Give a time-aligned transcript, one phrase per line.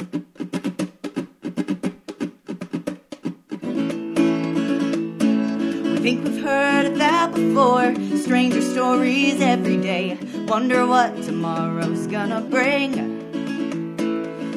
[0.00, 0.06] We
[5.98, 7.94] think we've heard of that before.
[8.16, 10.18] Stranger stories every day.
[10.48, 12.94] Wonder what tomorrow's gonna bring.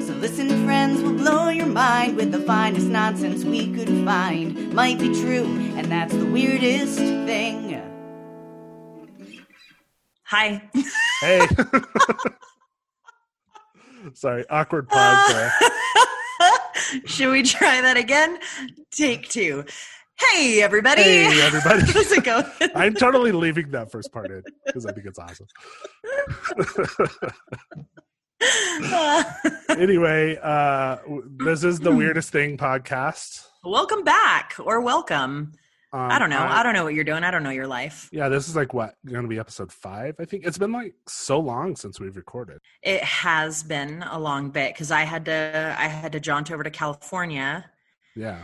[0.06, 4.74] So listen, friends, we'll blow your mind with the finest nonsense we could find.
[4.74, 7.82] Might be true, and that's the weirdest thing.
[10.24, 10.62] Hi.
[11.20, 11.48] Hey.
[14.14, 15.54] Sorry, awkward pause there.
[17.06, 18.38] Should we try that again?
[18.92, 19.66] Take two.
[20.20, 21.02] Hey, everybody.
[21.02, 21.82] Hey, everybody.
[21.92, 22.46] How's it going?
[22.76, 25.48] I'm totally leaving that first part in because I think it's awesome.
[29.70, 30.98] anyway, uh,
[31.38, 33.48] this is the weirdest thing podcast.
[33.64, 35.54] welcome back or welcome.
[35.94, 36.40] Um, I don't know.
[36.40, 37.24] I don't know what you're doing.
[37.24, 38.10] I don't know your life.
[38.12, 40.16] Yeah, this is like what going to be episode five.
[40.20, 42.58] I think it's been like so long since we've recorded.
[42.82, 46.64] It has been a long bit because I had to I had to jaunt over
[46.64, 47.70] to California
[48.16, 48.44] Yeah,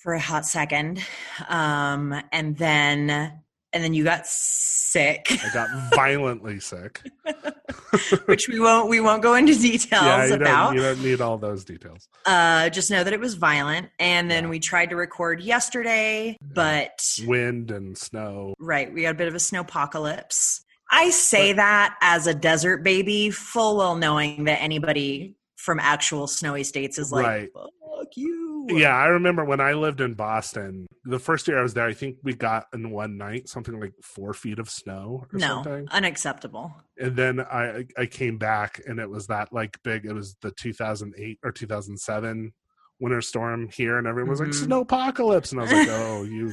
[0.00, 1.04] for a hot second.
[1.48, 3.40] Um and then
[3.72, 7.02] and then you got sick, I got violently sick.
[8.26, 10.66] which we won't we won't go into details yeah, you about.
[10.68, 12.08] don't, you don't need all those details.
[12.26, 13.88] Uh, just know that it was violent.
[13.98, 14.50] And then Yeah.
[14.50, 18.54] we tried to record yesterday, but Wind and snow.
[18.58, 20.60] right, we got a bit of a snowpocalypse.
[20.90, 26.64] I say that as a desert baby, full well knowing that anybody from actual snowy
[26.64, 27.48] states is like, Right.
[27.54, 28.49] fuck you.
[28.68, 30.86] Yeah, I remember when I lived in Boston.
[31.04, 33.92] The first year I was there, I think we got in one night something like
[34.02, 35.88] four feet of snow or No, something.
[35.90, 36.72] unacceptable.
[36.98, 40.04] And then I I came back and it was that like big.
[40.06, 42.52] It was the 2008 or 2007
[43.00, 44.70] winter storm here, and everyone was Mhm.
[44.70, 46.52] like snowpocalypse, and I was like, oh, you,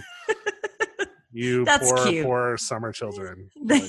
[1.32, 2.26] you That's poor cute.
[2.26, 3.50] poor summer children.
[3.64, 3.84] Like-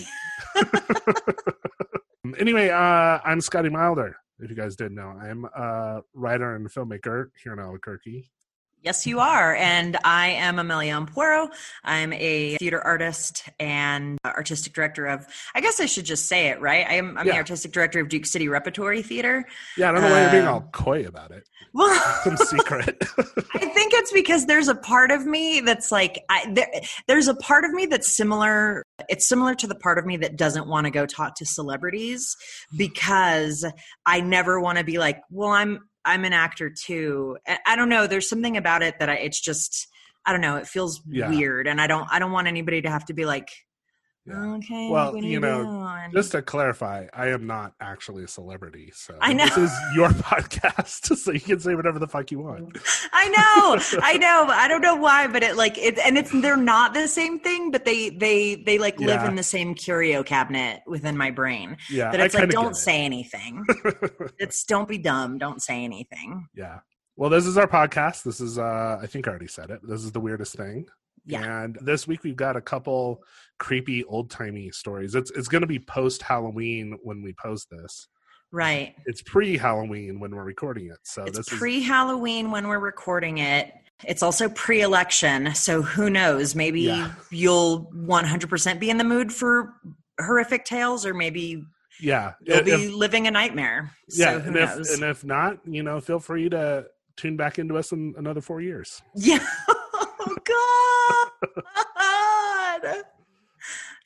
[2.39, 4.17] anyway, uh, I'm Scotty Milder.
[4.41, 8.31] If you guys didn't know, I'm a writer and filmmaker here in Albuquerque.
[8.83, 9.57] Yes, you are.
[9.57, 11.49] And I am Amelia Ampuero.
[11.83, 16.61] I'm a theater artist and artistic director of, I guess I should just say it,
[16.61, 16.87] right?
[16.89, 19.45] I'm, I'm the artistic director of Duke City Repertory Theater.
[19.77, 21.49] Yeah, I don't know why you're being Um, all coy about it.
[21.75, 21.93] Well,
[22.23, 22.97] Some secret.
[23.19, 26.69] I think it's because there's a part of me that's like, I, there,
[27.09, 28.85] there's a part of me that's similar.
[29.09, 32.37] It's similar to the part of me that doesn't want to go talk to celebrities
[32.77, 33.65] because
[34.07, 37.39] I never want to be like, well, I'm, I'm an actor too.
[37.67, 38.07] I, don't know.
[38.07, 39.89] There's something about it that I, it's just,
[40.25, 40.57] I don't know.
[40.57, 41.29] It feels Yeah.
[41.29, 41.67] weird.
[41.67, 43.51] And I don't, I don't want anybody to have to be like,
[44.27, 44.55] Yeah.
[44.57, 44.89] okay.
[44.91, 45.65] Well, you know,
[46.11, 49.45] doing?" Just to clarify, I am not actually a celebrity, so I know.
[49.47, 52.77] this is your podcast, so you can say whatever the fuck you want.
[53.13, 54.47] I know, I know.
[54.49, 57.71] I don't know why, but it like it, and it's they're not the same thing,
[57.71, 61.77] but they they they like live in the same curio cabinet within my brain.
[61.91, 62.77] Yeah, That it's like, don't it.
[62.77, 63.65] say anything.
[64.39, 65.39] it's don't be dumb.
[65.39, 66.49] Don't say anything.
[66.55, 66.81] yeah.
[67.17, 68.23] Well, this is our podcast.
[68.23, 69.81] This is, uh I think I already said it.
[69.83, 70.87] This is the weirdest thing.
[71.27, 71.63] Yeah.
[71.65, 73.25] And this week we've got a couple
[73.59, 75.15] creepy old timey stories.
[75.15, 78.09] It's it's going to be post Halloween when we post this.
[78.51, 78.95] Right.
[79.07, 80.99] It's pre Halloween when we're recording it.
[81.03, 83.73] So It's this pre Halloween when we're recording it.
[84.07, 85.55] It's also pre election.
[85.55, 86.55] So who knows?
[86.55, 87.13] Maybe Yeah.
[87.31, 89.75] you'll 100% be in the mood for
[90.21, 91.63] horrific tales, or maybe
[92.01, 92.33] yeah.
[92.41, 93.91] you'll If- be living a nightmare.
[94.09, 96.87] yeah, So who and if and if not, you know, feel free to
[97.17, 99.03] tune back into us in another four years.
[99.15, 99.45] Yeah.
[100.31, 100.37] Oh
[102.85, 103.05] God.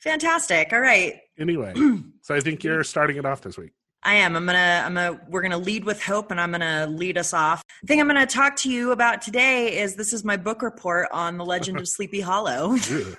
[0.03, 0.73] Fantastic.
[0.73, 1.19] All right.
[1.39, 1.73] Anyway,
[2.21, 3.71] so I think you're starting it off this week.
[4.03, 4.35] I am.
[4.35, 4.83] I'm gonna.
[4.85, 5.19] I'm gonna.
[5.29, 7.63] We're gonna lead with hope, and I'm gonna lead us off.
[7.81, 11.07] The thing I'm gonna talk to you about today is this is my book report
[11.13, 12.75] on the Legend of Sleepy Hollow.
[12.75, 13.17] Ugh.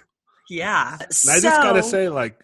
[0.50, 0.92] yeah.
[1.00, 2.38] And I just gotta say, like,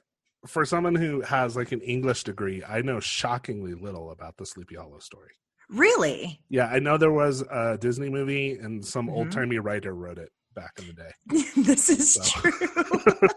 [0.46, 4.76] for someone who has like an English degree, I know shockingly little about the Sleepy
[4.76, 5.32] Hollow story.
[5.68, 9.12] really, Yeah, I know there was a Disney movie and some Mhm.
[9.12, 11.44] old timey writer wrote it back in the day.
[11.62, 12.22] this is So.
[12.22, 12.52] true.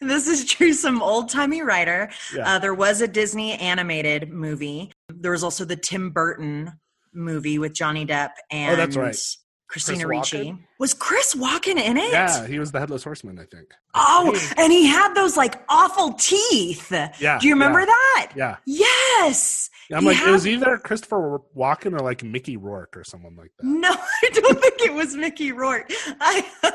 [0.00, 0.72] this is true.
[0.72, 2.10] Some old timey writer.
[2.34, 2.54] Yeah.
[2.54, 4.92] Uh, there was a Disney animated movie.
[5.08, 6.72] There was also the Tim Burton
[7.12, 9.18] movie with Johnny Depp and Oh, that's right.
[9.68, 10.50] Christina Chris Ricci.
[10.52, 10.58] Walken?
[10.78, 12.10] Was Chris Walken in it?
[12.10, 13.68] yeah, he was the headless horseman, I think.
[13.94, 14.62] Oh, Hey.
[14.64, 16.90] and he had those like awful teeth.
[17.20, 17.38] Yeah.
[17.38, 18.32] Do you remember yeah, that?
[18.34, 18.56] Yeah.
[18.66, 19.68] Yes.
[19.92, 23.50] I'm He like, it was either Christopher Walken or like Mickey Rourke or someone like
[23.58, 23.66] that.
[23.66, 23.90] No,
[24.22, 25.90] I don't think it was Mickey Rourke.
[26.20, 26.44] I,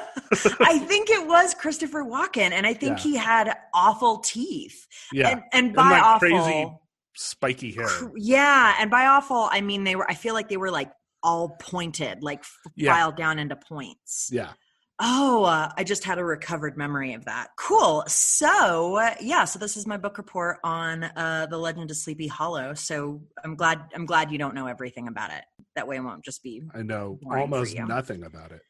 [0.62, 3.04] I think it was Christopher Walken, and I think Yeah.
[3.04, 4.88] he had awful teeth.
[5.12, 5.30] Yeah.
[5.30, 6.72] And, and And, by like, awful, crazy
[7.16, 7.88] spiky hair.
[8.18, 10.10] yeah, and by awful, I mean they were.
[10.10, 10.92] I feel like they were like
[11.24, 12.44] all pointed, like
[12.76, 12.94] Yeah.
[12.94, 14.30] filed down into points.
[14.32, 14.52] Yeah.
[15.00, 17.50] Oh, uh, I just had a recovered memory of that.
[17.58, 18.04] Cool.
[18.08, 22.28] So, uh, yeah, so this is my book report on uh, the Legend of Sleepy
[22.28, 22.74] Hollow.
[22.76, 25.44] So I'm glad I'm glad you don't know everything about it.
[25.76, 26.62] That way, it won't just be.
[26.76, 28.62] I know almost nothing about it.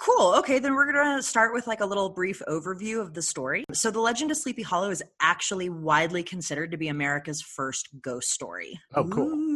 [0.00, 0.34] Cool.
[0.38, 3.64] Okay, then we're going to start with like a little brief overview of the story.
[3.72, 8.30] So, The Legend of Sleepy Hollow is actually widely considered to be America's first ghost
[8.30, 8.78] story.
[8.94, 9.28] Oh, cool.
[9.28, 9.47] Ooh,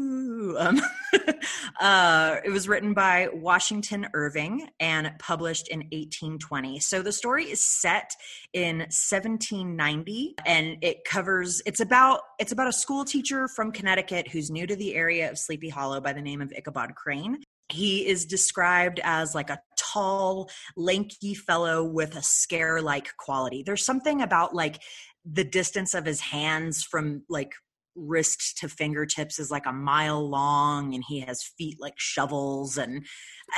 [0.58, 0.80] um,
[1.80, 6.80] uh, it was written by Washington Irving and published in 1820.
[6.80, 8.10] So, the story is set
[8.52, 14.50] in 1790 and it covers it's about it's about a school teacher from Connecticut who's
[14.50, 18.26] new to the area of Sleepy Hollow by the name of Ichabod Crane he is
[18.26, 23.62] described as like a tall, lanky fellow with a scare like quality.
[23.62, 24.80] There's something about like
[25.24, 27.52] the distance of his hands from like
[27.94, 33.04] wrist to fingertips is like a mile long and he has feet like shovels and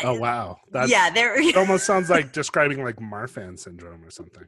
[0.02, 0.56] oh wow.
[0.72, 4.44] That's, yeah there it almost sounds like describing like marfan syndrome or something.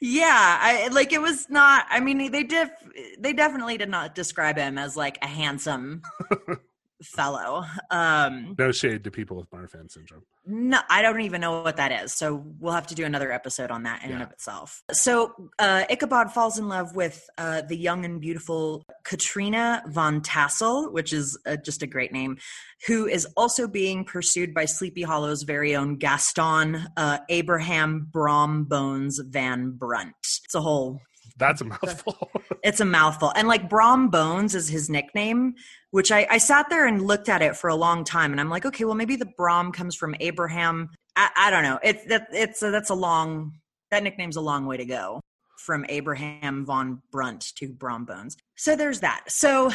[0.00, 2.70] Yeah i like it was not i mean they did
[3.18, 6.02] they definitely did not describe him as like a handsome
[7.02, 7.64] fellow.
[7.90, 10.22] Um, no shade to people with Marfan syndrome.
[10.46, 12.14] No, I don't even know what that is.
[12.14, 14.14] So we'll have to do another episode on that in yeah.
[14.14, 14.82] and of itself.
[14.92, 20.90] So uh, Ichabod falls in love with uh, the young and beautiful Katrina von Tassel,
[20.90, 22.38] which is uh, just a great name,
[22.86, 29.20] who is also being pursued by Sleepy Hollow's very own Gaston uh, Abraham Brom Bones
[29.28, 30.14] Van Brunt.
[30.44, 31.00] It's a whole
[31.38, 32.30] that's a mouthful.
[32.64, 33.32] it's a mouthful.
[33.34, 35.54] And like Brom Bones is his nickname,
[35.90, 38.32] which I, I sat there and looked at it for a long time.
[38.32, 40.90] And I'm like, okay, well, maybe the Brom comes from Abraham.
[41.16, 41.78] I, I don't know.
[41.82, 43.52] It's that it's a, that's a long,
[43.90, 45.20] that nickname's a long way to go
[45.58, 48.36] from Abraham von Brunt to Brom Bones.
[48.56, 49.24] So there's that.
[49.28, 49.70] So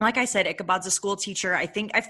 [0.00, 1.54] like I said, Ichabod's a school teacher.
[1.54, 2.06] I think I,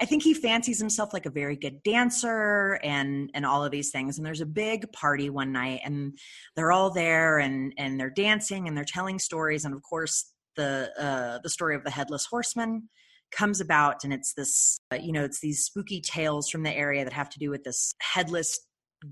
[0.00, 3.90] I think he fancies himself like a very good dancer and and all of these
[3.90, 4.16] things.
[4.16, 6.18] And there's a big party one night, and
[6.56, 9.64] they're all there and and they're dancing and they're telling stories.
[9.64, 12.88] And of course, the uh, the story of the headless horseman
[13.30, 17.04] comes about, and it's this uh, you know it's these spooky tales from the area
[17.04, 18.58] that have to do with this headless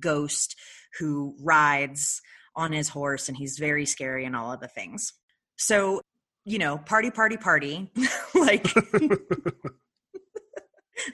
[0.00, 0.56] ghost
[0.98, 2.20] who rides
[2.56, 5.12] on his horse, and he's very scary and all of the things.
[5.56, 6.02] So
[6.48, 7.90] you know, party, party, party,
[8.34, 8.66] like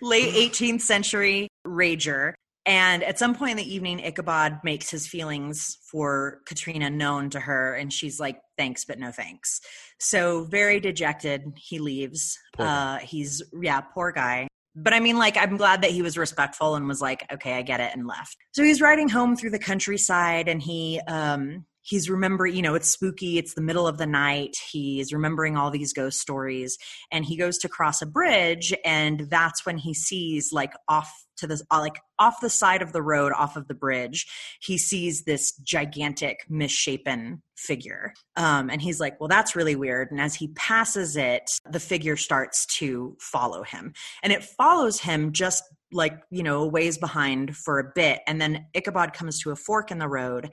[0.00, 2.34] late 18th century rager.
[2.66, 7.40] And at some point in the evening, Ichabod makes his feelings for Katrina known to
[7.40, 9.60] her, and she's like, "Thanks, but no thanks."
[9.98, 12.38] So very dejected, he leaves.
[12.58, 14.48] Uh, he's yeah, poor guy.
[14.74, 17.60] But I mean, like, I'm glad that he was respectful and was like, "Okay, I
[17.60, 18.34] get it," and left.
[18.52, 22.88] So he's riding home through the countryside, and he um, he's remembering, you know, it's
[22.88, 24.56] spooky, it's the middle of the night.
[24.70, 26.76] He's remembering all these ghost stories
[27.12, 31.46] and he goes to cross a bridge and that's when he sees like off to
[31.46, 34.26] the uh, like off the side of the road off of the bridge
[34.60, 40.20] he sees this gigantic misshapen figure um, and he's like well that's really weird and
[40.20, 43.92] as he passes it the figure starts to follow him
[44.22, 45.64] and it follows him just
[45.94, 49.90] like you know ways behind for a bit and then ichabod comes to a fork
[49.90, 50.50] in the road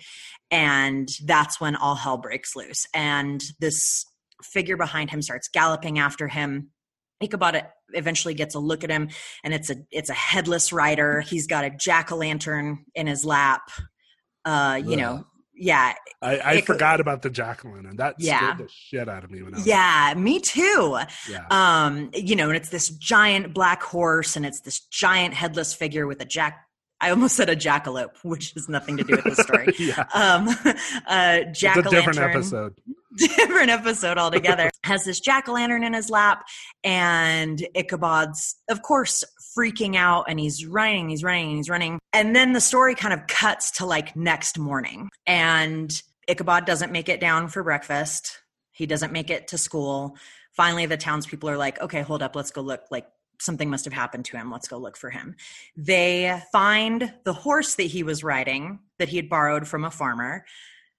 [0.52, 4.06] and that's when all hell breaks loose and this
[4.44, 6.70] figure behind him starts galloping after him
[7.22, 9.10] ichabod eventually gets a look at him
[9.44, 13.62] and it's a it's a headless rider he's got a jack-o'-lantern in his lap
[14.46, 14.96] uh you yeah.
[14.96, 18.38] know yeah i, I it, forgot about the jack-o'-lantern and that yeah.
[18.38, 20.98] scared the shit out of me when I was yeah me too
[21.30, 21.46] yeah.
[21.50, 26.08] um you know and it's this giant black horse and it's this giant headless figure
[26.08, 26.68] with a jack
[27.02, 29.74] I almost said a jackalope, which has nothing to do with the story.
[29.80, 30.06] yeah.
[30.14, 30.48] Um,
[31.08, 32.76] uh, jack It's a different episode.
[33.18, 34.70] different episode altogether.
[34.84, 36.44] Has this jack o' lantern in his lap,
[36.84, 39.24] and Ichabod's, of course,
[39.58, 42.00] freaking out, and he's running, he's running, he's running.
[42.14, 47.10] And then the story kind of cuts to like next morning, and Ichabod doesn't make
[47.10, 48.40] it down for breakfast.
[48.72, 50.16] He doesn't make it to school.
[50.54, 52.82] Finally, the townspeople are like, okay, hold up, let's go look.
[52.92, 53.08] Like,
[53.40, 54.52] something must have happened to him.
[54.52, 55.36] Let's go look for him.
[55.76, 60.46] They find the horse that he was riding that he had borrowed from a farmer,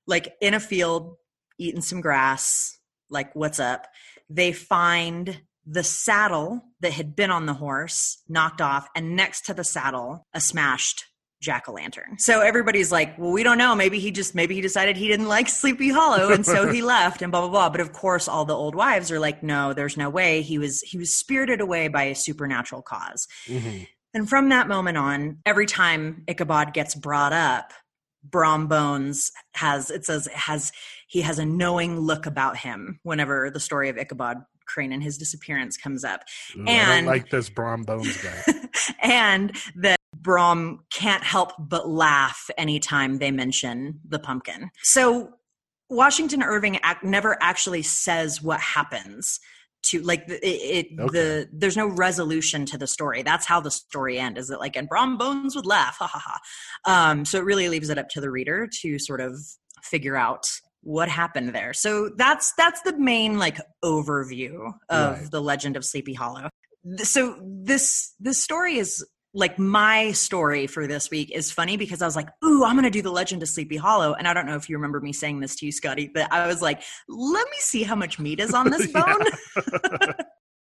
[0.06, 1.16] like in a field
[1.58, 2.78] eating some grass,
[3.10, 3.86] like, what's up?
[4.28, 9.54] They find the saddle that had been on the horse knocked off, and next to
[9.54, 11.06] the saddle, a smashed
[11.40, 12.16] jack o' lantern.
[12.18, 13.74] So everybody's like, well, we don't know.
[13.74, 17.22] Maybe he just, maybe he decided he didn't like Sleepy Hollow, and so he left,
[17.22, 17.70] and blah blah blah.
[17.70, 20.42] But of course, all the old wives are like, no, there's no way.
[20.42, 23.26] He was he was spirited away by a supernatural cause.
[23.46, 23.84] Mm-hmm.
[24.14, 27.72] And from that moment on, every time Ichabod gets brought up,
[28.22, 30.72] Brom Bones has it says has
[31.08, 35.18] he has a knowing look about him whenever the story of Ichabod Crane and his
[35.18, 36.22] disappearance comes up.
[36.56, 38.42] Ooh, and like this Brom Bones guy.
[39.02, 44.70] and that Brom can't help but laugh anytime they mention the pumpkin.
[44.82, 45.30] So
[45.90, 49.40] Washington Irving act, never actually says what happens
[49.84, 51.12] to like it, it okay.
[51.12, 54.76] the there's no resolution to the story that's how the story ends is it like
[54.76, 56.38] and brom bones would laugh ha ha
[56.86, 59.36] ha um so it really leaves it up to the reader to sort of
[59.82, 60.44] figure out
[60.82, 65.30] what happened there so that's that's the main like overview of right.
[65.30, 66.48] the legend of sleepy hollow
[66.98, 72.06] so this this story is like my story for this week is funny because I
[72.06, 74.46] was like, "Ooh, I'm going to do the Legend of Sleepy Hollow," and I don't
[74.46, 77.46] know if you remember me saying this to you, Scotty, but I was like, "Let
[77.46, 79.24] me see how much meat is on this bone,"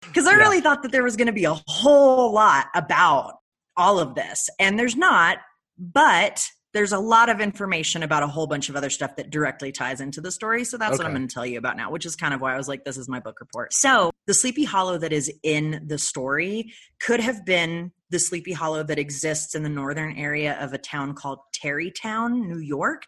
[0.01, 0.37] because I yeah.
[0.37, 3.35] really thought that there was going to be a whole lot about
[3.75, 5.39] all of this, and there's not.
[5.77, 9.71] But there's a lot of information about a whole bunch of other stuff that directly
[9.71, 10.63] ties into the story.
[10.63, 11.03] So that's okay.
[11.03, 12.67] what I'm going to tell you about now, which is kind of why I was
[12.67, 13.73] like, this is my book report.
[13.73, 18.83] So the Sleepy Hollow that is in the story could have been the Sleepy Hollow
[18.83, 23.03] that exists in the northern area of a town called Tarrytown, New York.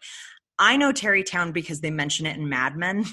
[0.58, 3.04] I know Tarrytown because they mention it in Mad Men.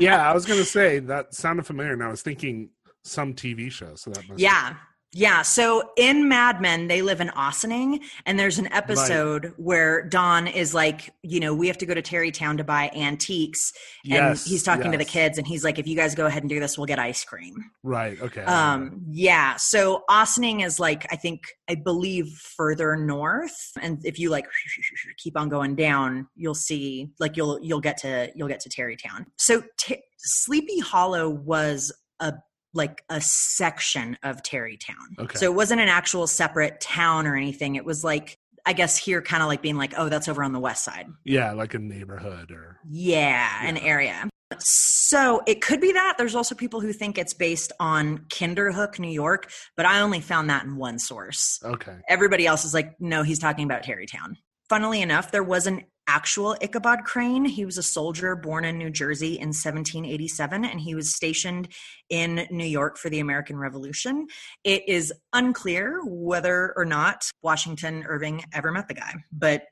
[0.00, 2.70] yeah, I was going to say that sounded familiar, and I was thinking
[3.04, 3.94] some TV show.
[3.94, 4.42] So that must be.
[4.42, 4.74] yeah,
[5.12, 5.42] yeah.
[5.42, 9.54] So in Mad Men, they live in Ossining, and there's an episode right.
[9.58, 13.72] where Don is like, you know, we have to go to Tarrytown to buy antiques,
[14.04, 14.92] and yes, he's talking yes.
[14.92, 16.86] to the kids, and he's like, if you guys go ahead and do this, we'll
[16.86, 17.56] get ice cream.
[17.82, 18.20] Right.
[18.20, 18.42] Okay.
[18.42, 19.02] Um.
[19.08, 19.56] Yeah.
[19.56, 24.46] So Ossining is like, I think, I believe, further north, and if you like
[25.18, 29.26] keep on going down, you'll see, like, you'll you'll get to you'll get to Tarrytown.
[29.38, 32.34] So t- Sleepy Hollow was a
[32.74, 35.16] like a section of Tarrytown.
[35.18, 35.38] Okay.
[35.38, 37.76] So it wasn't an actual separate town or anything.
[37.76, 40.52] It was like I guess here kind of like being like, oh, that's over on
[40.52, 41.06] the west side.
[41.24, 44.28] Yeah, like a neighborhood or yeah, yeah, an area.
[44.58, 46.16] So it could be that.
[46.18, 50.50] There's also people who think it's based on Kinderhook, New York, but I only found
[50.50, 51.58] that in one source.
[51.64, 51.96] Okay.
[52.08, 54.36] Everybody else is like, no, he's talking about Tarrytown.
[54.70, 57.44] Funnily enough, there was an actual Ichabod Crane.
[57.44, 61.66] He was a soldier born in New Jersey in 1787 and he was stationed
[62.08, 64.28] in New York for the American Revolution.
[64.62, 69.64] It is unclear whether or not Washington Irving ever met the guy, but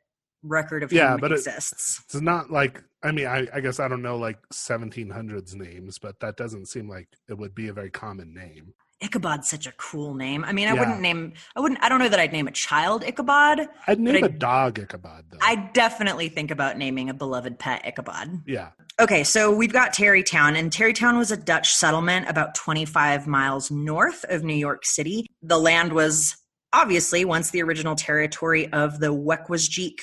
[0.43, 2.01] record of yeah, him but exists.
[2.01, 6.01] It, it's not like I mean, I, I guess I don't know like 1700s names,
[6.01, 8.75] but that doesn't seem like it would be a very common name.
[9.01, 10.45] Ichabod's such a cool name.
[10.45, 10.81] I mean, I yeah.
[10.81, 11.35] wouldn't name.
[11.55, 11.83] I wouldn't.
[11.83, 13.69] I don't know that I'd name a child Ichabod.
[13.87, 15.27] I'd name a dog Ichabod.
[15.31, 15.39] Though.
[15.41, 18.43] I definitely think about naming a beloved pet Ichabod.
[18.47, 18.71] Yeah.
[19.01, 24.25] Okay, so we've got Tarrytown, and Tarrytown was a Dutch settlement about 25 miles north
[24.29, 25.27] of New York City.
[25.43, 26.37] The land was
[26.73, 29.99] obviously once the original territory of the Wecquaesgeek.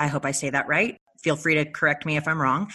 [0.00, 2.70] I hope I say that right feel free to correct me if I'm wrong.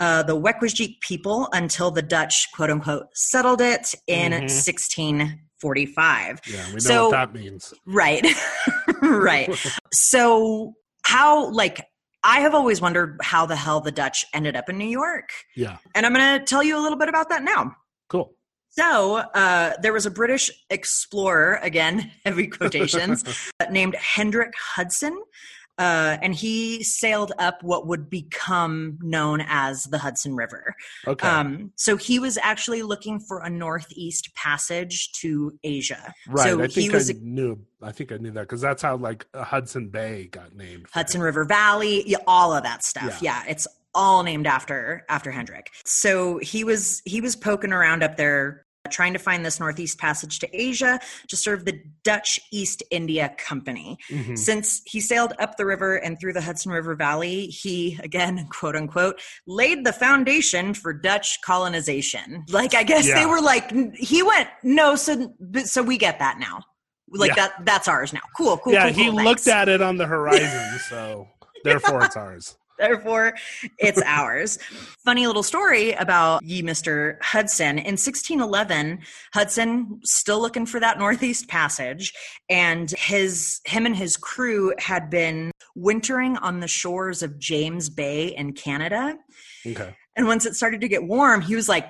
[0.00, 4.42] Uh, the Wecquaesgeek people until the Dutch, quote unquote, settled it in mm-hmm.
[4.42, 6.40] 1645.
[6.46, 7.74] Yeah, we know so, what that means.
[7.86, 8.26] Right.
[9.02, 9.50] right.
[9.92, 10.74] so,
[11.04, 11.86] how, like,
[12.22, 15.28] I have always wondered how the hell the Dutch ended up in New York.
[15.54, 15.76] Yeah.
[15.94, 17.76] And I'm going to tell you a little bit about that now.
[18.08, 18.34] Cool.
[18.76, 23.24] So uh, there was a British explorer, again, heavy quotations,
[23.70, 25.16] named Hendrik Hudson,
[25.78, 30.74] uh, and he sailed up what would become known as the Hudson River.
[31.06, 31.26] Okay.
[31.26, 36.14] Um, so he was actually looking for a northeast passage to Asia.
[36.28, 36.44] Right.
[36.44, 37.58] So I think he was I knew.
[37.82, 40.86] I think I knew that because that's how like Hudson Bay got named.
[40.92, 41.24] Hudson him.
[41.24, 43.20] River Valley, yeah, all of that stuff.
[43.20, 43.42] Yeah.
[43.42, 45.70] yeah, it's all named after after Hendrik.
[45.84, 50.38] So he was he was poking around up there trying to find this northeast passage
[50.40, 53.98] to Asia to serve the Dutch East India Company.
[54.10, 54.36] Mm-hmm.
[54.36, 58.76] Since he sailed up the river and through the Hudson River Valley, he, again, quote
[58.76, 62.44] unquote, laid the foundation for Dutch colonization.
[62.50, 63.20] Like, I guess yeah.
[63.20, 65.32] they were like, he went, no, so,
[65.64, 66.60] so we get that now.
[67.08, 67.48] Like yeah.
[67.48, 68.20] that, that's ours now.
[68.36, 68.72] Cool, cool.
[68.72, 71.28] Yeah, cool, he cool, looked at it on the horizon, so
[71.62, 72.56] therefore it's ours.
[72.78, 73.34] Therefore,
[73.78, 74.58] it's ours.
[75.04, 77.16] Funny little story about ye Mr.
[77.22, 77.78] Hudson.
[77.78, 79.00] In 1611,
[79.32, 82.12] Hudson still looking for that Northeast Passage,
[82.48, 88.28] and his him and his crew had been wintering on the shores of James Bay
[88.28, 89.16] in Canada.
[89.66, 89.94] Okay.
[90.16, 91.86] And once it started to get warm, he was like,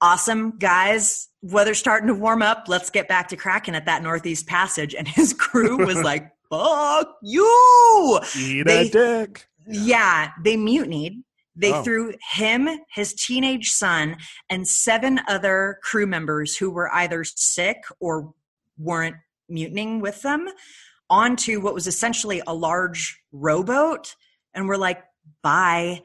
[0.00, 4.46] awesome guys weather's starting to warm up let's get back to cracking at that northeast
[4.46, 11.22] passage and his crew was like fuck you eat they, a dick yeah, they mutinied.
[11.54, 11.82] They oh.
[11.82, 14.16] threw him, his teenage son,
[14.48, 18.32] and seven other crew members who were either sick or
[18.78, 19.16] weren't
[19.48, 20.48] mutinying with them
[21.10, 24.14] onto what was essentially a large rowboat
[24.54, 25.02] and were like,
[25.42, 26.00] bye.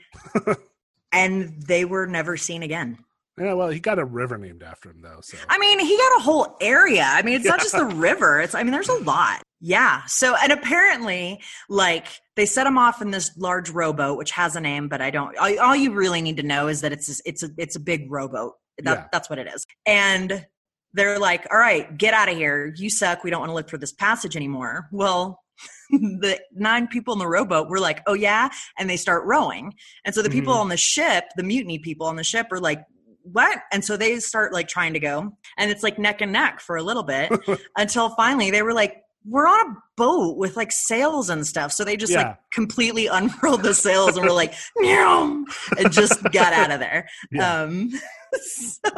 [1.11, 2.97] and they were never seen again.
[3.39, 5.19] Yeah, well, he got a river named after him, though.
[5.21, 7.03] So I mean, he got a whole area.
[7.03, 7.51] I mean, it's yeah.
[7.51, 8.39] not just the river.
[8.39, 9.41] It's I mean, there's a lot.
[9.65, 10.01] Yeah.
[10.07, 14.59] So, and apparently, like they set him off in this large rowboat, which has a
[14.61, 15.37] name, but I don't.
[15.37, 18.11] All, all you really need to know is that it's it's a it's a big
[18.11, 18.53] rowboat.
[18.79, 19.05] That, Yeah.
[19.13, 19.65] That's what it is.
[19.85, 20.45] And
[20.93, 22.73] they're like, "All right, get out of here.
[22.75, 23.23] You suck.
[23.23, 25.39] We don't want to look through this passage anymore." Well.
[25.91, 29.73] the nine people in the rowboat were like, "Oh yeah," and they start rowing.
[30.03, 30.59] And so the people Mhm.
[30.61, 32.83] on the ship, the mutiny people on the ship, are like,
[33.21, 36.59] "What?" And so they start like trying to go, and it's like neck and neck
[36.59, 37.31] for a little bit
[37.77, 41.71] until finally they were like, we're on a boat with like sails and stuff.
[41.71, 42.23] So they just Yeah.
[42.29, 45.43] like completely unfurled the sails and were like, "Meow,"
[45.77, 47.07] and just got out of there.
[47.31, 47.61] Yeah.
[47.63, 47.91] Um,
[48.41, 48.89] so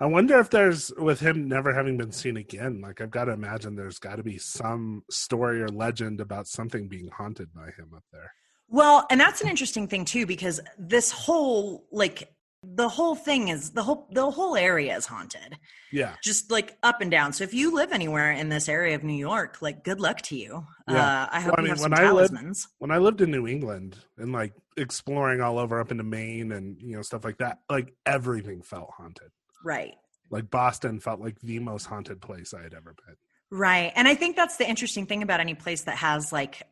[0.00, 2.80] I wonder if there's with him never having been seen again.
[2.80, 6.88] Like I've got to imagine there's got to be some story or legend about something
[6.88, 8.32] being haunted by him up there.
[8.68, 12.28] well, and that's an interesting thing too, because this whole like
[12.64, 15.58] the whole thing is the whole the whole area is haunted.
[15.90, 17.32] Yeah, Just like up and down.
[17.32, 20.36] So if you live anywhere in this area of New York, like good luck to
[20.36, 20.64] you.
[20.88, 21.22] Yeah.
[21.24, 23.30] Uh, I hope Well, I you have some when I lived- when I lived in
[23.30, 27.38] New England and like exploring all over up into Maine and you know stuff like
[27.38, 29.30] that, like everything felt haunted.
[29.64, 29.94] Right.
[30.30, 33.16] Like Boston felt like the most haunted place I had ever been.
[33.50, 33.92] Right.
[33.96, 36.62] And I think that's the interesting thing about any place that has like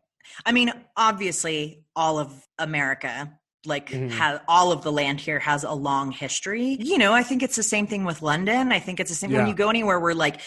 [0.46, 4.10] I mean, obviously all of America like Mhm.
[4.12, 6.76] has all of the land here has a long history.
[6.80, 8.72] You know, I think it's the same thing with London.
[8.72, 10.40] I think it's the same when you go anywhere where like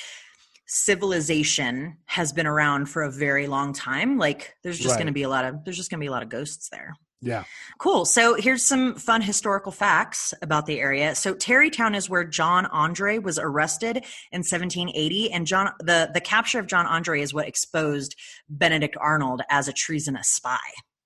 [0.65, 4.98] civilization has been around for a very long time, like there's just Right.
[5.00, 6.70] going to be a lot of there's just going to be a lot of ghosts
[6.70, 6.93] there.
[7.22, 7.43] Yeah.
[7.79, 8.03] Cool.
[8.05, 11.15] So here's some fun historical facts about the area.
[11.15, 16.60] So Tarrytown is where John Andre was arrested in 1780, and John the the capture
[16.60, 18.15] of John Andre is what exposed
[18.50, 20.60] Benedict Arnold as a treasonous spy.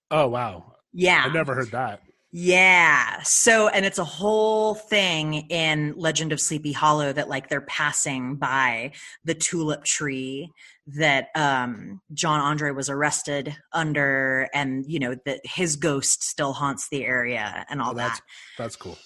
[0.09, 0.73] Oh wow.
[0.93, 1.23] Yeah.
[1.25, 2.01] I never heard that.
[2.31, 3.21] Yeah.
[3.23, 8.35] So, and it's a whole thing in Legend of Sleepy Hollow that like they're passing
[8.35, 8.91] by
[9.23, 10.51] the tulip tree
[10.87, 16.89] that um John Andre was arrested under and you know that his ghost still haunts
[16.89, 18.25] the area and all Oh, that's that.
[18.57, 18.97] that's cool.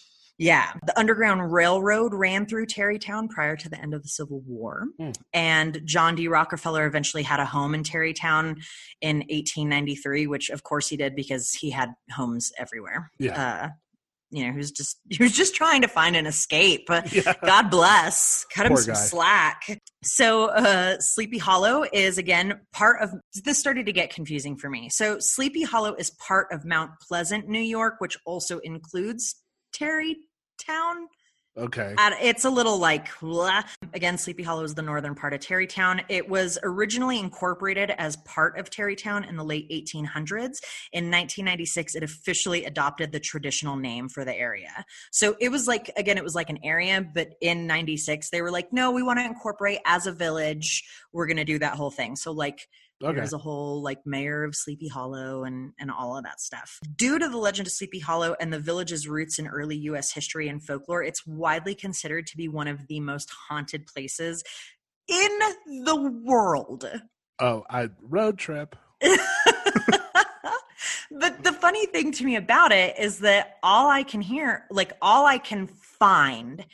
[0.41, 0.71] Yeah.
[0.87, 4.87] The Underground Railroad ran through Tarrytown prior to the end of the Civil War.
[4.99, 5.11] Hmm.
[5.33, 6.27] And John D.
[6.27, 8.57] Rockefeller eventually had a home in Tarrytown
[9.01, 13.11] in 1893, which of course he did because he had homes everywhere.
[13.19, 13.39] Yeah.
[13.39, 13.69] Uh,
[14.31, 16.89] you know, he was just he was just trying to find an escape.
[17.11, 17.33] Yeah.
[17.45, 18.45] God bless.
[18.45, 18.99] Cut him some guy.
[18.99, 19.81] slack.
[20.03, 23.11] So, uh, Sleepy Hollow is again part of
[23.43, 24.89] this started to get confusing for me.
[24.89, 29.35] So, Sleepy Hollow is part of Mount Pleasant, New York, which also includes
[30.65, 31.07] Tarrytown.
[31.57, 31.93] Okay.
[31.97, 33.63] At- It's a little like blah.
[33.93, 34.17] again.
[34.17, 36.01] Sleepy Hollow is the northern part of Tarrytown.
[36.07, 40.61] It was originally incorporated as part of Tarrytown in the late 1800s.
[40.93, 44.85] In 1996, it officially adopted the traditional name for the area.
[45.11, 48.51] So it was like again, it was like an area, but in '96 they were
[48.51, 50.85] like, no, we want to incorporate as a village.
[51.11, 52.15] We're going to do that whole thing.
[52.15, 52.65] So like
[53.03, 53.15] Okay.
[53.15, 56.79] there's a whole like mayor of Sleepy Hollow and and all of that stuff.
[56.95, 60.47] Due to the legend of Sleepy Hollow and the village's roots in early US history
[60.47, 64.43] and folklore, it's widely considered to be one of the most haunted places
[65.07, 65.39] in
[65.83, 66.85] the world.
[67.39, 68.75] Oh, I road trip.
[71.11, 74.93] but the funny thing to me about it is that all I can hear, like
[75.01, 76.65] all I can find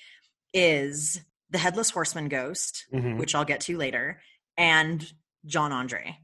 [0.53, 3.17] is the headless horseman ghost, Mhm.
[3.17, 4.21] which I'll get to later,
[4.57, 5.09] and
[5.47, 6.17] John Andre.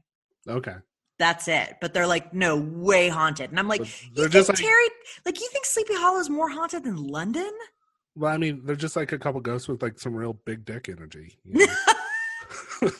[0.48, 0.74] Okay.
[1.18, 1.76] That's it.
[1.80, 3.50] But they're like, no, way haunted.
[3.50, 4.88] And I'm like, you they're think just like- Terry,
[5.24, 7.50] like, you think Sleepy Hollow is more haunted than London?
[8.16, 10.88] Well, I mean, they're just like a couple ghosts with like some real big dick
[10.88, 11.38] energy.
[11.44, 11.74] you know?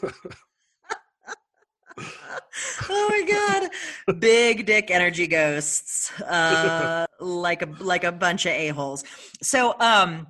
[2.89, 8.69] oh my god, big dick energy ghosts, uh, like a like a bunch of a
[8.69, 9.05] holes.
[9.43, 10.27] So, um,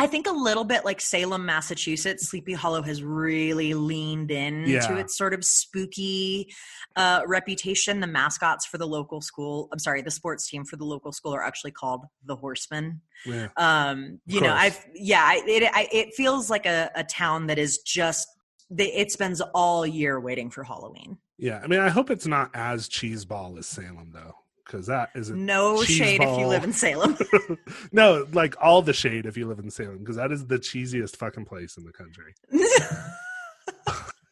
[0.00, 4.86] I think a little bit like Salem, Massachusetts, Sleepy Hollow has really leaned in Yeah.
[4.86, 6.52] to its sort of spooky
[6.94, 7.98] uh, reputation.
[8.00, 11.34] The mascots for the local school, I'm sorry, the sports team for the local school
[11.34, 13.00] are actually called the Horsemen.
[13.26, 13.48] yeah.
[13.56, 17.58] um you know i've yeah I, it I, it feels like a, a town that
[17.58, 18.28] is just,
[18.76, 21.60] it spends all year waiting for halloween Yeah.
[21.62, 24.34] I mean, I hope it's not as cheeseball as Salem though,
[24.68, 27.16] because that is a no shade if you live in salem
[27.92, 31.16] no, like all the shade if you live in Salem, because that is the cheesiest
[31.16, 32.34] fucking place in the country.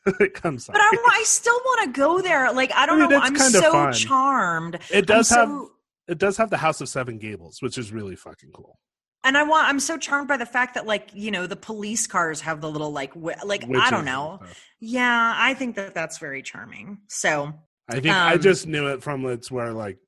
[0.45, 0.79] I'm sorry.
[0.79, 3.37] but I, I still want to go there like i don't I mean, know i'm
[3.37, 3.93] so fun.
[3.93, 5.71] charmed it does I'm have so-
[6.09, 8.79] it does have the House of Seven Gables, which is really fucking cool.
[9.25, 12.07] and i want i'm so charmed by the fact that like you know the police
[12.07, 14.39] cars have the little like wi- like i don't know
[14.79, 17.53] yeah i think that that's very charming so
[17.89, 19.99] I think I Um, just knew it from it's where like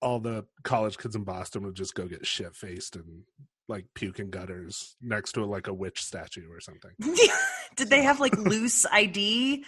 [0.00, 3.22] all the college kids in Boston would just go get shit faced and
[3.68, 6.92] like puke in gutters next to like a witch statue or something.
[7.76, 9.64] did they have like loose id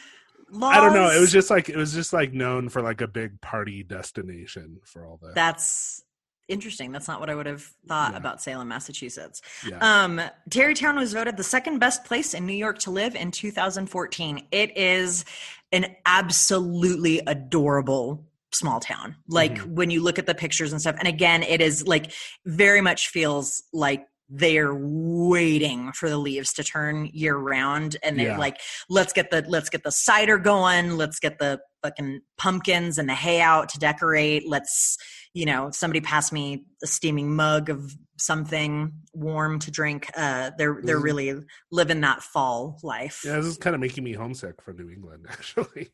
[0.50, 0.76] laws.
[0.76, 1.10] I don't know.
[1.10, 4.78] It was just like it was just like known for like a big party destination
[4.84, 5.32] for all the.
[5.34, 6.02] That's
[6.48, 6.90] interesting.
[6.90, 8.16] That's not what I would have thought Yeah.
[8.18, 9.40] about Salem, Massachusetts.
[9.68, 9.78] yeah.
[10.04, 14.46] Um, Tarrytown was voted the second best place in New York to live in 2014.
[14.50, 15.24] It is
[15.72, 19.16] an absolutely adorable small town.
[19.28, 19.66] Like Mhm.
[19.74, 20.96] when you look at the pictures and stuff.
[20.98, 22.12] And again, it is like
[22.46, 28.28] very much feels like they're waiting for the leaves to turn year round and they're
[28.28, 28.38] Yeah.
[28.38, 33.08] like let's get the let's get the cider going let's get the fucking pumpkins and
[33.08, 34.96] the hay out to decorate let's
[35.34, 40.78] you know somebody pass me a steaming mug of something warm to drink uh they're
[40.84, 41.34] they're really
[41.72, 45.26] living that fall life yeah, this is kind of making me homesick for New England,
[45.30, 45.90] actually.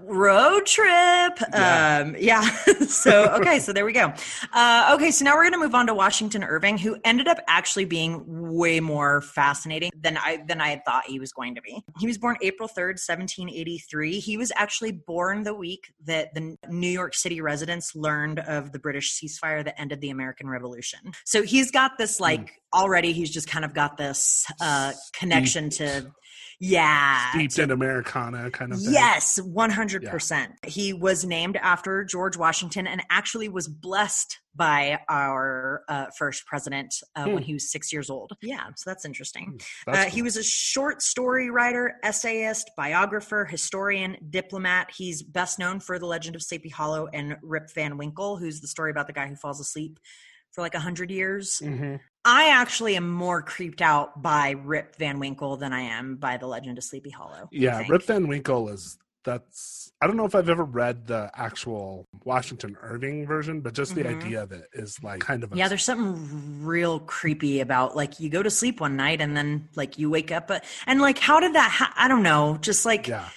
[0.00, 1.38] Road trip.
[1.52, 2.02] Yeah.
[2.02, 2.48] um yeah.
[2.92, 4.12] So okay so there we go.
[4.52, 7.84] Uh okay so now we're gonna move on to washington irving who ended up actually
[7.84, 11.82] being way more fascinating than i than i had thought he was going to be.
[11.98, 16.88] He was born april 3rd 1783 he was actually born the week that the new
[16.88, 21.00] york city residents learned of the british ceasefire that ended the american revolution.
[21.24, 26.12] So he's got this like already he's just kind of got this uh connection to
[26.64, 28.92] yeah Steeped in Americana kind of thing.
[28.94, 30.48] Yes, 100%.
[30.66, 36.94] He was named after George Washington and actually was blessed by our uh, first president
[37.16, 37.42] uh, when Hmm.
[37.42, 38.32] he was six years old.
[38.42, 39.60] Yeah, so that's interesting.
[39.86, 40.10] That's Uh, cool.
[40.12, 44.90] he was a short story writer, essayist, biographer, historian, diplomat.
[44.94, 48.68] He's best known for The Legend of Sleepy Hollow and Rip Van Winkle, who's the
[48.68, 49.98] story about the guy who falls asleep
[50.52, 51.60] for like a hundred years.
[51.64, 51.98] Mhm.
[52.24, 56.46] I actually am more creeped out by Rip Van Winkle than I am by The
[56.46, 57.48] Legend of Sleepy Hollow.
[57.50, 57.84] Yeah.
[57.88, 62.76] Rip Van Winkle is that's I don't know if I've ever read the actual Washington
[62.82, 64.16] Irving version, but just the Mhm.
[64.20, 68.18] idea of it is like kind of a Yeah, there's something real creepy about like
[68.18, 70.50] you go to sleep one night and then like you wake up
[70.86, 73.28] and like how did that ha- I don't know, just like yeah.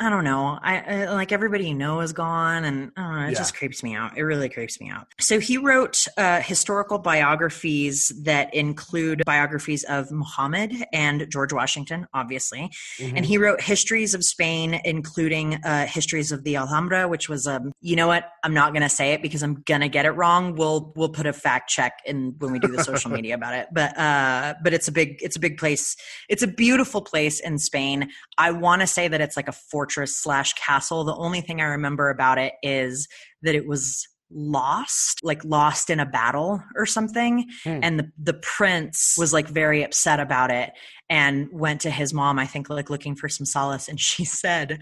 [0.00, 0.58] I don't know.
[0.62, 3.38] I, I like everybody you know is gone and I don't know, it Yeah.
[3.38, 4.16] just creeps me out.
[4.16, 5.08] It really creeps me out.
[5.18, 12.70] So he wrote uh, historical biographies that include biographies of Muhammad and George Washington, obviously.
[12.98, 13.12] Mhm.
[13.16, 17.72] And he wrote histories of Spain, including uh, histories of the Alhambra, which was um,
[17.80, 18.24] you know what?
[18.44, 20.54] I'm not going to say it because I'm going to get it wrong.
[20.54, 23.68] We'll we'll put a fact check in when we do the social media about it.
[23.72, 25.96] But uh, but it's a big it's a big place.
[26.28, 28.10] It's a beautiful place in Spain.
[28.36, 29.52] I want to say that it's like a
[29.88, 31.04] fortress slash castle.
[31.04, 33.08] The only thing I remember about it is
[33.42, 37.80] that it was lost like lost in a battle or something Hmm.
[37.82, 40.72] and the, the prince was like very upset about it
[41.08, 44.80] and went to his mom i think like looking for some solace and she said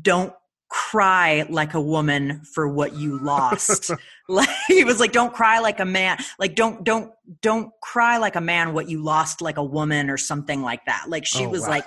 [0.00, 0.32] don't
[0.72, 3.90] cry like a woman for what you lost
[4.28, 8.36] like he was like don't cry like a man like don't don't don't cry like
[8.36, 11.50] a man what you lost like a woman or something like that like she Oh,
[11.50, 11.68] was wow.
[11.68, 11.86] like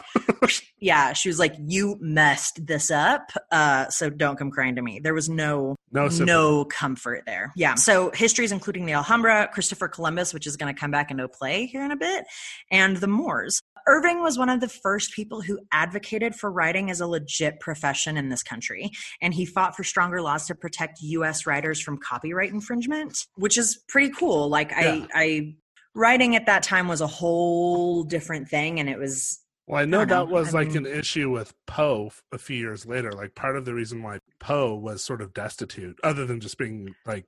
[0.80, 5.00] yeah she was like you messed this up uh so don't come crying to me
[5.00, 7.54] there was no no no comfort there.
[7.56, 7.76] Yeah.
[7.76, 11.66] So histories including the Alhambra, Christopher Columbus, which is going to come back into play
[11.66, 12.26] here in a bit,
[12.70, 13.62] and the Moors.
[13.88, 18.18] Irving was one of the first people who advocated for writing as a legit profession
[18.18, 18.90] in this country,
[19.22, 21.46] and he fought for stronger laws to protect U.S.
[21.46, 24.50] writers from copyright infringement, which is pretty cool.
[24.50, 24.78] Like Yeah.
[24.78, 25.56] I, I,
[25.94, 30.02] writing at that time was a whole different thing, and it was Well, I know
[30.02, 33.12] I that was I like mean- an issue with Poe f- a few years later.
[33.12, 36.96] Like part of the reason why Poe was sort of destitute, other than just being
[37.06, 37.26] like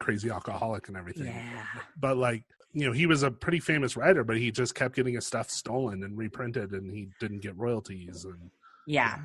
[0.00, 1.26] crazy alcoholic and everything.
[1.26, 1.64] yeah.
[1.96, 2.42] But like,
[2.74, 5.48] you know, he was a pretty famous writer, but he just kept getting his stuff
[5.50, 8.50] stolen and reprinted and he didn't get royalties and
[8.86, 9.20] Yeah.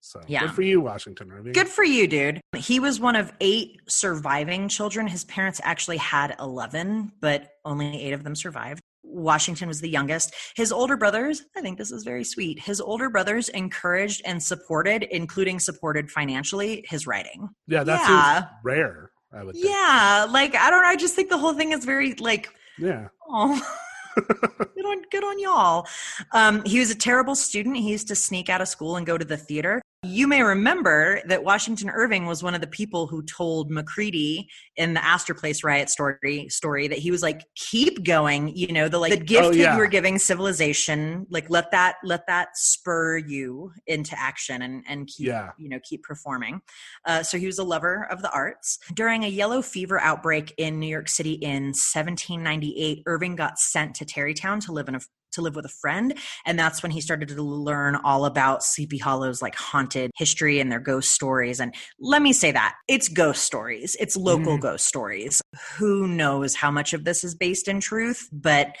[0.00, 0.42] so Yeah.
[0.42, 1.52] good for you, Washington Irving.
[1.54, 2.40] Good for you, dude.
[2.56, 5.06] He was one of eight surviving children.
[5.08, 8.80] His parents actually had 11, but only eight of them survived.
[9.04, 10.34] Washington was the youngest.
[10.54, 12.60] His older brothers, I think this is very sweet.
[12.60, 17.48] His older brothers encouraged and supported, including supported financially, his writing.
[17.66, 18.44] Yeah, that's Yeah.
[18.64, 19.66] rare, I would think.
[19.66, 20.88] Yeah, like I don't know.
[20.88, 23.08] I just think the whole thing is very like Yeah.
[23.28, 23.60] Oh,
[24.16, 25.86] good on good on y'all.
[26.32, 27.76] Um, he was a terrible student.
[27.76, 29.82] He used to sneak out of school and go to the theater.
[30.04, 34.94] You may remember that Washington Irving was one of the people who told Macready in
[34.94, 38.98] the Astor Place riot story story that he was like, "Keep going." You know, the
[38.98, 41.24] like the gift Oh, that you were giving civilization.
[41.30, 45.50] Like let that let that spur you into action and and keep Yeah.
[45.56, 46.62] you know keep performing.
[47.06, 48.80] Uh, so he was a lover of the arts.
[48.94, 54.04] During a yellow fever outbreak in New York City in 1798, Irving got sent to
[54.04, 55.00] Tarrytown to live in a
[55.32, 56.14] to live with a friend,
[56.46, 60.70] and that's when he started to learn all about Sleepy Hollow's like haunted history and
[60.70, 61.60] their ghost stories.
[61.60, 64.62] And let me say that it's ghost stories, it's local Mhm.
[64.62, 65.42] ghost stories.
[65.76, 68.76] Who knows how much of this is based in truth, but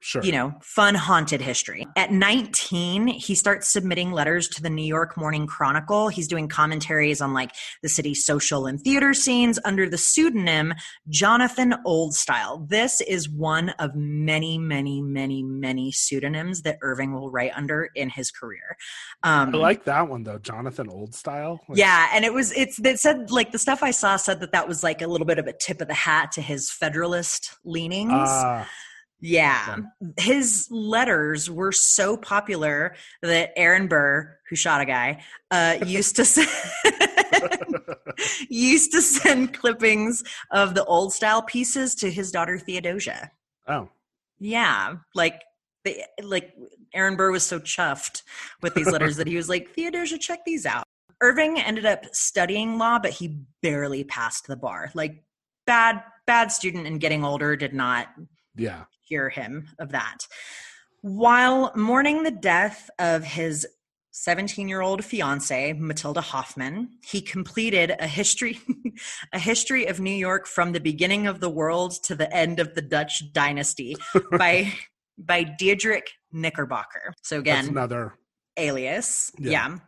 [0.00, 0.22] Sure.
[0.22, 1.86] you know, fun haunted history.
[1.96, 6.08] At 19, he starts submitting letters to the New York Morning Chronicle.
[6.08, 7.50] He's doing commentaries on like
[7.82, 10.72] the city's social and theater scenes under the pseudonym
[11.08, 12.68] Jonathan Oldstyle.
[12.68, 18.08] This is one of many, many, many, many pseudonyms that Irving will write under in
[18.08, 18.76] his career.
[19.24, 21.58] Um, I like that one though, Jonathan Oldstyle.
[21.68, 24.52] Like, yeah, and it was it's it said like the stuff I saw said that
[24.52, 27.56] that was like a little bit of a tip of the hat to his Federalist
[27.64, 28.12] leanings.
[28.14, 28.68] Ah,
[29.20, 29.76] Yeah.
[30.16, 36.24] His letters were so popular that Aaron Burr, who shot a guy, uh, used to
[36.24, 36.48] send,
[38.48, 43.30] used to send clippings of the old style pieces to his daughter Theodosia.
[43.66, 43.88] oh,
[44.38, 45.42] Yeah, like
[45.84, 46.54] they, like
[46.94, 48.22] Aaron Burr was so chuffed
[48.62, 50.84] with these letters that he was like, Theodosia, check these out.
[51.20, 54.92] Irving ended up studying law, but he barely passed the bar.
[54.94, 55.24] Like
[55.66, 58.08] bad, bad student and getting older did not
[58.58, 58.84] yeah.
[59.04, 60.18] hear him of that.
[61.00, 63.66] While mourning the death of his
[64.12, 68.58] 17 year old fiance, Matilda Hoffman, he completed a history,
[69.32, 72.74] a history of New York from the beginning of the world to the end of
[72.74, 73.96] the Dutch dynasty
[74.36, 74.72] by,
[75.16, 77.14] by Diedrich Knickerbocker.
[77.22, 78.14] So That's again, another.
[78.56, 79.30] alias.
[79.38, 79.50] Yeah.
[79.50, 79.78] Yeah.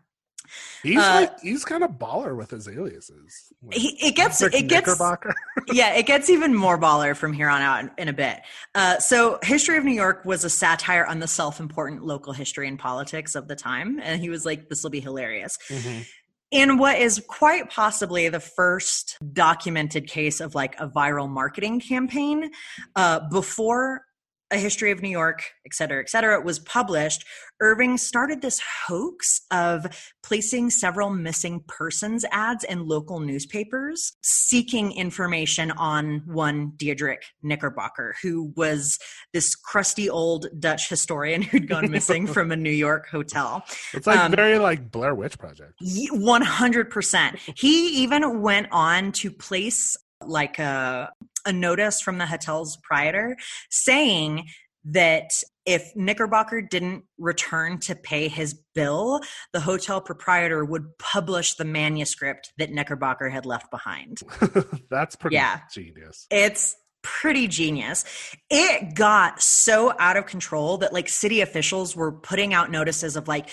[0.82, 3.52] He's Uh, like he's kind of baller with his aliases.
[3.62, 4.98] Like, He, it gets, it gets,
[5.72, 8.40] yeah, it gets even more baller from here on out in, in a bit.
[8.74, 12.68] Uh, so, History of New York was a satire on the self important local history
[12.68, 14.00] and politics of the time.
[14.02, 15.58] And he was like, this will be hilarious.
[15.68, 16.06] Mhm.
[16.50, 22.50] In what is quite possibly the first documented case of like a viral marketing campaign,
[22.96, 24.04] uh, before
[24.50, 27.24] a history of New York, et cetera, et cetera, was published,
[27.60, 29.86] Irving started this hoax of
[30.22, 38.52] placing several missing persons ads in local newspapers, seeking information on one Diedrich Knickerbocker, who
[38.56, 38.98] was
[39.32, 43.62] this crusty old Dutch historian who'd gone missing from a New York hotel.
[43.92, 45.74] It's like Um, very like Blair Witch Project.
[46.10, 47.38] One hundred percent.
[47.56, 51.11] He even went on to place like a
[51.46, 53.37] a notice from the hotel's proprietor
[53.70, 54.46] saying
[54.85, 55.30] that
[55.66, 59.20] if Knickerbocker didn't return to pay his bill,
[59.52, 64.20] the hotel proprietor would publish the manuscript that Knickerbocker had left behind.
[64.90, 65.61] That's pretty Yeah.
[65.72, 66.26] genius.
[66.30, 68.04] It's pretty genius.
[68.50, 73.28] It got so out of control that like city officials were putting out notices of
[73.28, 73.48] like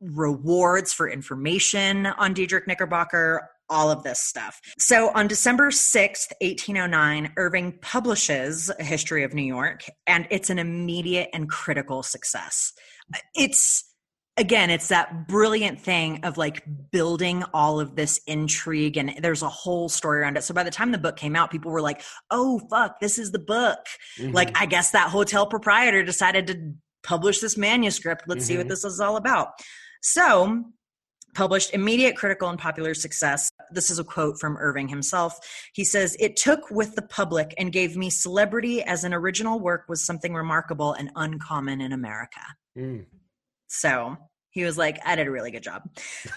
[0.00, 4.60] rewards for information on Diedrich Knickerbocker, all of this stuff.
[4.78, 10.58] So on December 6th, 1809, Irving publishes A History of New York, and it's an
[10.58, 12.72] immediate and critical success.
[13.34, 13.84] It's
[14.38, 19.48] again, it's that brilliant thing of like building all of this intrigue, and there's a
[19.48, 20.44] whole story around it.
[20.44, 23.32] So by the time the book came out, people were like, oh, fuck, this is
[23.32, 23.80] the book.
[24.16, 24.32] Mhm.
[24.32, 28.24] Like, I guess that hotel proprietor decided to publish this manuscript.
[28.28, 28.70] Let's see what Mhm.
[28.70, 29.48] this is all about.
[30.02, 30.66] So,
[31.34, 33.50] published immediate critical and popular success.
[33.70, 35.38] This is a quote from Irving himself.
[35.72, 39.84] He says, It took with the public and gave me celebrity as an original work
[39.88, 42.40] was something remarkable and uncommon in America.
[42.76, 43.06] Mm.
[43.68, 44.16] So
[44.50, 45.82] he was like, I did a really good job.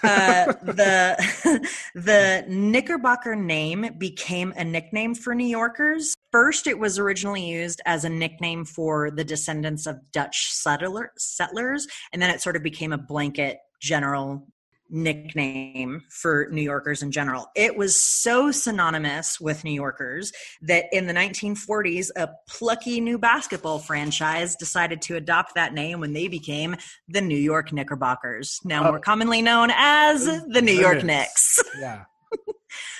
[0.03, 6.13] Uh, the the Knickerbocker name became a nickname for New Yorkers.
[6.31, 11.87] First, it was originally used as a nickname for the descendants of Dutch settler, settlers,
[12.13, 14.47] and then it sort of became a blanket general
[14.91, 17.47] nickname for New Yorkers in general.
[17.55, 23.79] It was so synonymous with New Yorkers that in the 1940s, a plucky new basketball
[23.79, 26.75] franchise decided to adopt that name when they became
[27.07, 28.91] the New York Knickerbockers, now Oh.
[28.91, 31.57] more commonly known as the New York Knicks.
[31.57, 31.63] Knicks.
[31.79, 32.03] Yeah.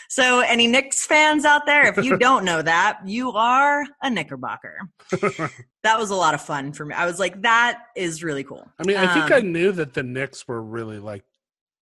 [0.10, 4.77] So, any Knicks fans out there, if you don't know that, you are a Knickerbocker.
[5.84, 6.93] That was a lot of fun for me.
[6.93, 8.69] I was like, that is really cool.
[8.77, 11.23] I mean, I think I Um, knew that the Knicks were really like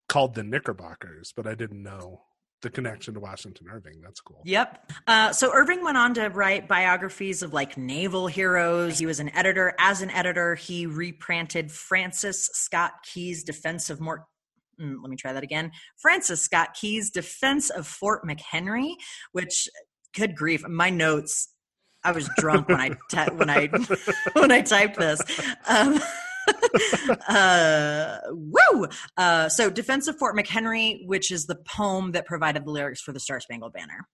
[0.08, 2.22] called the Knickerbockers, but I didn't know
[2.62, 4.00] the connection to Washington Irving.
[4.02, 4.42] That's cool.
[4.44, 4.90] Yep.
[5.06, 8.98] Uh, so Irving went on to write biographies of like naval heroes.
[8.98, 9.74] He was an editor.
[9.78, 14.22] As an editor, he reprinted Francis Scott Key's Defense of Mort.
[14.80, 15.70] mm, let me try that again.
[15.98, 18.94] Francis Scott Key's Defense of Fort McHenry,
[19.30, 19.68] which,
[20.16, 21.50] good grief, my notes.
[22.02, 23.66] I was drunk when I ty- when I
[24.32, 25.20] when I typed this.
[25.68, 26.00] Um,
[27.28, 28.86] uh, woo!
[29.16, 33.12] Uh, so, Defense of Fort McHenry, which is the poem that provided the lyrics for
[33.12, 34.06] the Star Spangled Banner.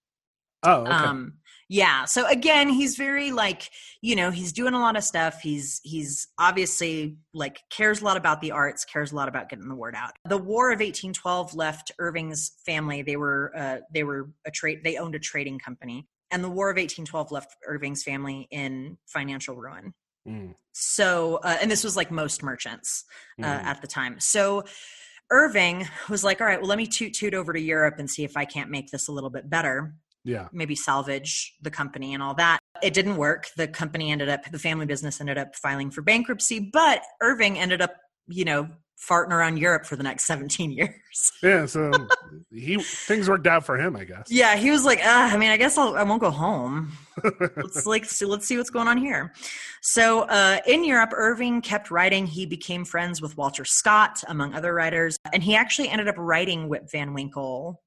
[0.65, 0.91] Oh, okay.
[0.91, 1.35] Um,
[1.69, 2.05] yeah.
[2.05, 3.71] So again, he's very like,
[4.03, 5.41] you know, he's doing a lot of stuff.
[5.43, 9.69] He's he's obviously like cares a lot about the arts, cares a lot about getting
[9.69, 10.13] the word out.
[10.27, 13.03] The War of 1812 left Irving's family.
[13.03, 14.81] They were uh, they were a trade.
[14.85, 19.57] They owned a trading company, and the War of 1812 left Irving's family in financial
[19.57, 19.95] ruin.
[20.27, 20.55] Mm.
[20.73, 23.05] So, uh, and this was like most merchants
[23.41, 23.65] uh, Mhm.
[23.65, 24.19] at the time.
[24.21, 24.65] So,
[25.31, 28.25] Irving was like, all right, well, let me toot toot over to Europe and see
[28.25, 29.95] if I can't make this a little bit better.
[30.25, 30.49] Yeah.
[30.53, 32.59] Maybe salvage the company and all that.
[32.83, 33.49] It didn't work.
[33.57, 37.83] The company ended up, the family business ended up filing for bankruptcy, but Irving ended
[37.83, 38.69] up, you know,
[39.09, 40.91] farting around Europe for the next 17 years.
[41.43, 41.67] Yeah.
[41.67, 41.93] So
[42.51, 44.27] he things worked out for him, I guess.
[44.29, 46.91] Yeah, he was like, uh, I mean, I guess I'll, I won't go home.
[47.57, 49.33] let's like see, let's see what's going on here.
[49.81, 52.27] So uh, in Europe, Irving kept writing.
[52.27, 56.69] He became friends with Walter Scott, among other writers, and he actually ended up writing
[56.69, 57.81] Whip Van Winkle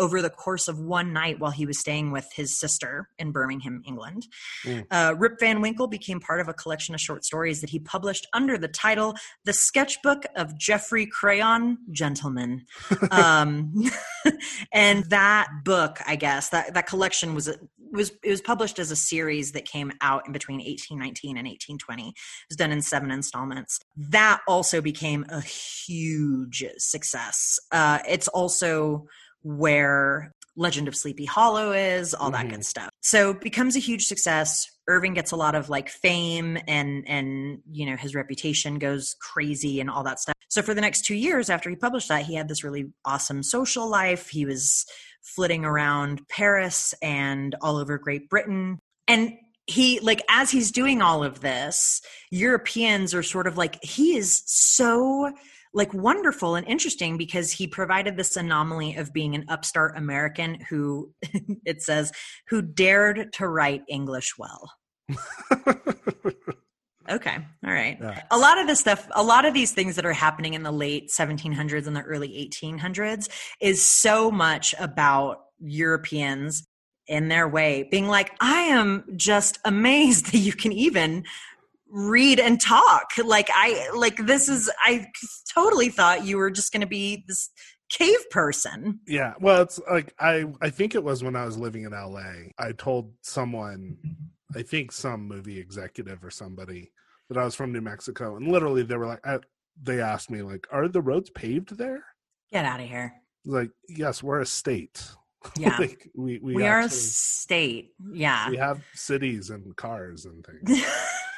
[0.00, 3.82] over the course of one night while he was staying with his sister in Birmingham,
[3.86, 4.26] England.
[4.64, 4.86] Mm.
[4.90, 8.26] Uh, Rip Van Winkle became part of a collection of short stories that he published
[8.32, 12.64] under the title "The Sketchbook of Geoffrey Crayon Gentleman."
[13.10, 13.72] um,
[14.72, 17.50] and that book, I guess that that collection was
[17.92, 22.08] was it was published as a series that came out in between 1819 and 1820.
[22.08, 22.14] It
[22.48, 23.80] was done in seven installments.
[23.96, 27.58] That also became a huge success.
[27.70, 29.06] Uh, it's also
[29.42, 32.50] where Legend of Sleepy Hollow is, all that Mhm.
[32.50, 32.90] good stuff.
[33.00, 34.66] So becomes a huge success.
[34.88, 39.80] Irving gets a lot of like fame and and you know his reputation goes crazy
[39.80, 40.34] and all that stuff.
[40.48, 43.42] So for the next 2 years after he published that, he had this really awesome
[43.42, 44.28] social life.
[44.28, 44.84] He was
[45.22, 48.78] flitting around Paris and all over Great Britain.
[49.06, 49.34] And
[49.66, 54.42] he like as he's doing all of this, Europeans are sort of like he is
[54.46, 55.32] so
[55.72, 61.12] like wonderful and interesting because he provided this anomaly of being an upstart American who
[61.64, 62.12] it says
[62.48, 64.72] who dared to write English well.
[67.10, 67.36] Okay.
[67.66, 67.98] All right.
[68.00, 68.22] Yeah.
[68.30, 70.70] A lot of this stuff, a lot of these things that are happening in the
[70.70, 73.28] late 1700s and the early 1800s
[73.60, 76.64] is so much about Europeans
[77.08, 81.24] in their way being like, I am just amazed that you can even
[81.90, 83.10] read and talk.
[83.22, 85.06] Like, I, like, this is, I
[85.54, 87.50] totally thought you were just going to be this
[87.90, 89.00] cave person.
[89.06, 92.50] Yeah, well, it's like I I think it was when I was living in LA.
[92.58, 93.96] I told someone,
[94.54, 96.92] I think some movie executive or somebody,
[97.28, 99.40] that I was from New Mexico, and literally they were like, I,
[99.82, 102.04] they asked me like, "Are the roads paved there?"
[102.52, 103.14] Get out of here.
[103.44, 105.04] Like, "Yes, we're a state.
[105.56, 105.74] Yeah.
[105.78, 107.92] like, we we, We, are a state.
[108.12, 108.50] Yeah.
[108.50, 110.84] we have cities and cars and things."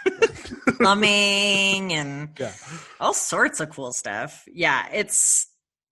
[0.78, 2.52] Plumbing and yeah,
[3.00, 4.44] all sorts of cool stuff.
[4.46, 5.46] Yeah, it's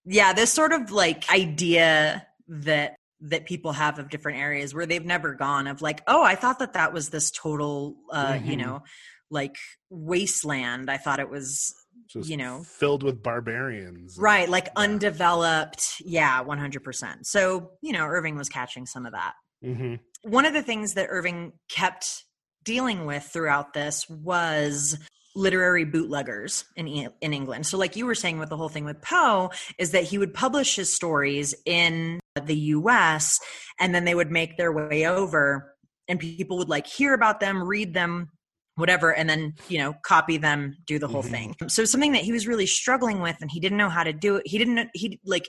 [0.04, 5.04] yeah, this sort of like idea that that people have of different areas where they've
[5.04, 8.58] never gone of like, oh, I thought that that was this total uh, you Mhm.
[8.60, 8.82] know,
[9.30, 9.56] like
[9.90, 10.90] wasteland.
[10.90, 11.74] I thought it was
[12.08, 12.64] just You know.
[12.64, 14.16] filled with barbarians.
[14.18, 14.72] right, like Yeah.
[14.76, 16.00] undeveloped.
[16.00, 17.26] Yeah, 100%.
[17.26, 19.34] So, you know, Irving was catching some of that.
[19.62, 20.00] Mhm.
[20.22, 22.24] one of the things that Irving kept
[22.64, 24.98] dealing with throughout this was
[25.36, 27.66] literary bootleggers in in England.
[27.66, 30.34] So like you were saying with the whole thing with Poe is that he would
[30.34, 33.38] publish his stories in the US
[33.78, 35.74] and then they would make their way over
[36.08, 38.30] and people would like hear about them, read them
[38.76, 41.30] whatever and then you know copy them do the whole Mhm.
[41.30, 44.12] thing so something that he was really struggling with and he didn't know how to
[44.12, 45.48] do it he didn't he like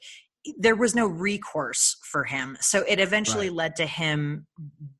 [0.57, 2.57] there was no recourse for him.
[2.61, 3.55] So it eventually Right.
[3.55, 4.47] led to him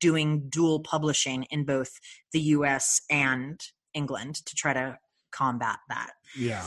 [0.00, 1.90] doing dual publishing in both
[2.32, 3.60] the US and
[3.94, 4.98] England to try to
[5.30, 6.10] combat that.
[6.36, 6.66] Yeah.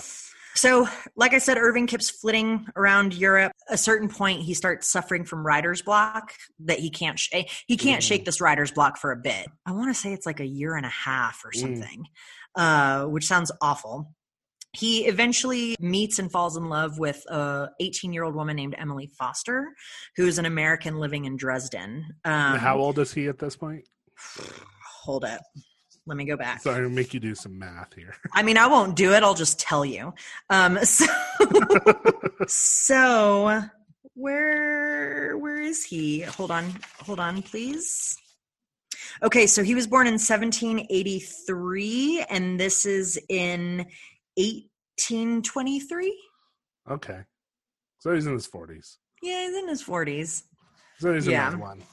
[0.57, 3.51] So, like I said, Irving keeps flitting around Europe.
[3.69, 8.01] A certain point, he starts suffering from writer's block that he can't sh- he can't
[8.01, 8.07] Mm.
[8.07, 9.47] shake this writer's block for a bit.
[9.65, 11.59] I want to say it's like a year and a half or Mm.
[11.59, 12.05] something,
[12.55, 14.13] uh, which sounds awful.
[14.75, 19.07] He eventually meets and falls in love with a 18 year old woman named Emily
[19.07, 19.73] Foster,
[20.15, 22.05] who is an American living in Dresden.
[22.23, 23.87] Um, how old is he at this point?
[25.03, 25.39] Hold it.
[26.07, 26.61] Let me go back.
[26.61, 28.15] So I'm gonna make you do some math here.
[28.31, 29.23] I mean, I won't do it.
[29.23, 30.13] I'll just tell you.
[30.49, 31.05] Um, so,
[32.47, 33.61] so
[34.13, 36.21] where where is he?
[36.21, 38.17] Hold on, hold on, please.
[39.23, 43.85] Okay, so he was born in 1783, and this is in
[44.37, 46.17] 1823.
[46.91, 47.21] okay.
[47.99, 48.99] So he's in his forties.
[49.23, 50.43] Yeah, he's in his 40s.
[50.99, 51.47] So he's Yeah.
[51.47, 51.83] another one.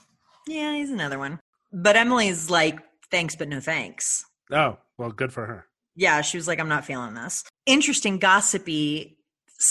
[0.46, 1.40] Yeah, he's another one.
[1.72, 2.78] But Emily's like,
[3.10, 4.22] thanks, but no thanks.
[4.50, 5.66] Oh, well, good for her.
[5.96, 7.44] yeah, she was like, I'm not feeling this.
[7.64, 9.16] Interesting gossipy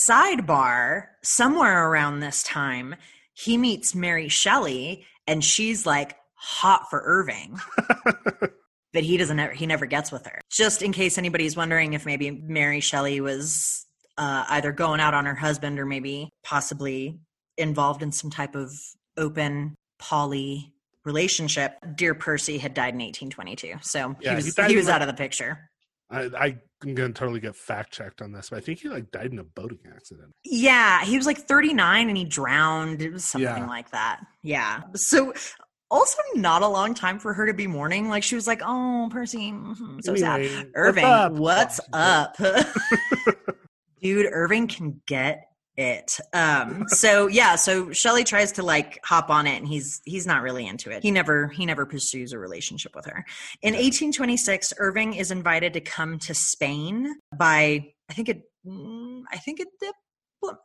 [0.10, 2.96] sidebar somewhere around this time,
[3.34, 7.60] he meets Mary Shelley and she's like hot for Irving.
[8.94, 10.42] but he doesn't ever, he never gets with her.
[10.52, 13.86] Just in case anybody's wondering if maybe Mary Shelley was
[14.18, 17.20] uh, either going out on her husband or maybe possibly
[17.58, 18.72] involved in some type of
[19.18, 20.74] open poly
[21.06, 21.76] relationship.
[21.96, 23.76] Dear Percy had died in 1822.
[23.82, 25.68] So Yeah, he he was, died he was like- out of the picture.
[26.14, 29.28] I, I'm gonna totally get fact checked on this, but I think he like died
[29.32, 30.34] in a boating accident.
[30.44, 33.02] Yeah, he was like 39 and he drowned.
[33.02, 33.66] It was something Yeah.
[33.66, 34.20] like that.
[34.44, 34.82] Yeah.
[34.96, 35.34] So
[35.92, 38.10] also not a long time for her to be mourning.
[38.10, 41.04] Like she was like, "Oh, Percy, mhm, so sad." Anyway, Irving,
[41.38, 42.40] what's up?
[42.40, 42.68] what's up?
[44.02, 45.44] Dude, Irving can get
[45.78, 46.20] it.
[46.34, 50.42] Um so yeah, so Shelley tries to like hop on it and he's he's not
[50.42, 51.04] really into it.
[51.04, 53.26] He never he never pursues a relationship with her.
[53.62, 59.38] In 1826, Irving is invited to come to Spain by I think it mm, I
[59.38, 59.68] think it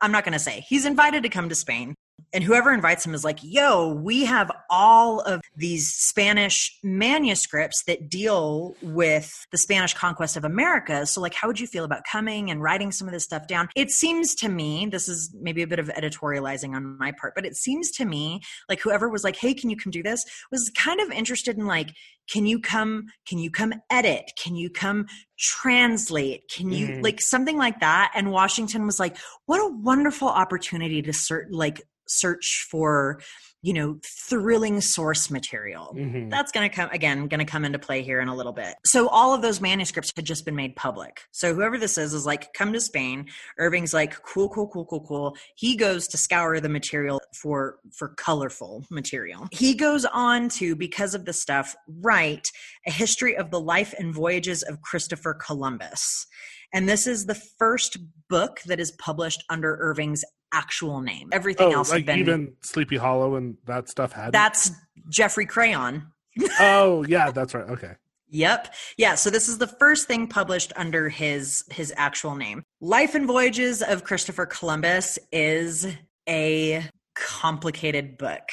[0.01, 0.65] I'm not going to say.
[0.67, 1.93] He's invited to come to Spain.
[2.33, 8.09] And whoever invites him is like, yo, we have all of these Spanish manuscripts that
[8.09, 11.05] deal with the Spanish conquest of America.
[11.05, 13.69] So, like, how would you feel about coming and writing some of this stuff down?
[13.75, 17.45] It seems to me, this is maybe a bit of editorializing on my part, but
[17.45, 20.71] it seems to me like whoever was like, hey, can you come do this was
[20.75, 21.93] kind of interested in like,
[22.29, 24.31] can you come, can you come edit?
[24.41, 25.05] Can you come
[25.37, 26.49] translate?
[26.49, 27.03] Can you Mhm.
[27.03, 28.11] like something like that?
[28.15, 33.21] And Washington was like, what a wonderful opportunity to search like search for
[33.67, 35.93] you know thrilling source material.
[35.93, 36.29] Mhm.
[36.29, 38.75] that's going to come again going to come into play here in a little bit.
[38.85, 41.23] So all of those manuscripts had just been made public.
[41.31, 43.25] So whoever this is is like come to spain.
[43.59, 45.35] Irving's like cool cool cool cool cool.
[45.55, 49.49] He goes to scour the material for for colorful material.
[49.51, 52.47] He goes on to because of the stuff write
[52.85, 56.25] a history of the life and voyages of christopher columbus.
[56.73, 57.97] And this is the first
[58.29, 60.23] book that is published under irving's
[60.53, 64.31] actual name everything Oh, else like had been even Sleepy Hollow and that stuff had.
[64.31, 64.71] that's
[65.09, 66.11] Geoffrey Crayon
[66.59, 67.67] oh yeah, that's right.
[67.69, 67.93] Okay.
[68.29, 68.73] Yep.
[68.97, 72.63] Yeah, so this is the first thing published under his his actual name.
[72.81, 75.87] Life and Voyages of Christopher Columbus is
[76.27, 76.85] a
[77.15, 78.43] complicated book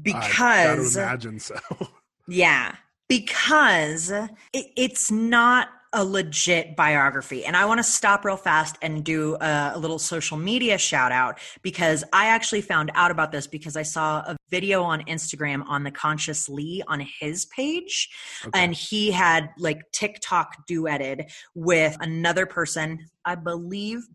[0.00, 1.56] because I imagine so.
[2.28, 2.76] yeah,
[3.08, 4.30] because it,
[4.76, 7.44] it's not a legit biography.
[7.44, 11.12] And I want to stop real fast and do a, a little social media shout
[11.12, 15.64] out because I actually found out about this because I saw a video on Instagram
[15.66, 18.10] on the Conscious Lee on his page.
[18.44, 18.60] Okay.
[18.60, 24.06] And he had like TikTok duetted with another person, I believe.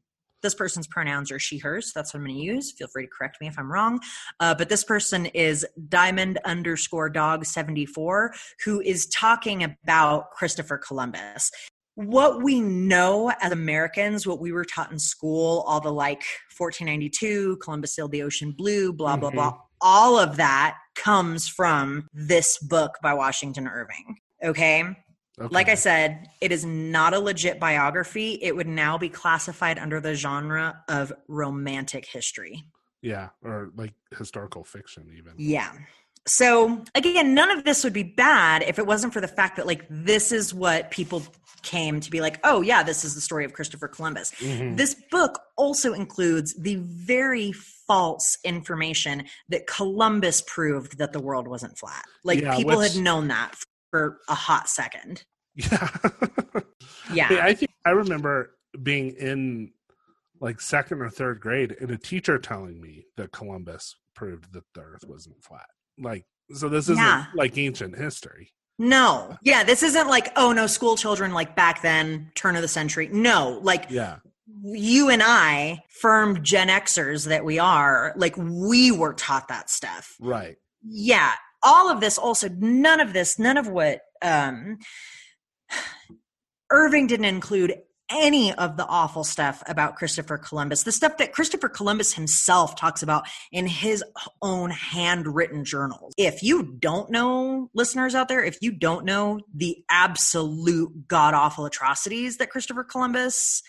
[0.41, 1.91] This person's pronouns are she, hers.
[1.93, 2.71] That's what I'm going to use.
[2.71, 3.99] Feel free to correct me if I'm wrong.
[4.39, 8.33] Uh, but this person is diamond underscore dog 74,
[8.65, 11.51] who is talking about Christopher Columbus.
[11.95, 16.23] What we know as Americans, what we were taught in school, all the like
[16.57, 19.33] 1492, Columbus sailed the ocean blue, blah, blah, Mhm.
[19.33, 24.17] blah, all of that comes from this book by Washington Irving.
[24.43, 24.83] Okay.
[25.39, 25.53] Okay.
[25.53, 28.37] Like I said, it is not a legit biography.
[28.41, 32.63] It would now be classified under the genre of romantic history.
[33.01, 35.33] yeah, or like historical fiction, even.
[35.37, 35.71] Yeah.
[36.27, 39.65] So again, none of this would be bad if it wasn't for the fact that
[39.65, 41.23] like this is what people
[41.63, 44.31] came to be like, oh yeah, this is the story of Christopher Columbus.
[44.39, 44.77] Mhm.
[44.77, 51.77] This book also includes the very false information that Columbus proved that the world wasn't
[51.77, 52.03] flat.
[52.23, 53.55] Like Yeah, people which- had known that
[53.91, 55.23] for a hot second.
[55.59, 55.89] Yeah.
[57.11, 57.39] Yeah.
[57.41, 58.51] I think I remember
[58.83, 59.71] being in
[60.39, 64.81] like second or third grade and a teacher telling me that Columbus proved that the
[64.81, 65.65] earth wasn't flat.
[65.97, 67.25] Like, so this isn't Yeah.
[67.33, 68.53] like ancient history.
[68.77, 69.35] No.
[69.41, 73.09] Yeah, this isn't like, oh no, school children like back then, turn of the century.
[73.11, 74.17] No, like Yeah.
[74.63, 80.13] you and I, firm Gen Xers that we are, like we were taught that stuff.
[80.19, 80.57] Right.
[80.87, 81.33] Yeah.
[81.63, 84.77] All of this also, none of this, none of what um
[86.71, 91.69] Irving didn't include any of the awful stuff about Christopher Columbus, the stuff that Christopher
[91.69, 94.03] Columbus himself talks about in his
[94.41, 96.13] own handwritten journals.
[96.17, 101.65] If you don't know, listeners out there, if you don't know the absolute god awful
[101.65, 103.61] atrocities that Christopher Columbus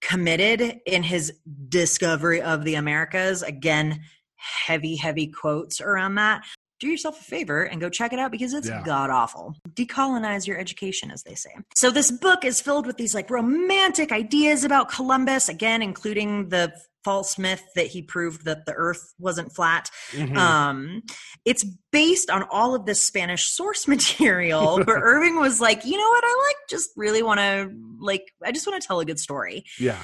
[0.00, 1.32] committed in his
[1.68, 4.02] discovery of the Americas, again,
[4.36, 6.44] heavy, heavy quotes around that.
[6.84, 8.82] Do yourself a favor and go check it out because it's Yeah.
[8.84, 9.54] god awful.
[9.70, 11.48] Decolonize your education, as they say.
[11.76, 16.74] So, this book is filled with these like romantic ideas about Columbus, again, including the
[17.02, 19.88] false myth that he proved that the earth wasn't flat.
[20.12, 20.36] Mhm.
[20.36, 21.02] Um,
[21.46, 26.08] it's based on all of this Spanish source material, but Irving was like, you know
[26.10, 26.24] what?
[26.24, 29.64] I like just really want to like, I just want to tell a good story.
[29.78, 30.02] yeah.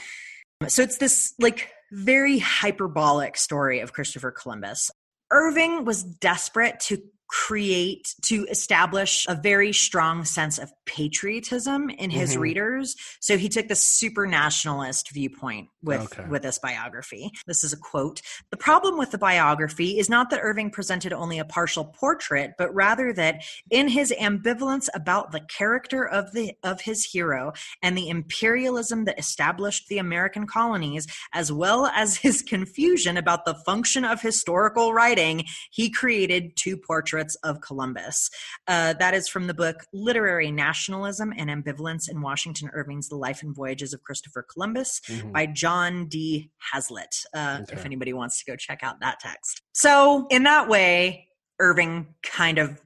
[0.68, 4.90] So it's this like very hyperbolic story of Christopher Columbus.
[5.30, 12.34] Irving was desperate to create to establish a very strong sense of patriotism in his
[12.34, 12.40] Mhm.
[12.40, 16.24] readers so he took the super nationalist viewpoint with Okay.
[16.28, 18.20] with this biography this is a quote
[18.50, 22.74] the problem with the biography is not that irving presented only a partial portrait but
[22.74, 28.08] rather that in his ambivalence about the character of the of his hero and the
[28.08, 34.20] imperialism that established the american colonies as well as his confusion about the function of
[34.20, 38.30] historical writing he created two portraits of Columbus.
[38.66, 43.42] Uh, that is from the book Literary Nationalism and Ambivalence in Washington Irving's The Life
[43.42, 45.32] and Voyages of Christopher Columbus Mhm.
[45.32, 46.50] by John D.
[46.72, 49.62] Hazlett, uh, if anybody wants to go check out that text.
[49.72, 52.80] So, in that way, Irving kind of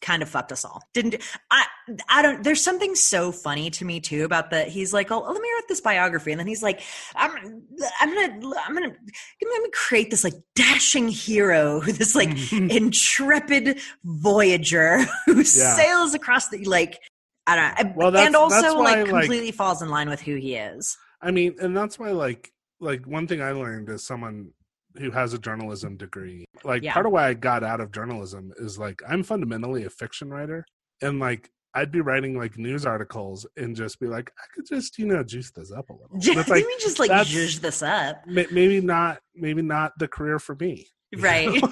[0.00, 1.16] kind of fucked us all didn't
[1.50, 1.64] i
[2.08, 5.40] i don't there's something so funny to me too about that he's like oh let
[5.40, 6.82] me write this biography and then he's like
[7.16, 7.64] i'm
[8.00, 15.00] i'm gonna i'm gonna let me create this like dashing hero this like intrepid voyager
[15.26, 16.98] who sails across the like
[17.48, 17.92] I don't know.
[17.96, 20.98] Well, and also why, like like- completely falls in line with who he is.
[21.22, 24.52] I mean, and that's why like like one thing I learned as someone
[24.98, 26.92] who has a journalism degree, like Yeah.
[26.94, 30.64] part of why I got out of journalism is like I'm fundamentally a fiction writer,
[31.02, 34.98] and like I'd be writing like news articles and just be like, I could just
[34.98, 36.08] you know juice this up a little.
[36.40, 38.22] It's like me just like juice this up.
[38.26, 40.86] ma- maybe not maybe not the career for me.
[41.18, 41.48] Right.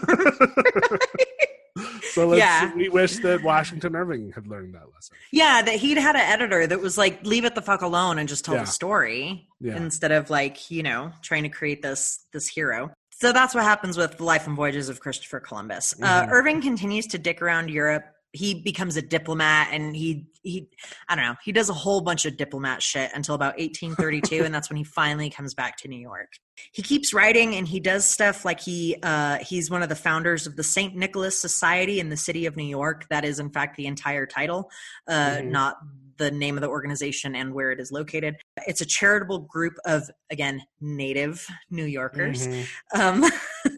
[2.13, 2.75] so let's, Yeah.
[2.75, 5.17] we wish that Washington Irving had learned that lesson.
[5.33, 8.29] Yeah, that he'd had an editor that was like, leave it the fuck alone and
[8.29, 8.63] just tell Yeah.
[8.63, 9.77] the story Yeah.
[9.77, 12.91] instead of like, you know, trying to create this this hero.
[13.19, 15.95] So that's what happens with the life and voyages of Christopher Columbus.
[16.03, 16.31] Uh, Mhm.
[16.31, 18.05] Irving continues to dick around Europe.
[18.33, 20.69] He becomes a diplomat and he he
[21.09, 24.55] I don't know, he does a whole bunch of diplomat shit until about 1832 and
[24.55, 26.29] that's when he finally comes back to New York.
[26.73, 30.47] He keeps writing and he does stuff like he uh he's one of the founders
[30.47, 30.95] of the St.
[30.95, 33.07] Nicholas Society in the city of New York.
[33.09, 34.71] That is in fact the entire title,
[35.09, 35.47] uh Mhm.
[35.51, 35.77] not
[36.19, 38.37] the name of the organization and where it is located.
[38.67, 42.47] It's a charitable group of again native New Yorkers.
[42.47, 42.67] Mhm.
[42.95, 43.25] Um,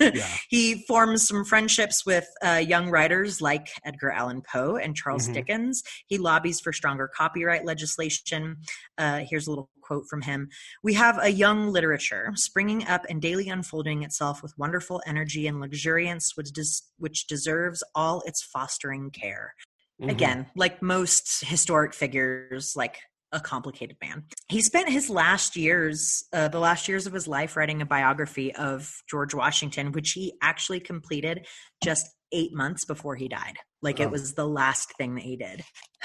[0.01, 0.27] Yeah.
[0.49, 5.35] he forms some friendships with uh, young writers like Edgar Allan Poe and Charles Mhm.
[5.35, 5.83] Dickens.
[6.07, 8.59] He lobbies for stronger copyright legislation.
[8.97, 10.51] Uh, here's a little quote from him
[10.83, 15.61] We have a young literature springing up and daily unfolding itself with wonderful energy and
[15.61, 19.55] luxuriance, which, des- which deserves all its fostering care
[20.01, 20.11] Mhm.
[20.11, 22.99] again like most historic figures like
[23.33, 27.57] a complicated man he spent his last years uh, the last years of his life
[27.57, 31.47] writing a biography of george washington which he actually completed
[31.83, 34.05] just eight months before he died like Oh.
[34.05, 35.65] it was the last thing that he did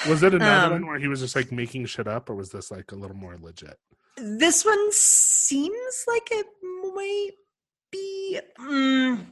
[0.09, 2.49] Was it another Um, one where he was just like making shit up, or was
[2.49, 3.77] this like a little more legit?
[4.17, 6.45] this one seems like it
[6.95, 7.31] might
[7.91, 9.25] be mm,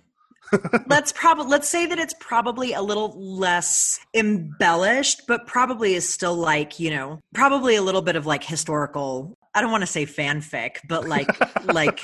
[0.88, 6.36] let's probably let's say that it's probably a little less embellished but probably is still
[6.36, 10.06] like you know probably a little bit of like historical i don't want to say
[10.06, 11.28] fanfic but like
[11.74, 12.04] like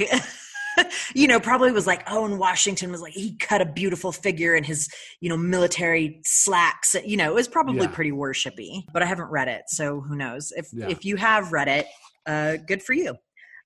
[1.16, 4.56] you know probably was like oh and washington was like he cut a beautiful figure
[4.56, 4.90] in his
[5.22, 7.88] you know military slacks you know it was probably Yeah.
[7.88, 10.88] pretty worshipy but i haven't read it so who knows if Yeah.
[10.90, 11.88] if you have read it
[12.26, 13.16] uh good for you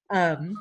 [0.09, 0.55] um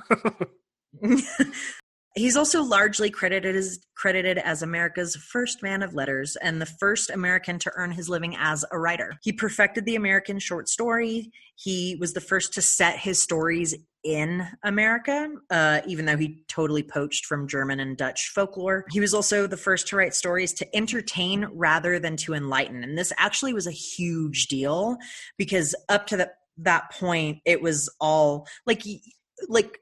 [2.17, 7.09] He's also largely credited as credited as America's first man of letters and the first
[7.11, 9.19] American to earn his living as a writer.
[9.23, 11.31] He perfected the American short story.
[11.55, 16.83] He was the first to set his stories in America, uh, even though he totally
[16.83, 18.87] poached from German and Dutch folklore.
[18.91, 22.83] He was also the first to write stories to entertain rather than to enlighten.
[22.83, 24.97] And this actually was a huge deal
[25.37, 28.83] because up to the, that point, it was all like,
[29.49, 29.79] like,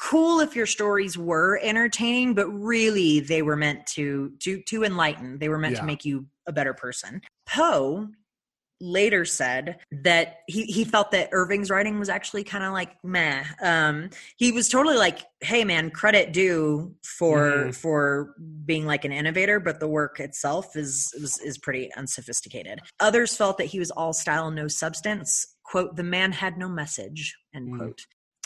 [0.00, 5.38] cool if your stories were entertaining but really they were meant to to to enlighten
[5.38, 5.80] they were meant Yeah.
[5.80, 8.08] to make you a better person poe
[8.82, 13.44] later said that he, he felt that irving's writing was actually kind of like meh
[13.62, 17.74] um he was totally like hey man credit due for Mhm.
[17.74, 18.34] for
[18.64, 23.58] being like an innovator but the work itself is is, is pretty unsophisticated others felt
[23.58, 27.78] that he was all style no substance quote the man had no message end Mm.
[27.78, 28.00] quote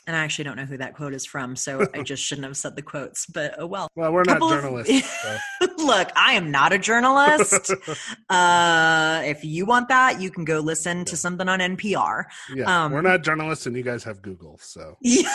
[0.06, 2.56] and I actually don't know who that quote is from, so I just shouldn't have
[2.56, 3.26] said the quotes.
[3.26, 3.88] But oh well.
[3.96, 5.22] Well, we're not of- journalists.
[5.22, 5.38] so.
[5.78, 7.72] Look, I am not a journalist.
[8.30, 12.24] uh, if you want that, you can go listen to something on NPR.
[12.54, 14.96] yeah, Um, we're not journalists, and you guys have Google, so.
[15.02, 15.28] Yeah.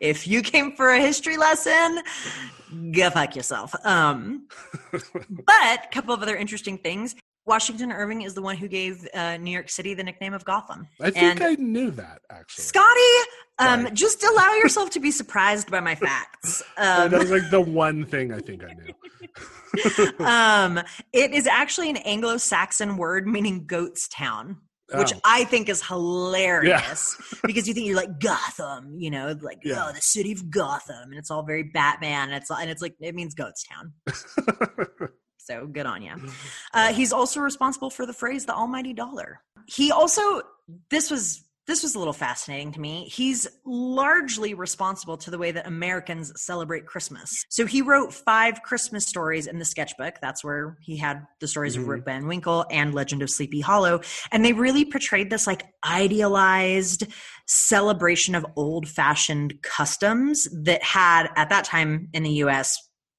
[0.00, 2.00] if you came for a history lesson,
[2.92, 3.74] go fuck yourself.
[3.84, 4.48] Um,
[4.92, 7.14] but a couple of other interesting things.
[7.46, 10.86] Washington Irving is the one who gave uh, New York City the nickname of Gotham.
[11.00, 12.64] I think And- I knew that actually.
[12.64, 13.00] Scotty,
[13.58, 13.94] um, Sorry.
[13.94, 16.62] just allow yourself to be surprised by my facts.
[16.76, 18.94] that Um, was like the one thing I think I knew.
[20.24, 20.80] um,
[21.12, 24.58] it is actually an Anglo-Saxon word meaning goat's town.
[24.92, 25.20] Which Oh.
[25.24, 29.86] I think is hilarious because you think you're like Gotham, you know, like Yeah.
[29.88, 32.30] oh, the city of Gotham, and it's all very Batman.
[32.30, 33.92] And it's and it's like it means goat's town.
[35.50, 36.14] So good on you.
[36.72, 40.42] Uh, he's also responsible for the phrase "the almighty dollar." He also
[40.90, 43.04] this was this was a little fascinating to me.
[43.04, 47.44] He's largely responsible to the way that Americans celebrate Christmas.
[47.48, 50.14] So he wrote five Christmas stories in the sketchbook.
[50.22, 51.88] That's where he had the stories of Mhm.
[51.88, 57.06] Rip Van Winkle and Legend of Sleepy Hollow, and they really portrayed this like idealized
[57.46, 62.76] celebration of old-fashioned customs that had at that time in the U.S.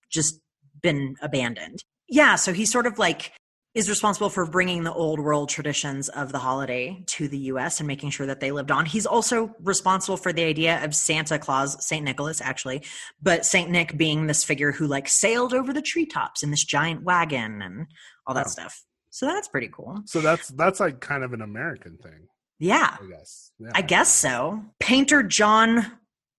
[0.09, 0.39] just
[0.81, 1.83] been abandoned.
[2.11, 3.31] Yeah, so he sort of like
[3.73, 7.87] is responsible for bringing the old world traditions of the holiday to the US and
[7.87, 8.85] making sure that they lived on.
[8.85, 12.03] He's also responsible for the idea of Santa Claus, St.
[12.03, 12.83] Nicholas actually,
[13.21, 13.71] but St.
[13.71, 17.87] Nick being this figure who like sailed over the treetops in this giant wagon and
[18.27, 18.49] all that Oh.
[18.49, 18.83] stuff.
[19.09, 20.01] So that's pretty cool.
[20.05, 22.27] so that's that's like kind of an American thing,
[22.59, 23.51] Yeah, I guess.
[23.57, 23.71] Yeah.
[23.73, 24.65] I guess so.
[24.81, 25.93] Painter John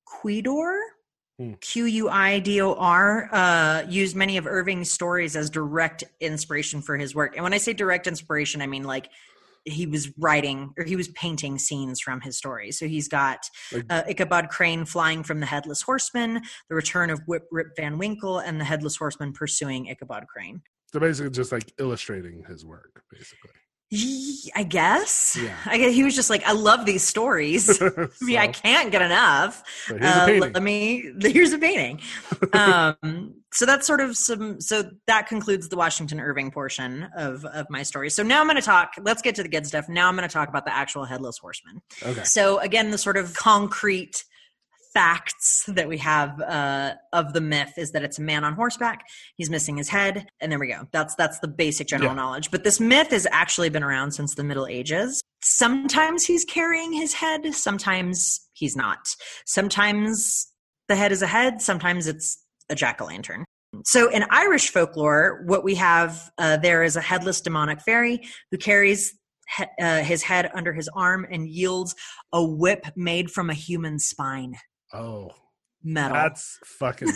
[0.06, 0.81] Quidor.
[1.60, 6.82] Q U I D O R, uh, used many of Irving's stories as direct inspiration
[6.82, 7.34] for his work.
[7.36, 9.08] And when I say direct inspiration, I mean like
[9.64, 12.78] he was writing or he was painting scenes from his stories.
[12.78, 13.48] So he's got
[13.90, 18.38] uh, Ichabod Crane flying from the Headless Horseman, the return of Whip Rip Van Winkle,
[18.38, 20.62] and the Headless Horseman pursuing Ichabod Crane.
[20.92, 23.50] So basically, just like illustrating his work, basically.
[24.54, 25.36] I guess.
[25.40, 25.54] Yeah.
[25.66, 27.80] I guess he was just like, I love these stories.
[27.82, 29.62] I mean, I can't get enough.
[29.86, 31.12] so here's Uh, let me.
[31.20, 32.00] Here's a painting.
[32.54, 34.60] um, so that's sort of some.
[34.62, 38.08] So that concludes the Washington Irving portion of of my story.
[38.08, 38.94] So now I'm going to talk.
[39.00, 39.88] Let's get to the good stuff.
[39.90, 41.82] Now I'm going to talk about the actual headless horseman.
[42.02, 42.24] okay.
[42.24, 44.24] So again, the sort of concrete
[44.94, 49.04] facts that we have uh, of the myth is that it's a man on horseback.
[49.36, 50.86] He's missing his head, and there we go.
[50.92, 52.16] That's that's the basic general Yeah.
[52.16, 52.50] knowledge.
[52.50, 55.20] But this myth has actually been around since the Middle Ages.
[55.42, 57.54] Sometimes he's carrying his head.
[57.54, 58.98] Sometimes he's not.
[59.46, 60.48] Sometimes
[60.88, 61.60] the head is a head.
[61.62, 62.38] Sometimes it's
[62.68, 63.44] a jack o' lantern.
[63.84, 68.20] So in Irish folklore, what we have uh, there is a headless demonic fairy
[68.50, 69.14] who carries
[69.56, 71.94] he- uh, his head under his arm and yields
[72.32, 74.54] a whip made from a human spine.
[74.92, 75.30] Oh,
[75.82, 76.14] Metal.
[76.14, 77.08] that's fucking.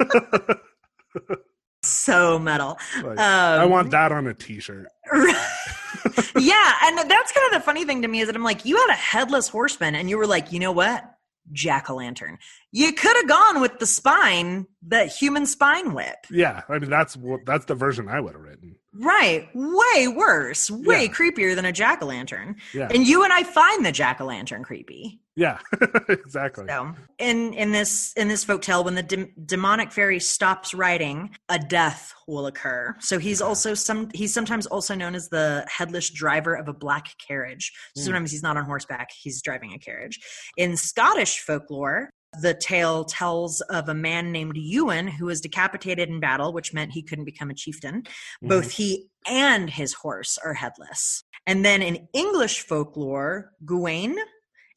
[0.00, 0.56] metal.
[1.84, 2.78] so metal.
[3.02, 4.86] like, Um, I want that on a T-shirt.
[5.14, 8.76] yeah, and that's kind of the funny thing to me is that I'm like, you
[8.76, 11.04] had a headless horseman, and you were like, you know what?
[11.52, 12.38] Jack o' lantern.
[12.70, 16.14] You could have gone with the spine, the human spine whip.
[16.30, 18.76] Yeah, I mean that's what that's the version I would have written.
[18.94, 19.48] Right.
[19.52, 20.70] Way worse.
[20.70, 21.08] Way Yeah.
[21.12, 22.56] creepier than a jack o' lantern.
[22.72, 25.20] Yeah, And you and I find the jack o' lantern creepy.
[25.36, 25.58] Yeah,
[26.08, 26.66] exactly.
[26.68, 31.34] So, in in this in this folk tale, when the dem- demonic fairy stops riding,
[31.48, 32.94] a death will occur.
[33.00, 33.48] So he's Okay.
[33.48, 37.72] also some he's sometimes also known as the headless driver of a black carriage.
[37.96, 38.04] So Hmm.
[38.06, 40.20] sometimes he's not on horseback; he's driving a carriage.
[40.56, 42.10] In Scottish folklore.
[42.40, 46.92] The tale tells of a man named Ewan who was decapitated in battle, which meant
[46.92, 48.04] he couldn't become a chieftain.
[48.40, 48.72] Both Mhm.
[48.72, 51.24] he and his horse are headless.
[51.46, 54.16] And then in English folklore, Gawain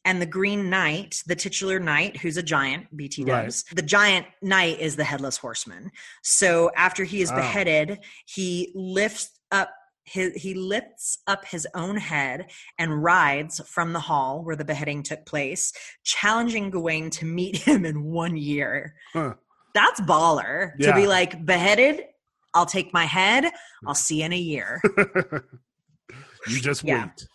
[0.05, 3.51] and the Green Knight, the titular knight, who's a giant, BT Right.
[3.73, 5.91] the giant knight is the headless horseman.
[6.23, 7.35] So after he is Oh.
[7.35, 9.71] beheaded, he lifts up
[10.07, 15.01] his, he lifts up his own head and rides from the hall where the beheading
[15.01, 18.95] took place, challenging Gawain to meet him in one year.
[19.13, 19.33] Huh.
[19.73, 22.03] That's baller to be like beheaded.
[22.53, 23.45] I'll take my head.
[23.45, 23.87] Hmm.
[23.87, 24.79] I'll see you in a year.
[26.47, 27.05] you just Yeah.
[27.05, 27.27] wait.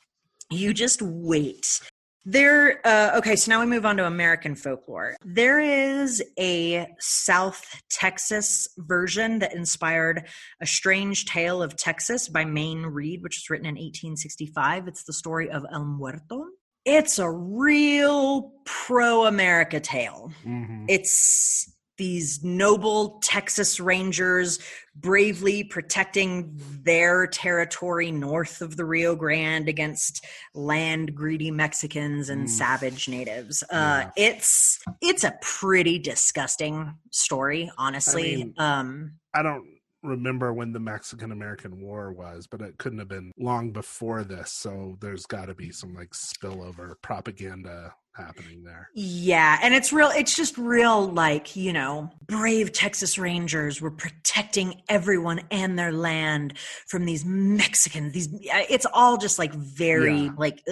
[0.51, 1.81] You just wait.
[2.25, 5.17] There, uh, okay, so now we move on to American folklore.
[5.25, 10.29] There is a South Texas version that inspired
[10.61, 14.87] A Strange Tale of Texas by Mayne Reid, which was written in 1865.
[14.87, 16.45] It's the story of El Muerto.
[16.85, 20.33] It's a real pro America tale.
[20.45, 20.87] Mhm.
[20.89, 21.73] It's
[22.05, 24.59] these noble Texas Rangers
[24.97, 26.51] bravely protecting
[26.83, 30.25] their territory north of the Rio Grande against
[30.55, 32.49] land greedy Mexicans and Mm.
[32.49, 33.63] savage natives.
[33.71, 38.37] Uh, It's it's a pretty disgusting story, honestly.
[38.37, 39.67] mean- um, I don't
[40.03, 44.53] remember when the Mexican American War was, but it couldn't have been long before this.
[44.53, 48.91] So there's got to be some like spillover propaganda happening there.
[48.95, 54.83] Yeah, and it's real it's just real like, you know, brave Texas Rangers were protecting
[54.89, 56.55] everyone and their land
[56.89, 58.13] from these Mexicans.
[58.13, 60.31] These it's all just like very Yeah.
[60.37, 60.63] like.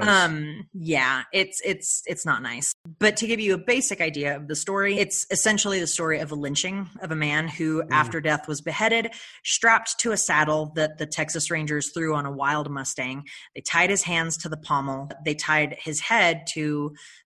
[0.00, 2.74] Um, yeah, it's it's it's not nice.
[2.98, 6.32] But to give you a basic idea of the story, it's essentially the story of
[6.32, 7.88] a lynching of a man who, Mm.
[7.92, 9.12] after death, was beheaded,
[9.44, 13.24] strapped to a saddle that the Texas Rangers threw on a wild Mustang.
[13.54, 15.10] They tied his hands to the pommel.
[15.24, 16.63] They tied his head to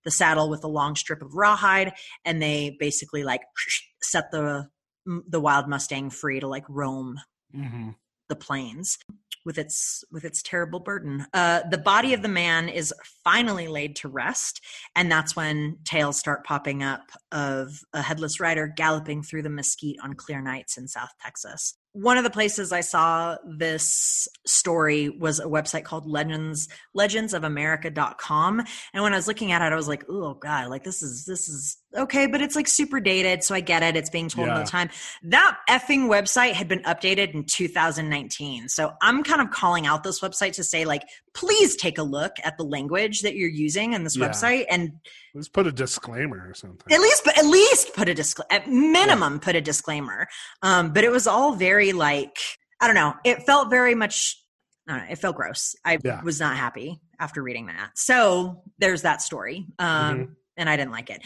[0.05, 1.93] the saddle with a long strip of rawhide,
[2.24, 3.43] and they basically like
[4.03, 4.68] set the
[5.07, 7.18] the wild Mustang free to like roam
[7.55, 7.91] hmm
[8.28, 8.99] the plains
[9.45, 11.26] with its with its terrible burden.
[11.32, 12.93] Uh, the body of the man is
[13.24, 14.61] finally laid to rest,
[14.95, 19.97] and that's when tales start popping up of a headless rider galloping through the mesquite
[20.03, 21.74] on clear nights in South Texas.
[21.93, 27.43] One of the places I saw this story was a website called Legends legends of
[27.43, 28.61] legendsofamerica.com
[28.93, 31.24] and when I was looking at it I was like oh god like this is
[31.26, 34.49] this is okay but it's like super dated so I get it it's being told
[34.51, 34.91] all the time
[35.22, 38.68] that effing website had been updated in 2019.
[38.68, 41.03] So I'm kind of calling out this website to say, like,
[41.34, 44.28] please take a look at the language that you're using in this Yeah.
[44.28, 44.93] website and
[45.34, 46.93] Let's put a disclaimer or something.
[46.93, 50.26] at least, at least put a disclaimer, at minimum, put a disclaimer.
[50.62, 52.36] Um, but it was all very like,
[52.80, 54.36] I don't know, it felt very much,
[54.89, 55.74] I don't know, it felt gross.
[55.84, 56.22] I Yeah.
[56.22, 57.91] was not happy after reading that.
[57.97, 59.66] So there's that story.
[59.78, 59.86] Um,
[60.18, 60.34] Mhm.
[60.57, 61.22] and I didn't like it.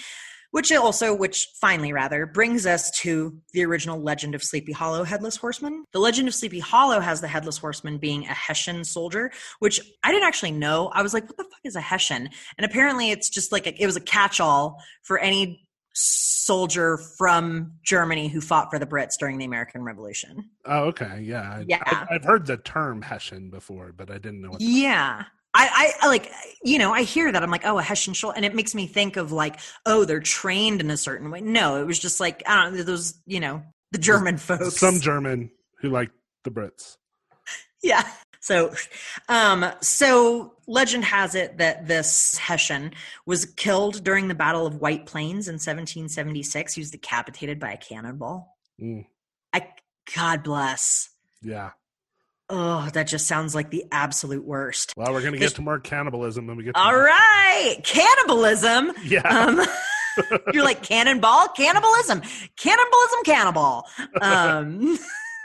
[0.52, 5.36] Which also, which finally rather, brings us to the original legend of Sleepy Hollow Headless
[5.36, 5.84] Horseman.
[5.92, 10.12] The legend of Sleepy Hollow has the Headless Horseman being a Hessian soldier, which I
[10.12, 10.90] didn't actually know.
[10.92, 12.28] I was like, what the fuck is a Hessian?
[12.58, 17.72] And apparently it's just like, a, it was a catch all for any soldier from
[17.82, 20.50] Germany who fought for the Brits during the American Revolution.
[20.64, 21.20] Oh, okay.
[21.22, 21.62] Yeah.
[21.66, 21.82] Yeah.
[21.84, 24.60] I, I've heard the term Hessian before, but I didn't know what.
[24.60, 25.24] Yeah.
[25.54, 26.30] I, I like
[26.62, 27.42] you know I hear that.
[27.42, 30.20] I'm like oh a Hessian shoulder and it makes me think of like oh they're
[30.20, 31.40] trained in a certain way.
[31.40, 34.78] No it was just like I don't know those you know the German folks.
[34.78, 35.50] Some German
[35.80, 36.10] who like
[36.44, 36.96] the Brits.
[37.82, 38.08] yeah.
[38.40, 38.72] So
[39.28, 42.92] um so legend has it that this Hessian
[43.26, 47.76] was killed during the Battle of White Plains in 1776 he was decapitated by a
[47.76, 48.56] cannonball.
[48.80, 49.06] Mm,
[49.52, 49.68] I
[50.16, 51.10] God bless.
[51.42, 51.72] Yeah.
[52.52, 56.46] Oh that just sounds like the absolute worst Well, we're gonna get to more cannibalism
[56.46, 56.74] when we get.
[56.74, 59.26] To all right cannibalism Yeah.
[59.26, 59.66] Um,
[60.52, 62.22] you're like cannonball, cannibalism,
[62.56, 63.84] cannibalism, cannibal.
[64.20, 64.98] Um,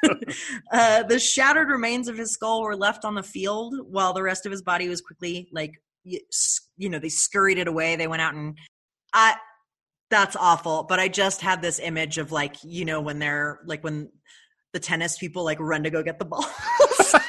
[0.71, 4.45] uh, the shattered remains of his skull were left on the field while the rest
[4.45, 7.95] of his body was quickly like, you know, they scurried it away.
[7.95, 8.57] They went out and
[9.13, 9.35] I,
[10.09, 10.83] that's awful.
[10.83, 14.09] But I just had this image of like, you know, when they're like, when
[14.73, 16.45] the tennis people like run to go get the ball.
[17.13, 17.19] oh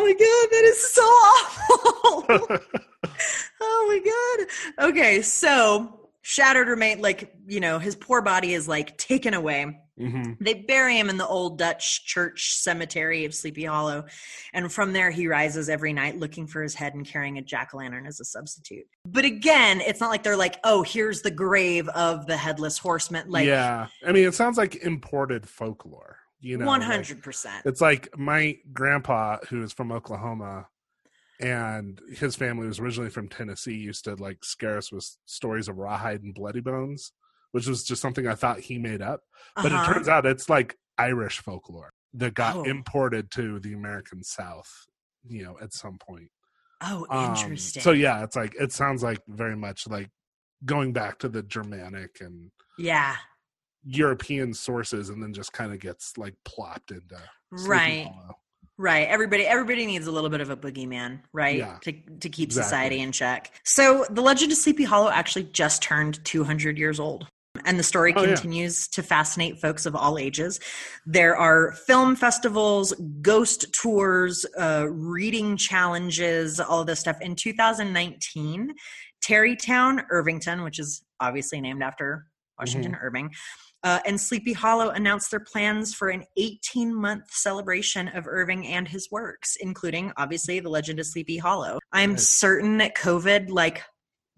[0.00, 2.58] my God, that is so awful.
[3.60, 4.46] Oh my
[4.78, 4.88] god.
[4.90, 9.78] Okay, so shattered remain like, you know, his poor body is like taken away.
[9.98, 14.06] hmm They bury him in the old Dutch church cemetery of Sleepy Hollow,
[14.54, 18.08] and from there he rises every night looking for his head and carrying a jack-o'-lantern
[18.08, 18.86] as a substitute.
[19.04, 23.30] But again, it's not like they're like, "Oh, here's the grave of the headless horseman."
[23.30, 23.88] Like yeah.
[24.04, 26.20] I mean, it sounds like imported folklore.
[26.40, 27.66] You know, hundred percent.
[27.66, 30.68] It's like my grandpa, who is from Oklahoma,
[31.44, 35.76] and his family was originally from Tennessee, used to like scare us with stories of
[35.76, 37.12] rawhide and bloody bones,
[37.52, 39.20] which was just something I thought he made up.
[39.56, 39.90] But Uh-huh.
[39.90, 42.62] it turns out it's like Irish folklore that got Oh.
[42.64, 44.86] imported to the American South,
[45.28, 46.30] you know, at some point.
[46.80, 47.82] Oh, Um, interesting.
[47.82, 50.10] so yeah, it's like it sounds like very much like
[50.64, 53.16] going back to the Germanic and yeah,
[53.84, 57.20] European sources, and then just kind of gets like plopped into
[57.50, 58.06] right.
[58.06, 58.36] Hollow.
[58.76, 59.06] Right.
[59.08, 61.58] Everybody everybody needs a little bit of a boogeyman, right?
[61.58, 61.78] Yeah.
[61.82, 62.64] To to keep Exactly.
[62.64, 63.52] society in check.
[63.64, 67.28] So the legend of Sleepy Hollow actually just turned 200 years old.
[67.64, 68.34] And the story Oh, yeah.
[68.34, 70.58] continues to fascinate folks of all ages.
[71.06, 77.20] There are film festivals, ghost tours, uh, reading challenges, all of this stuff.
[77.20, 78.74] In 2019,
[79.22, 82.26] Tarrytown, Irvington, which is obviously named after
[82.58, 83.04] Washington Mm-hmm.
[83.06, 83.30] Irving,
[83.84, 88.88] uh, and Sleepy Hollow announced their plans for an 18 month celebration of Irving and
[88.88, 91.78] his works, including obviously the Legend of Sleepy Hollow.
[91.92, 93.82] I'm certain that COVID like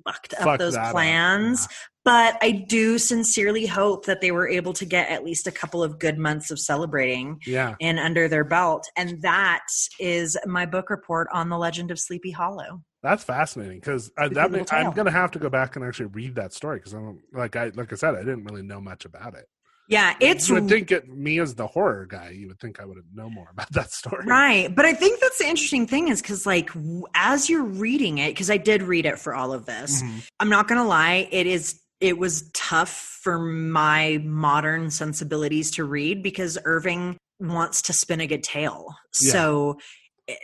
[0.05, 0.93] fucked up Fuck those that up.
[0.93, 1.67] plans,
[2.05, 5.83] but I do sincerely hope that they were able to get at least a couple
[5.83, 7.75] of good months of celebrating Yeah.
[7.81, 8.89] in under their belt.
[8.97, 9.65] And that
[9.99, 12.83] is my book report on the Legend of Sleepy Hollow.
[13.07, 16.79] That's fascinating because that I'm gonna have to go back and actually read that story
[16.79, 19.47] because I don't like I like I said I didn't really know much about it.
[19.89, 22.85] Yeah, it's you would think it me as the horror guy, you would think I
[22.85, 24.25] would know more about that story.
[24.27, 24.75] Right.
[24.75, 26.71] But I think that's the interesting thing is because, like,
[27.15, 30.27] as you're reading it, because I did read it for all of this, Mhm.
[30.41, 31.81] I'm not going to lie, it is.
[32.01, 32.91] It was tough
[33.23, 38.89] for my modern sensibilities to read because Irving wants to spin a good tale.
[39.23, 39.31] Yeah.
[39.33, 39.79] So
[40.27, 40.39] it,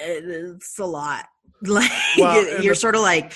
[0.00, 1.26] it's a lot.
[1.66, 3.32] Like Well, you're the- sort of like,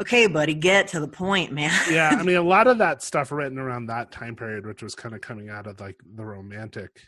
[0.00, 1.72] okay, buddy, get to the point, man.
[1.90, 4.94] yeah, I mean, a lot of that stuff written around that time period, which was
[4.94, 7.02] kind of coming out of like the romantic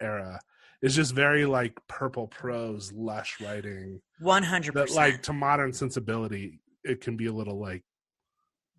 [0.00, 0.38] era,
[0.82, 4.00] is just very like purple prose, lush writing.
[4.20, 7.82] One hundred That like to modern sensibility, it can be a little like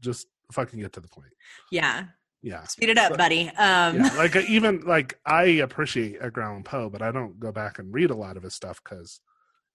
[0.01, 1.31] just fucking get to the point.
[1.71, 2.05] Yeah.
[2.43, 2.63] Yeah.
[2.65, 3.47] Speed it up, buddy.
[3.49, 7.79] Um, yeah, like even like I appreciate Edgar Allan Poe, but I don't go back
[7.79, 9.19] and read a lot of his stuff because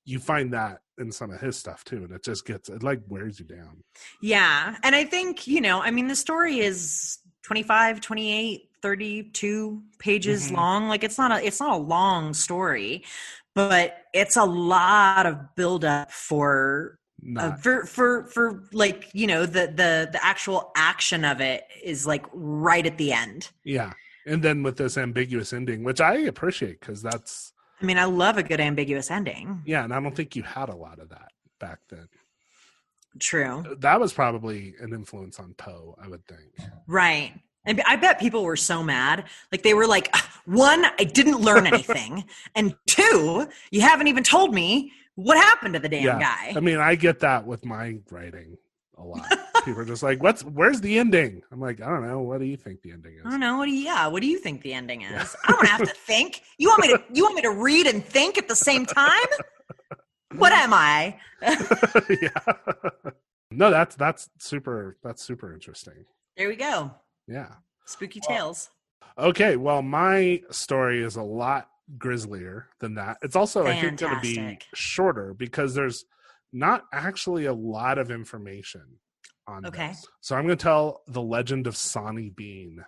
[0.04, 3.00] you find that in some of his stuff too, and it just gets it like
[3.08, 3.82] wears you down.
[4.20, 4.76] Yeah.
[4.82, 10.54] And I think, you know, I mean, the story is 25, 28, 32 pages Mhm.
[10.56, 10.88] long.
[10.88, 13.04] Like it's not a it's not a long story,
[13.54, 16.98] but it's a lot of build up for
[17.36, 22.06] uh, for for for like, you know, the the the actual action of it is
[22.06, 23.50] like right at the end.
[23.64, 23.92] yeah,
[24.26, 28.36] and then with this ambiguous ending, which I appreciate because that's I mean, I love
[28.36, 29.62] a good ambiguous ending.
[29.64, 32.08] yeah, and I don't think you had a lot of that back then.
[33.18, 33.64] True.
[33.80, 36.52] That was probably an influence on Poe, I would think.
[36.86, 37.32] Right.
[37.66, 39.24] And I bet people were so mad.
[39.50, 42.24] Like they were like, "Ah, one, I didn't learn anything.
[42.54, 46.18] and two, you haven't even told me what happened to the damn Yeah.
[46.20, 46.52] guy.
[46.56, 48.56] I mean, I get that with my writing
[49.00, 49.26] a lot.
[49.64, 52.20] People are just like, "What's where's the ending?" I'm like, "I don't know.
[52.20, 53.58] What do you think the ending is?" I don't know.
[53.58, 55.36] What do you, yeah, what do you think the ending is?
[55.44, 56.42] I don't have to think.
[56.58, 59.26] You want me to you want me to read and think at the same time?
[60.36, 61.18] What am I?
[61.42, 62.52] yeah.
[63.50, 66.04] No, that's that's super that's super interesting.
[66.36, 66.92] There we go.
[67.26, 67.48] Yeah.
[67.86, 68.70] Spooky Well- tales.
[69.18, 73.18] Okay, well my story is a lot grislier than that.
[73.22, 76.04] It's also I think going to be shorter because there's
[76.52, 78.82] not actually a lot of information
[79.46, 79.88] on Okay.
[79.88, 80.06] this.
[80.20, 82.84] So I'm going to tell the legend of Sawney Bean.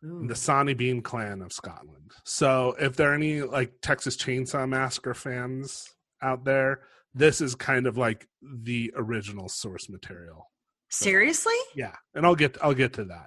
[0.00, 2.12] The Sawney Bean clan of Scotland.
[2.24, 5.88] So if there are any like Texas Chainsaw Massacre fans
[6.22, 6.82] out there,
[7.14, 10.52] this is kind of like the original source material.
[10.88, 11.56] Seriously?
[11.74, 13.26] Yeah, and I'll get I'll get to that.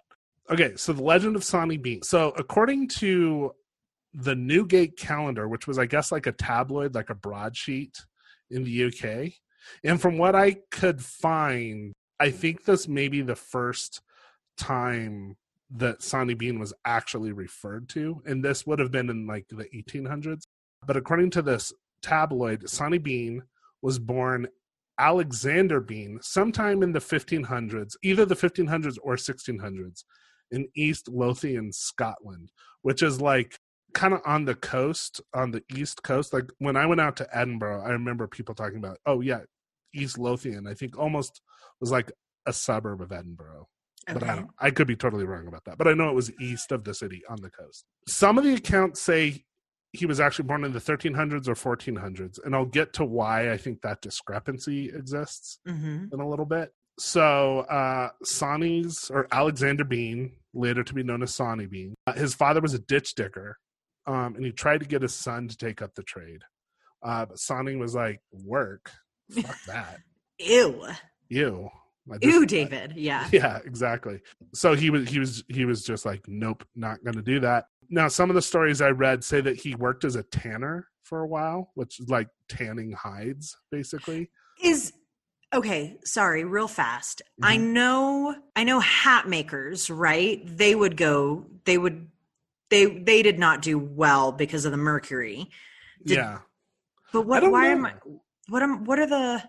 [0.49, 2.03] Okay, so the legend of Sawney Bean.
[2.03, 3.51] So according to
[4.13, 7.97] the Newgate calendar, which was I guess like a tabloid, like a broadsheet
[8.49, 9.33] in the UK,
[9.83, 14.01] and from what I could find, I think this may be the first
[14.57, 15.35] time
[15.71, 19.65] that Sawney Bean was actually referred to, and this would have been in like the
[19.73, 20.43] 1800s.
[20.85, 23.43] But according to this tabloid, Sawney Bean
[23.81, 24.47] was born
[24.97, 30.03] Alexander Bean sometime in the 1500s, either the 1500s or 1600s,
[30.51, 32.51] in East Lothian, Scotland,
[32.81, 33.57] which is like
[33.93, 36.33] kind of on the coast, on the east coast.
[36.33, 39.41] Like when I went out to Edinburgh, I remember people talking about, oh yeah,
[39.93, 40.67] East Lothian.
[40.67, 41.41] I think almost
[41.79, 42.11] was like
[42.45, 43.67] a suburb of Edinburgh.
[44.07, 44.49] But I don't.
[44.59, 45.77] I could be totally wrong about that.
[45.77, 47.85] But I know it was east of the city on the coast.
[48.07, 49.43] Some of the accounts say
[49.93, 53.57] he was actually born in the 1300s or 1400s, and I'll get to why I
[53.57, 56.71] think that discrepancy exists hmm in a little bit.
[56.99, 62.33] So, uh, Sawney's or Alexander Bean, later to be known as Sawney Bean, uh, his
[62.33, 63.57] father was a ditch digger,
[64.07, 66.41] um, and he tried to get his son to take up the trade.
[67.03, 68.91] Uh, but Sawney was like, "Work,
[69.31, 69.99] fuck that,
[70.39, 70.85] Ew.
[71.29, 71.69] Ew.
[72.11, 72.93] I Ew, David.
[72.95, 73.29] Yeah.
[73.31, 74.19] yeah exactly
[74.55, 77.65] so he was he was he was just like nope not going to do that
[77.91, 81.19] now some of the stories i read say that he worked as a tanner for
[81.19, 84.29] a while which is like tanning hides basically
[84.63, 84.91] is
[85.53, 87.71] okay sorry real fast i Mhm.
[87.71, 92.07] know i know hat makers right they would go they would
[92.71, 95.49] they they did not do well because of the mercury.
[96.03, 96.39] Did- yeah.
[97.13, 97.71] but what why know.
[97.73, 97.93] am i
[98.47, 99.43] what am what are the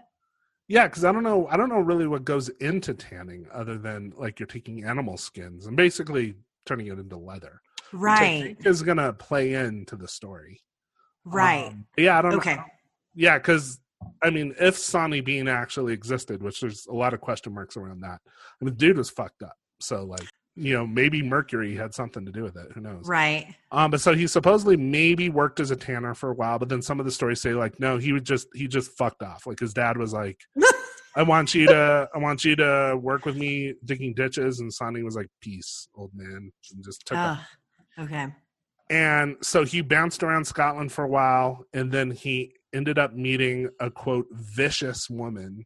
[0.68, 4.12] yeah because i don't know i don't know really what goes into tanning other than
[4.16, 6.34] like you're taking animal skins and basically
[6.66, 7.60] turning it into leather.
[7.90, 8.42] Which I right.
[8.42, 10.60] Think is going to play into the story.
[11.24, 11.68] Right.
[11.68, 12.56] Um, yeah i don't okay.
[12.56, 12.64] Know
[13.14, 13.80] Yeah, because
[14.22, 18.00] I mean, if Sawney Bean actually existed, which there's a lot of question marks around
[18.00, 19.56] that, I mean, the dude was fucked up.
[19.80, 22.72] So, like, you know, maybe Mercury had something to do with it.
[22.72, 23.08] Who knows?
[23.08, 26.68] right Um, but so he supposedly maybe worked as a tanner for a while, but
[26.68, 29.46] then some of the stories say like, no, he would just he just fucked off.
[29.46, 30.38] Like his dad was like,
[31.16, 35.02] I want you to I want you to work with me digging ditches, and Sawney
[35.02, 37.18] was like, peace, old man, and just took.
[37.18, 37.38] Ugh,
[37.98, 38.28] okay
[38.90, 43.68] And so he bounced around Scotland for a while, and then he ended up meeting
[43.80, 45.64] a quote vicious woman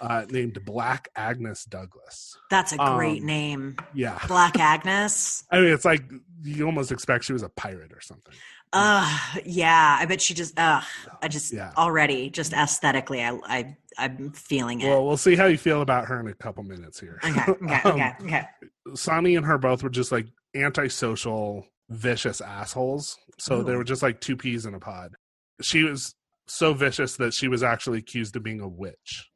[0.00, 2.36] uh, named Black Agnes Douglas.
[2.50, 3.76] That's a great Um, name.
[3.94, 5.44] Yeah, Black Agnes.
[5.50, 6.02] I mean it's like
[6.42, 8.34] you almost expect she was a pirate or something.
[8.72, 9.96] Ugh, yeah.
[10.00, 10.52] I bet she just.
[10.58, 10.82] Ugh,
[11.22, 11.72] I just Yeah.
[11.78, 14.88] already just aesthetically, I, I, I'm feeling it.
[14.88, 17.18] Well, we'll see how you feel about her in a couple minutes here.
[17.24, 18.46] okay, okay, Um, okay, okay.
[18.94, 23.16] Sawney and her both were just like antisocial, vicious assholes.
[23.38, 25.14] So they were just like two peas in a pod.
[25.62, 26.14] She was
[26.46, 29.30] so vicious that she was actually accused of being a witch.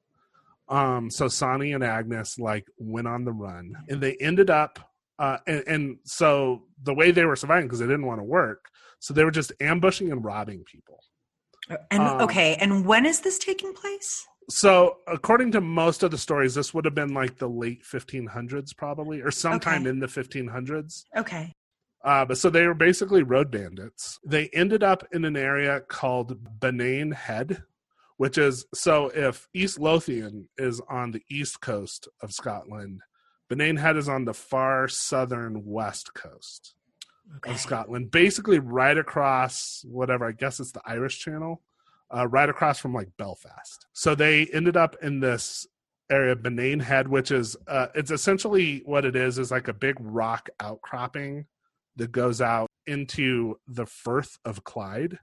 [0.71, 4.79] Um, so Sawney and Agnes like went on the run, and they ended up.
[5.19, 8.67] Uh, and, and so the way they were surviving because they didn't want to work,
[9.01, 10.99] so they were just ambushing and robbing people.
[11.91, 14.27] And um, okay, and when is this taking place?
[14.49, 18.77] So, according to most of the stories, this would have been like the late 1500s,
[18.77, 19.91] probably, or sometime Okay.
[19.91, 21.05] in the 1500s.
[21.17, 21.53] Okay.
[22.03, 24.19] Uh, but so they were basically road bandits.
[24.27, 27.63] They ended up in an area called Bennane Head,
[28.21, 33.01] which is so if East Lothian is on the east coast of Scotland,
[33.51, 36.75] Bennane Head is on the far southern west coast
[37.39, 37.53] Okay.
[37.53, 41.63] of Scotland, basically right across whatever I guess it's the Irish Channel,
[42.15, 43.87] uh, right across from like Belfast.
[43.95, 45.67] So they ended up in this
[46.11, 49.97] area, Bennane Head, which is uh, it's essentially what it is is like a big
[49.99, 51.47] rock outcropping
[51.97, 55.21] that goes out into the Firth of Clyde.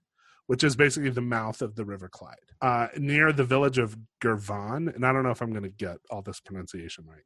[0.48, 4.89] Which is basically the mouth of the River Clyde, uh, near the village of Girvan.
[4.89, 7.24] And I don't know if I'm going to get all this pronunciation right.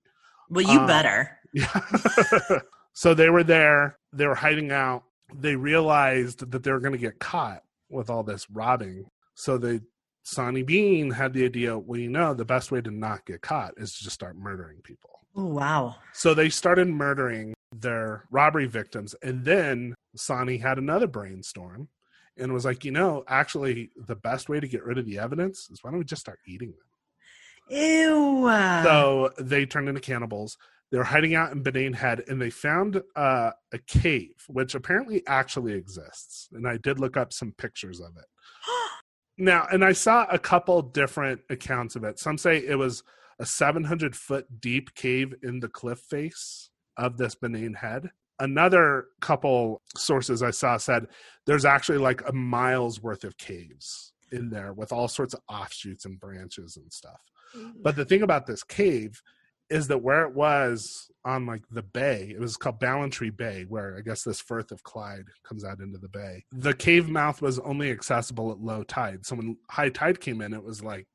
[0.50, 1.38] Well, you um, better.
[1.54, 1.80] Yeah.
[2.94, 5.04] so they were there, they were hiding out.
[5.34, 9.06] They realized that they were going to get caught with all this robbing.
[9.36, 9.82] So they
[10.24, 13.74] Sawney Bean had the idea, well, you know, the best way to not get caught
[13.78, 15.10] is to just start murdering people.
[15.36, 15.96] Oh, wow.
[16.14, 19.16] So they started murdering their robbery victims.
[19.24, 21.88] And then Sawney had another brainstorm
[22.38, 25.70] and was like, you know, actually, the best way to get rid of the evidence
[25.70, 27.78] is why don't we just start eating them?
[27.78, 28.50] Ew.
[28.84, 30.58] So they turned into cannibals.
[30.92, 35.24] They were hiding out in Bennane Head, and they found uh, a cave, which apparently
[35.26, 36.50] actually exists.
[36.52, 38.26] And I did look up some pictures of it.
[39.38, 42.20] Now, and I saw a couple different accounts of it.
[42.20, 43.02] Some say it was
[43.40, 48.12] a 700 foot deep cave in the cliff face of this Bennane Head.
[48.42, 51.06] Another couple sources I saw said
[51.46, 56.06] there's actually like a mile's worth of caves in there with all sorts of offshoots
[56.06, 57.22] and branches and stuff.
[57.56, 57.82] Mm-hmm.
[57.84, 59.22] But the thing about this cave
[59.70, 63.96] is that where it was on like the bay, it was called Ballantrae Bay, where
[63.98, 66.44] I guess this Firth of Clyde comes out into the bay.
[66.52, 69.26] The cave mouth was only accessible at low tide.
[69.26, 71.08] So when high tide came in, it was like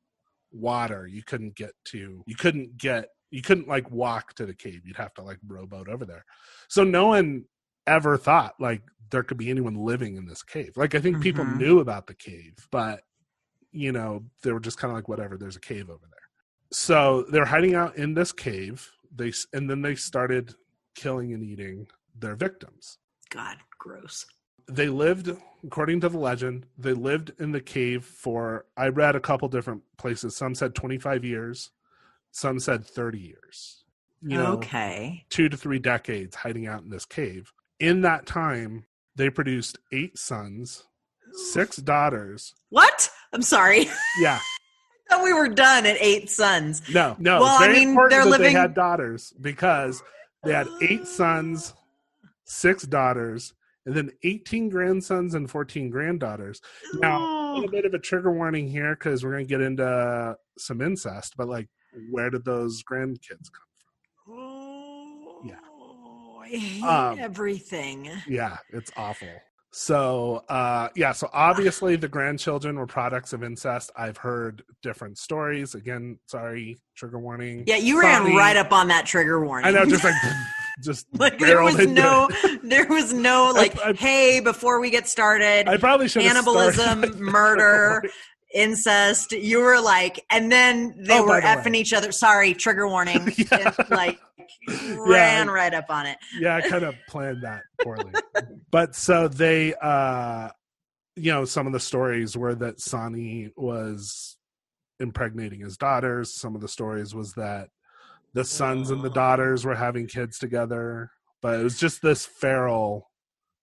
[0.51, 1.05] water.
[1.05, 4.81] You couldn't get to, you couldn't get, you couldn't like walk to the cave.
[4.85, 6.25] You'd have to like rowboat over there.
[6.69, 7.45] So no one
[7.85, 10.73] ever thought like there could be anyone living in this cave.
[10.75, 11.57] Like I think people Mhm.
[11.57, 13.01] knew about the cave, but
[13.71, 16.17] you know, they were just kind of like whatever, there's a cave over there
[16.69, 20.53] so they're hiding out in this cave they and then they started
[20.95, 21.87] killing and eating
[22.19, 22.97] their victims
[23.29, 24.25] God, gross.
[24.67, 25.31] they lived
[25.63, 29.81] according to the legend they lived in the cave for i read a couple different
[29.97, 31.71] places some said 25 years
[32.37, 33.83] some said 30 years
[34.21, 35.25] you know okay.
[35.29, 38.85] two to three decades hiding out in this cave in that time
[39.15, 40.83] they produced eight sons
[41.51, 43.09] six daughters What?
[43.33, 43.87] I'm sorry.
[44.21, 44.39] yeah
[45.09, 46.81] I thought we were done at eight sons.
[46.93, 47.39] No, no.
[47.39, 50.03] Well, I mean, important they're living- they had daughters because
[50.43, 51.73] they had eight sons,
[52.43, 53.53] six daughters,
[53.85, 56.59] and then 18 grandsons and 14 granddaughters.
[56.95, 60.35] Now, a little bit of a trigger warning here because we're going to get into
[60.57, 61.69] some incest, but like,
[62.09, 63.67] where did those grandkids come
[64.25, 65.47] from?
[65.47, 65.55] Yeah.
[65.69, 68.09] Oh, I hate Um, everything.
[68.27, 69.27] Yeah, it's awful.
[69.71, 73.91] So, uh, yeah, so obviously the grandchildren were products of incest.
[73.95, 75.75] I've heard different stories.
[75.75, 77.63] Again, sorry, trigger warning.
[77.67, 79.67] Yeah, you ran right up on that trigger warning.
[79.67, 80.15] I know, just like,
[80.83, 82.61] just like there was no, it.
[82.63, 88.01] there was no like, I- hey, before we get started, I probably should cannibalism, murder,
[88.53, 89.31] incest.
[89.31, 91.79] You were like, and then they Oh, were the effing way.
[91.79, 92.11] each other.
[92.11, 93.31] Sorry, trigger warning.
[93.51, 93.73] Yeah.
[93.89, 94.19] Like
[94.97, 96.17] ran right up on it.
[96.39, 98.13] yeah, I kind of planned that poorly.
[98.71, 100.49] but so they, uh,
[101.15, 104.37] you know, some of the stories were that Sawney was
[104.99, 106.33] impregnating his daughters.
[106.33, 107.69] Some of the stories was that
[108.33, 111.11] the sons and the daughters were having kids together.
[111.41, 113.09] But it was just this feral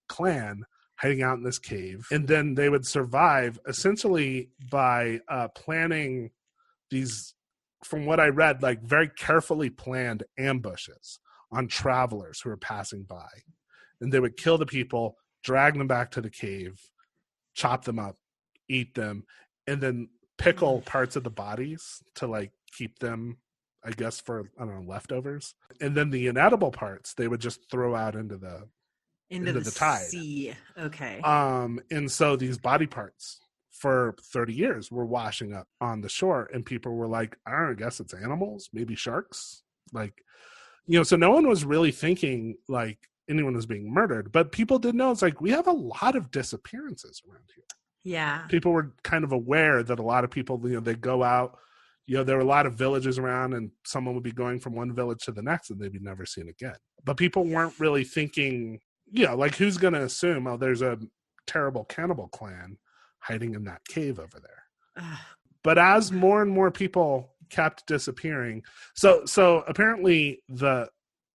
[0.08, 0.64] clan
[1.04, 2.06] hiding out in this cave.
[2.10, 6.30] And then they would survive essentially by uh, planning
[6.90, 7.34] these,
[7.84, 11.20] from what I read, like very carefully planned ambushes
[11.52, 13.28] on travelers who were passing by.
[14.00, 16.80] And they would kill the people, drag them back to the cave,
[17.54, 18.16] chop them up,
[18.70, 19.24] eat them,
[19.66, 23.36] and then pickle parts of the bodies to like keep them
[23.86, 27.70] I guess for I don't know leftovers, and then the inedible parts they would just
[27.70, 28.68] throw out into the
[29.30, 30.06] into, into the, the tide.
[30.06, 30.54] sea.
[30.78, 31.20] Okay.
[31.20, 36.48] um, and so these body parts for 30 years were washing up on the shore,
[36.52, 39.62] and people were like, I don't know, I guess it's animals, maybe sharks,
[39.92, 40.14] like
[40.86, 41.02] you know.
[41.02, 42.98] So no one was really thinking like
[43.28, 46.30] anyone was being murdered, but people did know it's like we have a lot of
[46.30, 47.64] disappearances around here.
[48.04, 48.46] yeah.
[48.48, 51.58] People were kind of aware that a lot of people, you know, they go out
[52.06, 54.74] you know, there were a lot of villages around, and someone would be going from
[54.74, 56.76] one village to the next, and they'd be never seen again.
[57.04, 58.80] But people weren't really thinking,
[59.12, 60.98] know, like who's going to assume, oh, there's a
[61.46, 62.78] terrible cannibal clan
[63.18, 65.06] hiding in that cave over there.
[65.62, 68.62] But as more and more people kept disappearing,
[68.94, 70.88] so so apparently the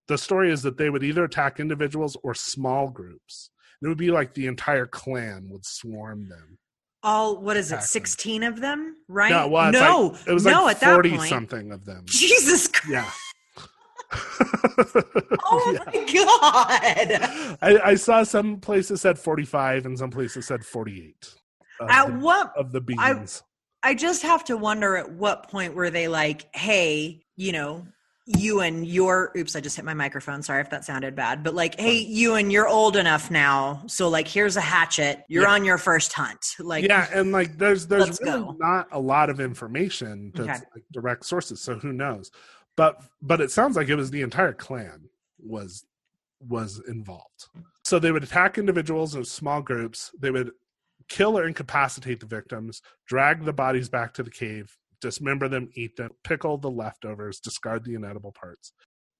[0.07, 3.49] the story is that they would either attack individuals or small groups.
[3.82, 6.57] It would be like the entire clan would swarm them.
[7.01, 7.76] All what is it?
[7.76, 7.88] Attack them.
[7.88, 9.32] Sixteen of them, right?
[9.32, 10.63] No, well, no, like, it was no.
[10.63, 12.03] like forty something of them.
[12.05, 12.89] Jesus Christ!
[12.91, 13.09] Yeah.
[15.51, 15.84] Oh Yeah.
[15.86, 17.57] my God!
[17.62, 21.34] I, I saw some places said 45 and some places said 48
[21.80, 23.43] of, At the, what of the I- beans.
[23.82, 27.88] I just have to wonder at what point were they like, hey, you know,
[28.26, 30.43] you and your oops, I just hit my microphone.
[30.43, 31.43] Sorry if that sounded bad.
[31.45, 33.82] But like, hey, you and you're old enough now.
[33.88, 35.24] So like here's a hatchet.
[35.30, 35.51] You're Yeah.
[35.53, 36.45] on your first hunt.
[36.60, 38.55] Like yeah, and like there's there's really go.
[38.60, 40.70] not a lot of information that's Okay.
[40.76, 42.30] like direct sources, so who knows?
[42.80, 45.84] But but it sounds like it was the entire clan was
[46.39, 47.49] was involved.
[47.84, 50.11] So they would attack individuals in small groups.
[50.17, 50.51] They would
[51.09, 55.97] kill or incapacitate the victims, drag the bodies back to the cave, dismember them, eat
[55.97, 58.71] them, pickle the leftovers, discard the inedible parts.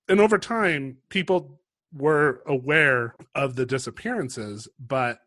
[0.08, 1.60] And over time, people
[1.92, 5.20] were aware of the disappearances, but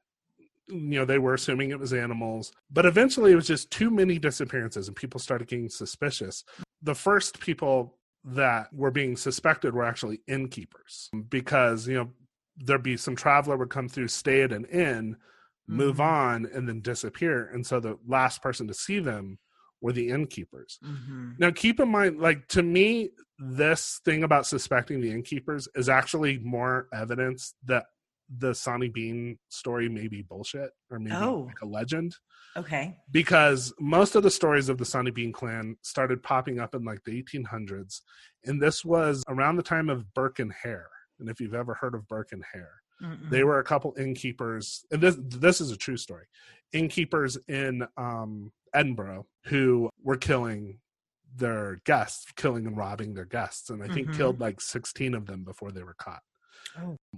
[0.68, 4.16] you know they were assuming it was animals but eventually it was just too many
[4.16, 6.44] disappearances and people started getting suspicious
[6.80, 12.10] the first people that were being suspected were actually innkeepers because you know
[12.56, 15.16] there'd be some traveler would come through stay at an inn
[15.68, 16.00] move Mhm.
[16.00, 19.38] on and then disappear and so the last person to see them
[19.80, 21.38] were the innkeepers Mhm.
[21.38, 26.38] now keep in mind like to me this thing about suspecting the innkeepers is actually
[26.38, 27.86] more evidence that
[28.38, 31.40] the Sawney Bean story may be bullshit or maybe Oh.
[31.46, 32.16] like a legend
[32.56, 32.96] Okay.
[33.10, 37.02] because most of the stories of the Sawney Bean clan started popping up in like
[37.04, 38.00] the 1800s
[38.44, 41.94] and this was around the time of Burke and Hare and if you've ever heard
[41.94, 43.30] of Burke and Hare Mm-mm.
[43.30, 46.26] they were a couple innkeepers and this this is a true story
[46.72, 50.78] innkeepers in um edinburgh who were killing
[51.34, 54.16] their guests killing and robbing their guests and i think Mhm.
[54.16, 56.22] killed like 16 of them before they were caught.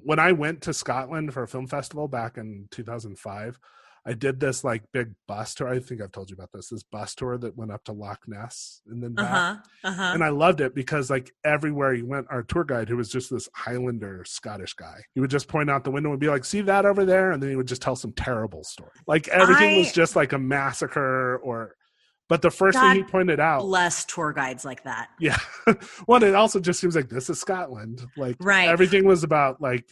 [0.03, 3.59] When i went to scotland for a film festival back in 2005
[4.07, 6.83] i did this like big bus tour i think i've told you about this this
[6.83, 9.57] bus tour that went up to loch ness and then back Uh-huh.
[9.89, 10.11] Uh-huh.
[10.15, 13.31] and I loved it because like everywhere you went, our tour guide, who was just
[13.31, 16.63] this Highlander Scottish guy, he would just point out the window and be like, "See
[16.63, 18.91] that over there," and then he would just tell some terrible story.
[19.07, 21.75] Like everything was just like a massacre, or.
[22.29, 25.09] But the first God thing he pointed out, Less tour guides like that.
[25.21, 25.39] yeah,
[26.09, 28.05] well, it also just seems like this is Scotland.
[28.17, 28.69] Like Right.
[28.69, 29.85] everything was about like,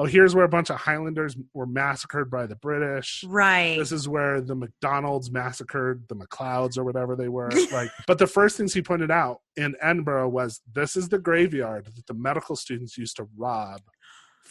[0.00, 3.76] oh, here's where a bunch of Highlanders were massacred by the British Right.
[3.78, 7.50] this is where the McDonald's massacred the McLeods or whatever they were.
[7.72, 11.86] Like, but the first things he pointed out in Edinburgh was this is the graveyard
[11.86, 13.80] that the medical students used to rob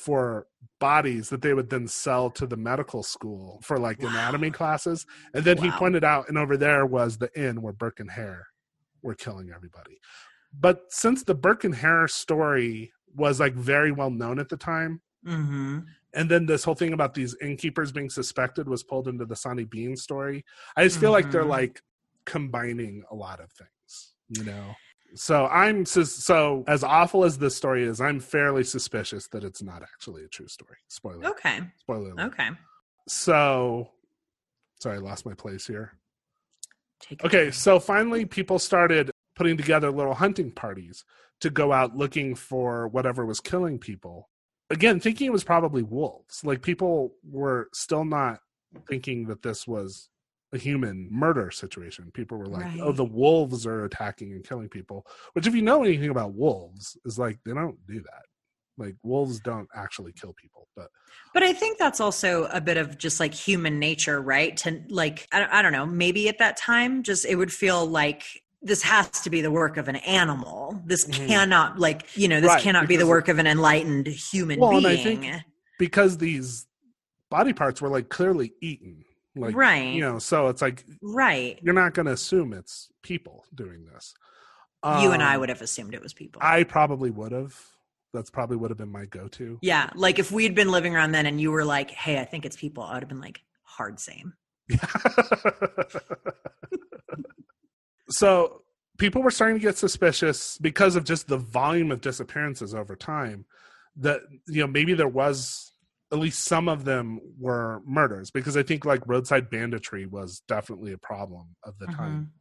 [0.07, 0.47] for
[0.79, 4.07] bodies that they would then sell to the medical school for like Wow.
[4.09, 5.05] anatomy classes.
[5.33, 8.47] And then he pointed out, and over there was the inn where Burke and Hare
[9.01, 9.99] were killing everybody.
[10.57, 15.01] But since the Burke and Hare story was like very well known at the time,
[15.25, 15.79] mm-hmm.
[16.13, 19.65] and then this whole thing about these innkeepers being suspected was pulled into the Sawney
[19.65, 20.45] Bean story.
[20.77, 21.49] I just feel like they're Mhm.
[21.59, 21.81] like
[22.25, 24.73] combining a lot of things, you know.
[25.15, 29.81] So I'm so as awful as this story is, I'm fairly suspicious that it's not
[29.81, 30.77] actually a true story.
[30.87, 31.27] Spoiler.
[31.27, 31.61] Okay.
[31.77, 32.11] Spoiler.
[32.11, 32.33] alert.
[32.33, 32.49] Okay.
[33.07, 33.89] So,
[34.79, 35.93] sorry, I lost my place here.
[36.99, 41.05] Take Okay, so finally people started putting together little hunting parties
[41.41, 44.29] to go out looking for whatever was killing people.
[44.69, 46.43] Again, thinking it was probably wolves.
[46.43, 48.39] Like people were still not
[48.89, 50.09] thinking that this was
[50.57, 52.11] a human murder situation.
[52.13, 55.83] People were like, "Oh, the wolves are attacking and killing people." Which if you know
[55.83, 58.23] anything about wolves, is like they don't do that.
[58.77, 60.89] Like wolves don't actually kill people, but
[61.33, 64.55] But I think that's also a bit of just like human nature, right?
[64.57, 67.85] To like, I, don't- I don't know, maybe at that time, just it would feel
[67.85, 68.23] like
[68.61, 70.81] this has to be the work of an animal.
[70.85, 71.27] This Mhm.
[71.27, 74.79] cannot, like, you know, this Right, cannot be the work of an enlightened human Well,
[74.81, 75.41] being.
[75.79, 76.67] because these
[77.29, 79.05] body parts were like clearly eaten.
[79.39, 79.93] Like Right.
[79.93, 81.59] You know, so it's like Right.
[81.61, 84.13] you're not gonna assume it's people doing this.
[85.01, 86.41] you and I Um, would have assumed it was people.
[86.43, 87.55] I probably would have.
[88.13, 89.59] That's probably would have been my go-to.
[89.61, 89.89] yeah.
[89.95, 92.55] Like if we'd been living around then and you were like, hey, I think it's
[92.55, 94.33] people, I would have been like, hard same.
[98.09, 98.61] so
[98.97, 103.45] people were starting to get suspicious because of just the volume of disappearances over time.
[103.97, 105.71] That you know maybe there was
[106.11, 110.93] at least some of them were murders because I think like roadside banditry was definitely
[110.93, 112.31] a problem of the time.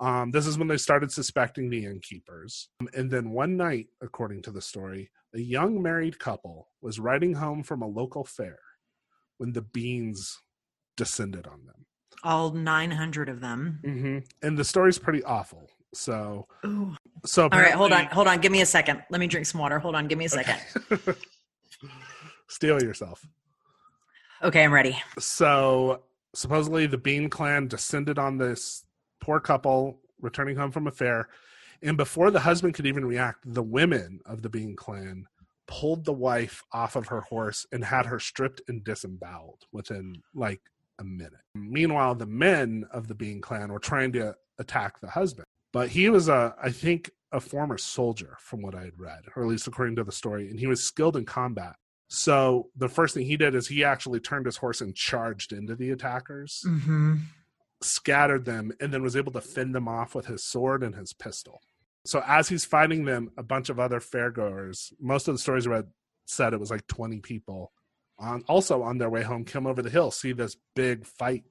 [0.00, 2.68] Um, this is when they started suspecting the innkeepers.
[2.94, 7.62] And then one night, according to the story, a young married couple was riding home
[7.62, 8.58] from a local fair
[9.38, 10.40] when the beans
[10.96, 11.86] descended on them.
[12.24, 13.78] All 900 of them.
[13.84, 15.70] hmm And the story's pretty awful.
[15.94, 16.96] So, Ooh.
[17.24, 18.06] so All right, hold on.
[18.06, 18.40] Hold on.
[18.40, 19.04] Give me a second.
[19.10, 19.78] Let me drink some water.
[19.78, 20.08] Hold on.
[20.08, 20.58] Give me a second.
[22.48, 23.26] Steel yourself.
[24.42, 25.00] Okay, I'm ready.
[25.18, 26.02] So
[26.34, 28.84] supposedly the Bean clan descended on this
[29.20, 31.28] poor couple returning home from a fair,
[31.82, 35.26] and before the husband could even react, the women of the Bean clan
[35.66, 40.60] pulled the wife off of her horse and had her stripped and disemboweled within like
[40.98, 41.32] a minute.
[41.54, 46.08] Meanwhile, the men of the Bean clan were trying to attack the husband, but he
[46.10, 49.66] was a, I think, a former soldier from what I had read, or at least
[49.66, 51.76] according to the story, and he was skilled in combat.
[52.08, 55.74] So the first thing he did is he actually turned his horse and charged into
[55.74, 57.16] the attackers, Mm-hmm.
[57.80, 61.12] scattered them, and then was able to fend them off with his sword and his
[61.12, 61.60] pistol.
[62.04, 65.70] So as he's fighting them, a bunch of other fairgoers, most of the stories I
[65.70, 65.86] read
[66.26, 67.72] said it was like 20 people,
[68.18, 71.44] on also on their way home, come over the hill, see this big fight,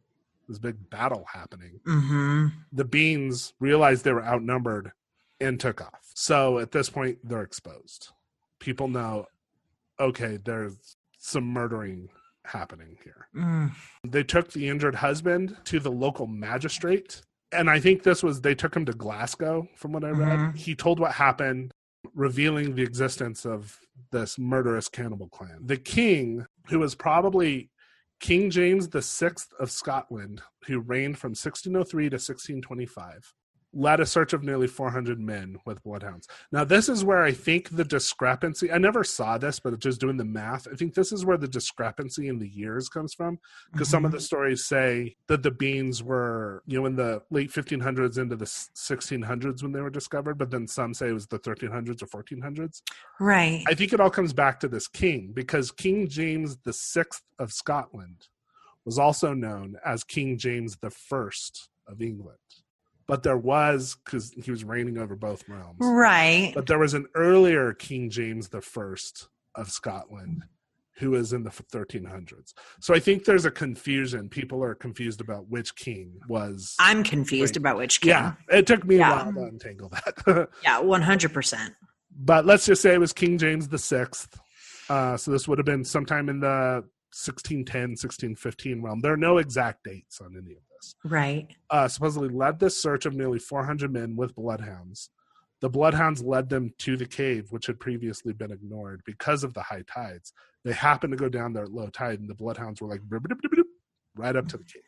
[0.47, 1.80] this big battle happening.
[1.85, 2.47] Mm-hmm.
[2.71, 4.91] The beans realized they were outnumbered
[5.41, 6.11] and took off.
[6.15, 8.09] So at this point, they're exposed.
[8.59, 9.25] People know,
[10.03, 12.09] okay, there's some murdering
[12.45, 13.27] happening here.
[13.35, 13.71] Mm.
[14.05, 17.21] They took the injured husband to the local magistrate.
[17.51, 20.39] And I think this was, they took him to Glasgow, from what I read.
[20.39, 20.55] Mhm.
[20.55, 21.71] He told what happened,
[22.13, 23.80] revealing the existence of
[24.11, 25.59] this murderous cannibal clan.
[25.65, 27.69] The king, who was probably
[28.19, 33.34] King James the Sixth of Scotland, who reigned from 1603 to 1625,
[33.73, 36.27] led a search of nearly 400 men with bloodhounds.
[36.51, 40.17] Now, this is where I think the discrepancy, I never saw this, but just doing
[40.17, 43.39] the math, I think this is where the discrepancy in the years comes from.
[43.71, 44.17] Because some of Mm-hmm.
[44.17, 48.45] the stories say that the beans were, you know, in the late 1500s into the
[48.45, 52.81] 1600s when they were discovered, but then some say it was the 1300s or 1400s.
[53.19, 53.63] Right.
[53.67, 57.51] I think it all comes back to this king because King James the Sixth of
[57.51, 58.27] Scotland
[58.85, 62.37] was also known as King James the First of England.
[63.07, 65.77] But there was because he was reigning over both realms.
[65.80, 66.51] right.
[66.55, 70.43] But there was an earlier King James the First of Scotland
[70.97, 72.53] who was in the 1300s.
[72.80, 74.30] So I think there's a confusion.
[74.30, 76.75] People are confused about which king was.
[76.80, 78.09] I'm confused about which king.
[78.09, 79.11] yeah, it took me Yeah.
[79.21, 80.49] a while to untangle that.
[80.63, 81.73] Yeah, 100%.
[82.15, 84.39] but let's just say it was King James the Sixth.
[84.88, 89.01] Uh, so this would have been sometime in the 1610, 1615 realm.
[89.01, 90.72] There are no exact dates on any of this.
[91.03, 91.47] Right.
[91.69, 95.10] Uh, supposedly led this search of nearly 400 men with bloodhounds.
[95.61, 99.61] The bloodhounds led them to the cave, which had previously been ignored because of the
[99.61, 100.34] high tides.
[100.65, 103.01] They happened to go down there at low tide, and the bloodhounds were like
[104.15, 104.81] right up to the cave.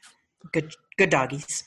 [0.51, 1.63] Good good doggies.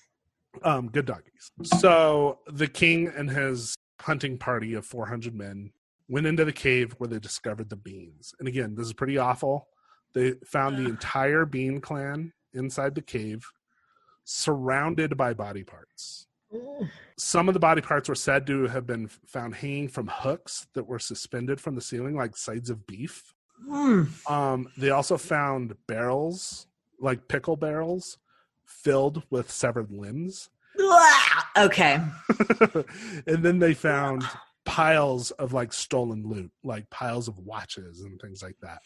[0.63, 1.51] Um, good doggies.
[1.79, 5.73] So the king and his hunting party of 400 men
[6.09, 8.35] went into the cave where they discovered the beans.
[8.39, 9.69] And again, this is pretty awful.
[10.15, 13.47] They found the entire bean clan inside the cave,
[14.29, 16.27] surrounded by body parts.
[17.17, 20.87] Some of the body parts were said to have been found hanging from hooks that
[20.87, 23.33] were suspended from the ceiling, like sides of beef.
[23.67, 24.31] Mm.
[24.31, 26.67] Um, they also found barrels,
[27.01, 28.19] like pickle barrels,
[28.67, 30.51] filled with severed limbs.
[31.57, 31.99] Okay.
[33.27, 34.25] and then they found
[34.67, 38.81] piles of like stolen loot, like piles of watches and things like that.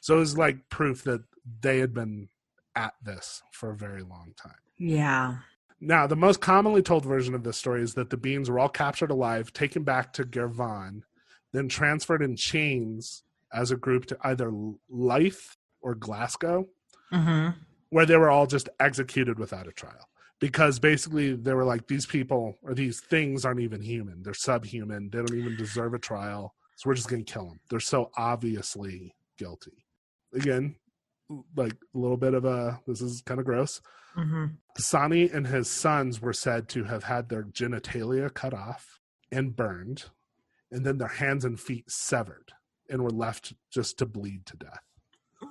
[0.00, 1.22] So it was like proof that
[1.60, 2.28] they had been
[2.74, 4.54] at this for a very long time.
[4.78, 5.38] Yeah.
[5.80, 8.68] Now, the most commonly told version of this story is that the beans were all
[8.68, 11.04] captured alive, taken back to Girvan,
[11.52, 13.22] then transferred in chains
[13.52, 14.52] as a group to either
[14.88, 16.66] Leith or Glasgow,
[17.10, 17.50] hmm
[17.90, 20.08] where they were all just executed without a trial.
[20.40, 24.22] Because basically, they were like, these people or these things aren't even human.
[24.22, 25.08] They're subhuman.
[25.10, 26.54] They don't even deserve a trial.
[26.76, 27.60] So we're just going to kill them.
[27.70, 29.86] They're so obviously guilty.
[30.34, 30.76] Again,
[31.56, 33.80] like a little bit of a, this is kind of gross.
[34.14, 34.46] hmm
[34.76, 39.00] Sawney and his sons were said to have had their genitalia cut off
[39.32, 40.04] and burned,
[40.70, 42.52] and then their hands and feet severed
[42.88, 44.80] and were left just to bleed to death.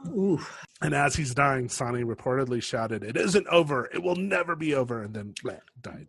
[0.07, 0.39] Ooh.
[0.81, 3.89] And as he's dying, Sawney reportedly shouted, It isn't over.
[3.93, 5.01] It will never be over.
[5.01, 6.07] And then bleh, died.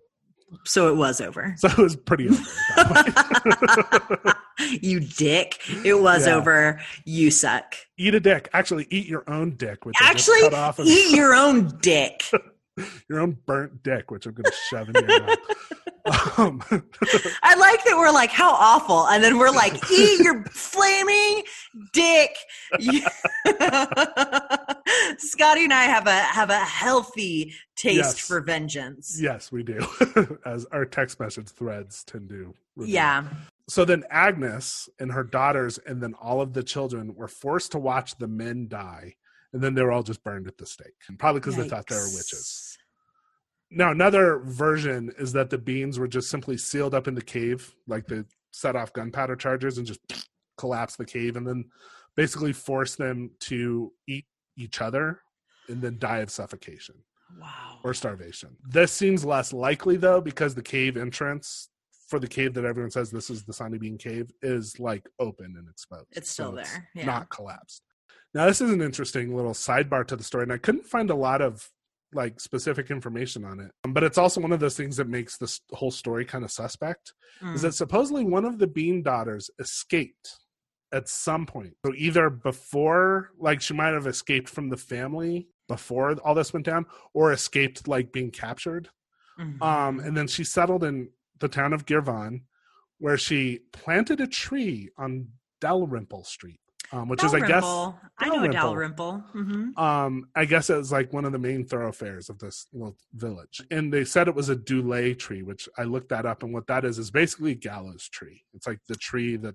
[0.65, 1.55] So it was over.
[1.59, 2.41] So it was pretty over.
[2.77, 4.21] at that
[4.59, 4.83] point.
[4.85, 5.59] you dick.
[5.85, 6.35] It was Yeah.
[6.37, 6.81] over.
[7.05, 7.75] You suck.
[7.99, 8.49] eat a dick.
[8.53, 12.23] Actually, eat your own dick, which Actually, cut off of eat your own dick.
[13.09, 15.39] your own burnt dick, which I'm going to shove in your mouth.
[16.07, 16.63] Um,
[17.43, 19.07] I like that we're like, how awful.
[19.09, 21.43] And then we're like, eat your flaming
[21.93, 22.31] dick.
[25.19, 28.19] Scotty and I have a have a healthy taste Yes.
[28.19, 29.19] for vengeance.
[29.21, 29.79] yes, we do,
[30.47, 32.55] as our text message threads tend to.
[32.77, 32.95] reveal.
[32.95, 33.25] Yeah.
[33.69, 37.79] So then Agnes and her daughters, and then all of the children were forced to
[37.79, 39.15] watch the men die,
[39.53, 41.97] and then they were all just burned at the stake, probably because they thought they
[41.97, 42.68] were witches.
[43.71, 47.75] Now, another version is that the beans were just simply sealed up in the cave,
[47.87, 50.01] like they set off gunpowder charges and just
[50.57, 51.65] collapse the cave, and then
[52.17, 54.27] basically force them to eat
[54.57, 55.21] each other
[55.69, 56.97] and then die of suffocation
[57.39, 57.79] Wow.
[57.85, 58.57] or starvation.
[58.67, 61.69] This seems less likely though, because the cave entrance
[62.09, 65.55] for the cave that everyone says this is the Sawney Bean Cave is like open
[65.59, 66.07] and exposed.
[66.13, 67.05] It's still So there, yeah.
[67.05, 67.83] Not collapsed.
[68.35, 71.15] Now this is an interesting little sidebar to the story, and I couldn't find a
[71.15, 71.69] lot of
[72.13, 73.71] like specific information on it.
[73.87, 77.13] But it's also one of those things that makes this whole story kind of suspect.
[77.55, 77.63] Is Mm.
[77.63, 80.39] that supposedly one of the Bean daughters escaped
[80.93, 81.75] at some point.
[81.85, 86.65] So either before, like she might have escaped from the family before all this went
[86.65, 88.89] down, or escaped like being captured.
[89.39, 89.61] Mhm.
[89.63, 92.47] Um, and then she settled in the town of Girvan,
[92.99, 95.29] where she planted a tree on
[95.61, 96.61] Dalrymple Street,
[96.93, 98.01] um, which is, I guess, Dalrymple.
[98.19, 99.25] I know a Dalrymple.
[99.35, 99.73] Dalrymple.
[99.75, 102.97] hmm um, I guess it was like one of the main thoroughfares of this little
[103.15, 103.63] village.
[103.71, 106.43] And they said it was a Dulé tree, which I looked that up.
[106.43, 108.43] And what that is is basically a gallows tree.
[108.55, 109.55] It's like the tree that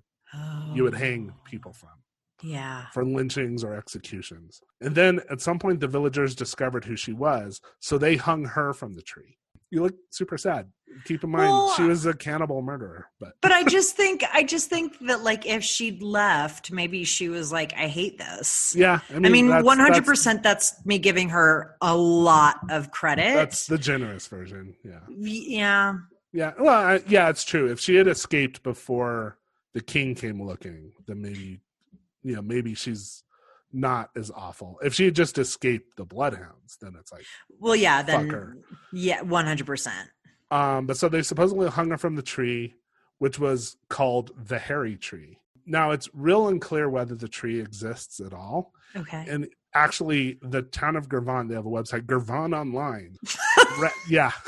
[0.74, 1.90] you would hang people from
[2.42, 2.86] Yeah.
[2.92, 4.60] for lynchings or executions.
[4.80, 8.72] And then at some point, the villagers discovered who she was, so they hung her
[8.72, 9.38] from the tree.
[9.70, 10.70] You look super sad.
[11.04, 13.08] Keep in mind, Well, she was a cannibal murderer.
[13.20, 17.28] But But I just think I just think that like if she'd left, maybe she
[17.28, 18.74] was like, I hate this.
[18.76, 23.34] yeah, I mean, I mean, that's- 100% That's me giving her a lot of credit.
[23.34, 24.74] That's the generous version.
[24.84, 25.94] Yeah, yeah,
[26.32, 26.52] yeah.
[26.58, 27.70] Well, I, yeah, it's true.
[27.70, 29.38] If she had escaped before
[29.72, 31.60] the king came looking, then maybe,
[32.22, 33.22] you know, maybe she's
[33.72, 34.78] not as awful.
[34.84, 37.24] If she had just escaped the bloodhounds, then it's like.
[37.58, 38.56] well, yeah, then her.
[38.92, 40.08] yeah, one hundred percent.
[40.54, 42.74] Um, but so they supposedly hung her from the tree,
[43.18, 45.38] which was called the Harry tree.
[45.66, 48.72] Now it's real unclear whether the tree exists at all.
[48.94, 53.16] Okay, And actually, the town of Girvan, they have a website, Girvan Online.
[53.80, 54.30] Re- yeah.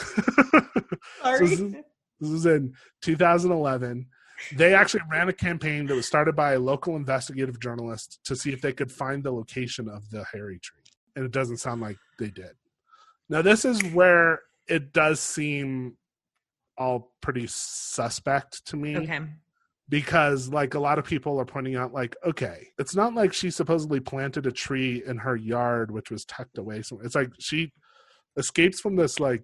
[1.23, 1.73] So this, is,
[2.21, 4.07] this was in 2011.
[4.55, 8.53] They actually ran a campaign that was started by a local investigative journalist to see
[8.53, 10.83] if they could find the location of the Harry tree.
[11.17, 12.53] And it doesn't sound like they did.
[13.29, 15.97] Now, this is where it does seem
[16.79, 19.21] all pretty suspect to me okay,
[19.89, 23.51] because like a lot of people are pointing out like okay it's not like she
[23.51, 27.73] supposedly planted a tree in her yard which was tucked away somewhere it's like she
[28.37, 29.43] escapes from this like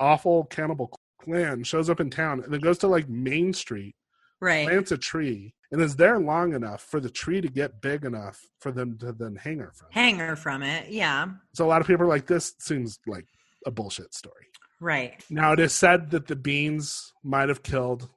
[0.00, 0.90] awful cannibal
[1.20, 3.94] clan shows up in town and then goes to like main street
[4.40, 4.66] right.
[4.66, 8.40] plants a tree and is there long enough for the tree to get big enough
[8.60, 10.90] for them to then hang her from Hang her from it.
[10.90, 13.26] Yeah, so a lot of people are like this seems like
[13.66, 14.48] a bullshit story
[14.82, 15.24] right.
[15.30, 18.08] now it is said that the beans might have killed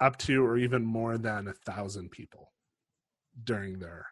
[0.00, 2.52] up to or even more than a thousand people
[3.42, 4.06] during their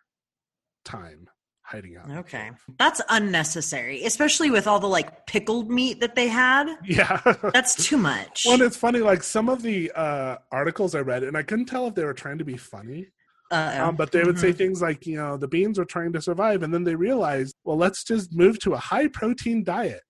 [0.85, 1.29] time
[1.65, 2.11] hiding out.
[2.11, 6.67] Okay, that's unnecessary, especially with all the like pickled meat that they had.
[6.85, 7.21] Yeah.
[7.53, 8.43] That's too much.
[8.45, 8.99] well, and it's funny.
[8.99, 12.15] Like some of the uh, articles I read, and I couldn't tell if they were
[12.15, 13.09] trying to be funny,
[13.53, 14.59] um, but they would say Mhm.
[14.59, 17.77] things like, you know, the beans were trying to survive, and then they realized, well,
[17.77, 20.03] let's just move to a high protein diet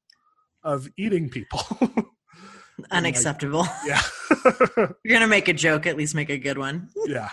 [0.65, 1.61] of eating people.
[2.91, 3.67] unacceptable.
[3.87, 4.01] yeah.
[4.77, 6.89] You're gonna make a joke, at least make a good one.
[7.07, 7.29] Yeah.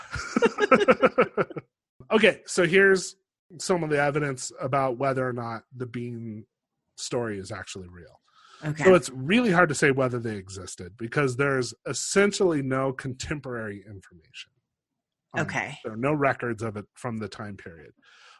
[2.11, 3.15] okay, so here's
[3.60, 6.45] some of the evidence about whether or not the bean
[6.97, 8.19] story is actually real.
[8.64, 8.84] Okay.
[8.84, 14.51] So it's really hard to say whether they existed because there's essentially no contemporary information.
[15.34, 15.69] on Okay.
[15.69, 15.76] it.
[15.84, 17.91] There are no records of it from the time period.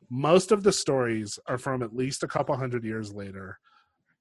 [0.10, 3.58] Most of the stories are from at least a couple hundred years later.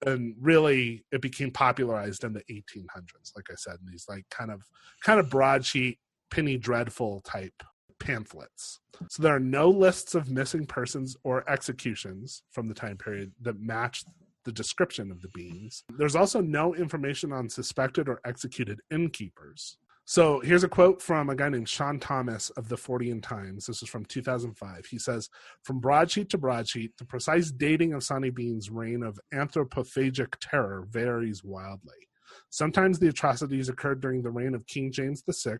[0.06, 4.50] And really it became popularized in the 1800s, like I said, in these like kind
[4.50, 4.62] of
[5.02, 5.98] kind of broadsheet,
[6.30, 7.62] penny dreadful type
[7.98, 8.80] pamphlets.
[9.08, 13.60] So there are no lists of missing persons or executions from the time period that
[13.60, 14.04] match
[14.44, 15.84] the description of the beans.
[15.96, 19.78] There's also no information on suspected or executed innkeepers.
[20.10, 23.66] So here's a quote from a guy named Sean Thomas of the Fortean Times.
[23.66, 24.86] This is from 2005.
[24.86, 25.28] He says,
[25.64, 31.44] From broadsheet to broadsheet, the precise dating of Sawney Bean's reign of anthropophagic terror varies
[31.44, 32.08] wildly.
[32.48, 35.58] Sometimes the atrocities occurred during the reign of King James VI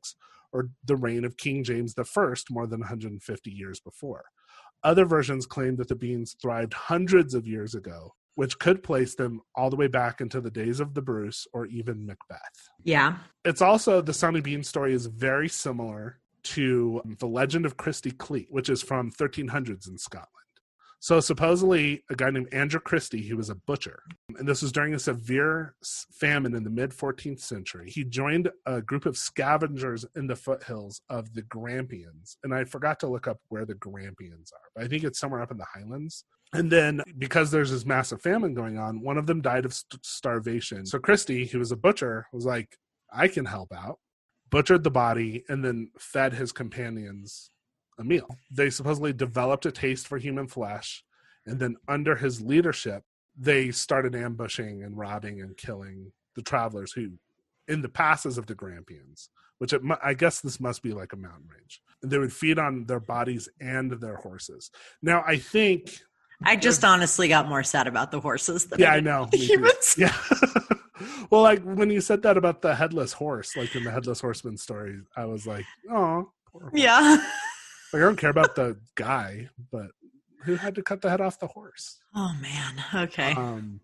[0.51, 4.25] or the reign of King James I more than 150 years before.
[4.83, 9.41] Other versions claim that the Beans thrived hundreds of years ago, which could place them
[9.57, 12.69] all the way back into the days of the Bruce or even Macbeth.
[12.85, 13.17] Yeah.
[13.45, 18.47] It's also the Sawney Bean story is very similar to the Legend of Christie Cleek,
[18.49, 20.29] which is from 1300s in Scotland.
[21.01, 24.05] So supposedly, a guy named Andrew Christie, he was a butcher,
[24.37, 25.75] and this was during a severe
[26.13, 27.91] famine in the mid 14th century.
[27.91, 33.01] He joined a group of scavengers in the foothills of the Grampians, and I forgot
[33.01, 35.67] to look up where the Grampians are, but I think it's somewhere up in the
[35.73, 36.25] Highlands.
[36.55, 40.05] And then, because there's this massive famine going on, one of them died of st-
[40.05, 40.87] starvation.
[40.87, 42.79] So Christie, who was a butcher, was like,
[43.13, 43.99] "I can help out."
[44.51, 47.51] Butchered the body and then fed his companions
[47.99, 48.29] a meal.
[48.51, 51.05] They supposedly developed a taste for human flesh,
[51.45, 53.03] and then under his leadership,
[53.37, 57.11] they started ambushing and robbing and killing the travelers who,
[57.67, 61.17] in the passes of the Grampians, which it, I guess this must be like a
[61.17, 61.83] mountain range.
[62.03, 64.71] They would feed on their bodies and their horses.
[65.03, 66.01] Now, I think.
[66.43, 69.29] I just honestly got more sad about the horses than yeah, I, I know.
[69.31, 69.97] the humans.
[69.99, 70.15] Yeah.
[71.31, 74.57] well, like when you said that about the headless horse, like in the headless horseman
[74.57, 76.31] story, I was like, oh,
[76.73, 77.19] yeah.
[77.93, 79.91] Like, I don't care about the guy, but
[80.45, 81.99] who had to cut the head off the horse?
[82.15, 83.05] Oh man.
[83.05, 83.33] Okay.
[83.33, 83.81] Um,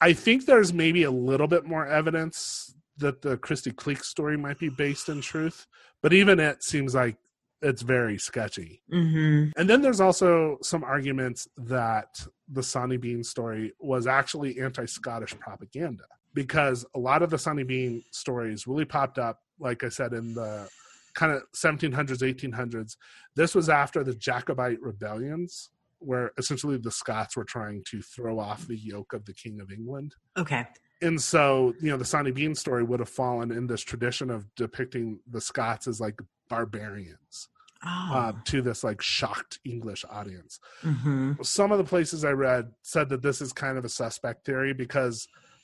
[0.00, 4.58] I think there's maybe a little bit more evidence that the Christie Cleek story might
[4.58, 5.66] be based in truth,
[6.02, 7.16] but even it seems like
[7.62, 8.82] it's very sketchy.
[8.92, 9.50] mm-hmm.
[9.58, 16.04] And then there's also some arguments that the Sawney Bean story was actually anti-Scottish propaganda
[16.34, 20.34] because a lot of the Sawney Bean stories really popped up, like I said, in
[20.34, 20.68] the
[21.14, 22.96] kind of 1700s 1800s
[23.36, 25.68] this was after the jacobite rebellions
[25.98, 29.70] where essentially the scots were trying to throw off the yoke of the king of
[29.70, 30.66] england Okay.
[31.02, 34.46] and so you know the sawney bean story would have fallen in this tradition of
[34.54, 36.18] depicting the scots as like
[36.52, 37.48] barbarians
[37.84, 38.10] Oh.
[38.14, 40.60] uh, to this like shocked english audience.
[40.82, 44.38] Hmm some of the places i read said that this is kind of a suspect
[44.46, 45.16] theory because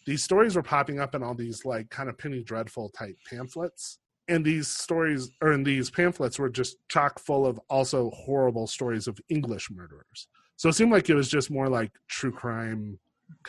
[0.08, 3.98] these stories were popping up in all these like kind of penny dreadful type pamphlets.
[4.32, 9.06] And these stories or in these pamphlets were just chock full of also horrible stories
[9.10, 10.20] of english murderers.
[10.56, 12.98] So it seemed like it was just more like true crime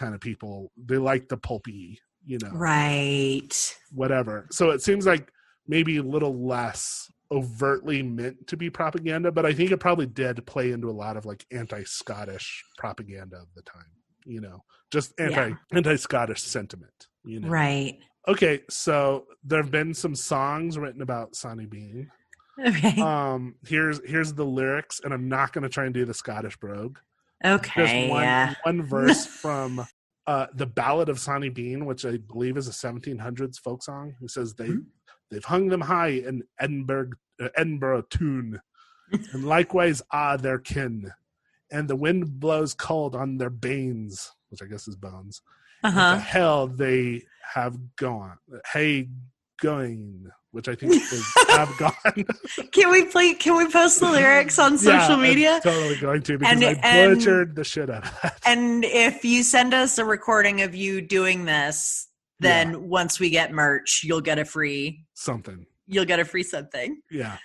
[0.02, 0.56] kind of people.
[0.90, 2.00] They like the pulpy
[2.32, 2.52] you know.
[2.54, 3.56] Right.
[4.02, 4.36] whatever.
[4.52, 5.26] So it seems like
[5.68, 10.44] maybe a little less overtly meant to be propaganda but i think it probably did
[10.48, 13.86] play into a lot of like anti-scottish propaganda of the time
[14.26, 15.56] you know just anti Yeah.
[15.74, 17.98] anti-scottish sentiment you know Right.
[18.28, 22.12] Okay, so there have been some songs written about Sawney Bean.
[22.64, 23.02] Okay.
[23.02, 26.58] Um, here's here's the lyrics, and I'm not going to try and do the Scottish
[26.58, 27.00] brogue.
[27.44, 27.72] okay.
[27.86, 28.54] There's one yeah.
[28.64, 29.86] one verse from
[30.28, 34.16] uh, the Ballad of Sawney Bean, which I believe is a 1700s folk song.
[34.20, 34.86] Who says they Mhm.
[35.32, 37.12] They've hung them high in Edinburgh
[37.42, 38.60] uh, Edinburgh tune,
[39.12, 41.12] and likewise ah their kin,
[41.72, 45.42] and the wind blows cold on their banes, which I guess is bones.
[45.84, 47.24] Uh What the hell they
[47.54, 48.38] have gone.
[48.74, 49.08] Hey,
[49.62, 52.26] going, which I think is have gone.
[52.74, 53.34] Can we play?
[53.34, 55.60] Can we post the lyrics on Yeah, social I'm media?
[55.64, 58.40] totally going to because And- I and- butchered the shit out of that.
[58.46, 62.09] And if you send us a recording of you doing this,
[62.40, 65.06] then once we get merch, you'll get a free.
[65.14, 65.66] Something.
[65.88, 67.02] You'll get a free something.
[67.12, 67.38] Yeah.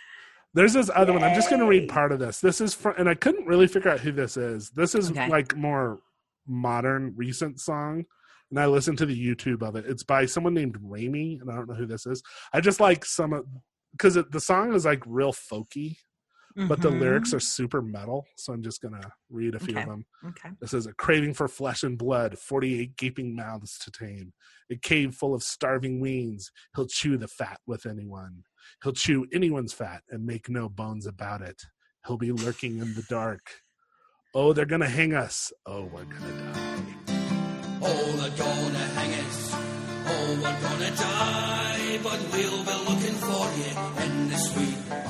[0.55, 1.25] There's this other one.
[1.25, 2.41] I'm just going to read part of this.
[2.41, 4.71] This is from, and I couldn't really figure out who this is.
[4.71, 5.29] This is Okay.
[5.29, 5.99] like more
[6.47, 8.05] modern, recent song.
[8.51, 9.85] And I listened to the YouTube of it.
[9.87, 12.23] It's by someone named Raimi, and I don't know who this is.
[12.53, 13.45] I just like some of
[13.93, 15.97] because the song is like real folky,
[16.57, 17.37] but the lyrics mm-hmm.
[17.37, 18.27] are super metal.
[18.37, 20.07] So I'm just gonna read a few of them.
[20.25, 20.51] Okay.
[20.61, 24.33] This is a craving for flesh and blood, 48 gaping mouths to tame,
[24.71, 26.51] a cave full of starving weans.
[26.77, 28.45] He'll chew the fat with anyone.
[28.83, 31.63] He'll chew anyone's fat and make no bones about it.
[32.07, 33.41] He'll be lurking in the dark.
[34.35, 35.53] Oh, they're gonna hang us.
[35.67, 36.95] Oh, we're gonna die.
[37.83, 39.51] Oh, they're gonna hang us.
[40.07, 42.01] Oh, we're gonna die.
[42.03, 45.04] But we'll be looking for you in the sweet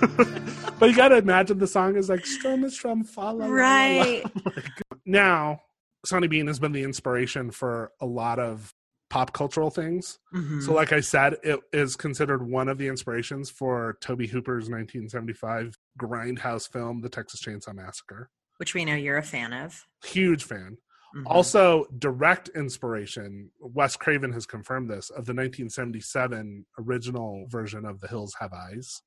[0.78, 3.46] But you gotta imagine the song is like Strum is Strum, fa la la la
[3.46, 3.52] la.
[3.52, 4.24] Right.
[5.06, 5.60] Now,
[6.06, 8.72] Sawney Bean has been the inspiration for a lot of
[9.10, 10.18] pop cultural things.
[10.34, 10.62] Mhm.
[10.62, 15.76] So, like I said, it is considered one of the inspirations for Tobe Hooper's 1975
[16.00, 18.30] grindhouse film, The Texas Chainsaw Massacre.
[18.58, 19.84] Which we know you're a fan of.
[20.04, 20.78] Huge fan.
[21.16, 21.24] Mhm.
[21.26, 28.06] Also, direct inspiration, Wes Craven has confirmed this, of the 1977 original version of The
[28.08, 29.02] Hills Have Eyes,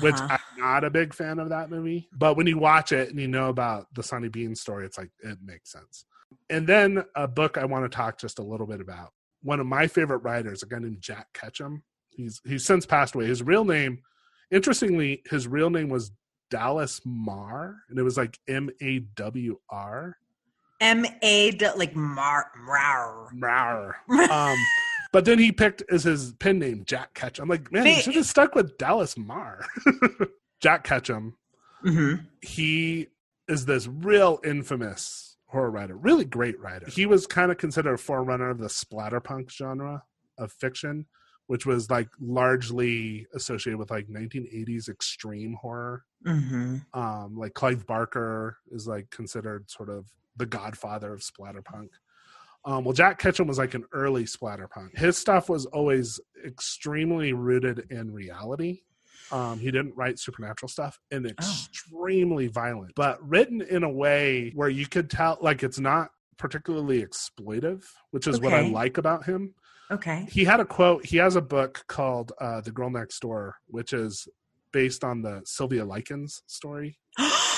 [0.00, 0.38] which Uh-huh.
[0.56, 2.08] I'm not a big fan of that movie.
[2.12, 5.10] But when you watch it and you know about the Sawney Bean story, it's like,
[5.22, 6.04] it makes sense.
[6.48, 9.12] And then a book I want to talk just a little bit about.
[9.42, 11.82] One of my favorite writers, a guy named Jack Ketchum.
[12.10, 13.26] He's he's since passed away.
[13.26, 14.02] His real name,
[14.50, 16.12] interestingly, his real name was
[16.50, 20.16] Dallas Marr, and it was like M A W R.
[20.80, 23.28] M A d- like mar mar.
[23.32, 23.96] Marr.
[24.30, 24.56] Um,
[25.12, 27.44] but then he picked as his pen name Jack Ketchum.
[27.44, 29.64] I'm like, man, you should have stuck with Dallas Marr.
[30.60, 31.36] Jack Ketchum.
[31.82, 33.08] hmm He
[33.48, 36.86] is this real infamous horror writer, really great writer.
[36.88, 40.04] He was kind of considered a forerunner of the splatterpunk genre
[40.38, 41.06] of fiction,
[41.48, 46.04] which was like largely associated with like 1980s extreme horror.
[46.24, 50.06] hmm Um, like Clive Barker is like considered sort of
[50.36, 51.88] the godfather of splatterpunk.
[52.64, 54.96] Um, well, Jack Ketchum was like an early splatterpunk.
[54.96, 58.82] His stuff was always extremely rooted in reality.
[59.32, 64.68] Um, he didn't write supernatural stuff and extremely violent, but written in a way where
[64.68, 69.54] you could tell, like, it's not particularly exploitive, which is what I like about him.
[69.90, 70.26] Okay.
[70.30, 71.04] He had a quote.
[71.04, 74.28] He has a book called uh, "The Girl Next Door," which is
[74.72, 76.98] based on the Sylvia Likens story.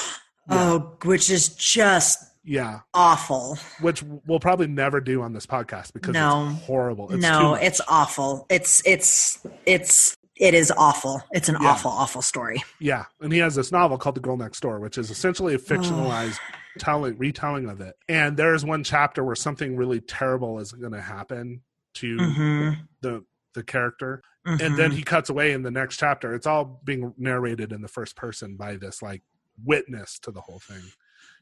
[0.51, 3.59] oh, which is just Yeah, awful.
[3.81, 6.51] which we'll probably never do on this podcast because No.
[6.51, 7.13] it's horrible.
[7.13, 8.47] It's no, it's awful.
[8.51, 11.23] It's it's it's it is awful.
[11.33, 11.71] It's an Yeah.
[11.71, 12.63] awful, awful story.
[12.81, 15.59] yeah, and he has this novel called "The Girl Next Door," which is essentially a
[15.59, 16.39] fictionalized
[16.79, 17.95] telling retelling of it.
[18.09, 21.63] And there's one chapter where something really terrible is going to happen
[21.95, 22.71] to hmm
[23.03, 23.25] the
[23.55, 26.35] the character, and then he cuts away in the next chapter.
[26.35, 29.23] It's all being narrated in the first person by this like
[29.65, 30.83] witness to the whole thing,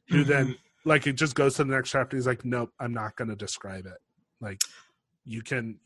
[0.09, 0.26] who Mhm.
[0.26, 2.16] then like it just goes to the next chapter.
[2.16, 3.98] He's like, "Nope, I'm not going to describe it.
[4.40, 4.60] Like,
[5.24, 5.78] you can."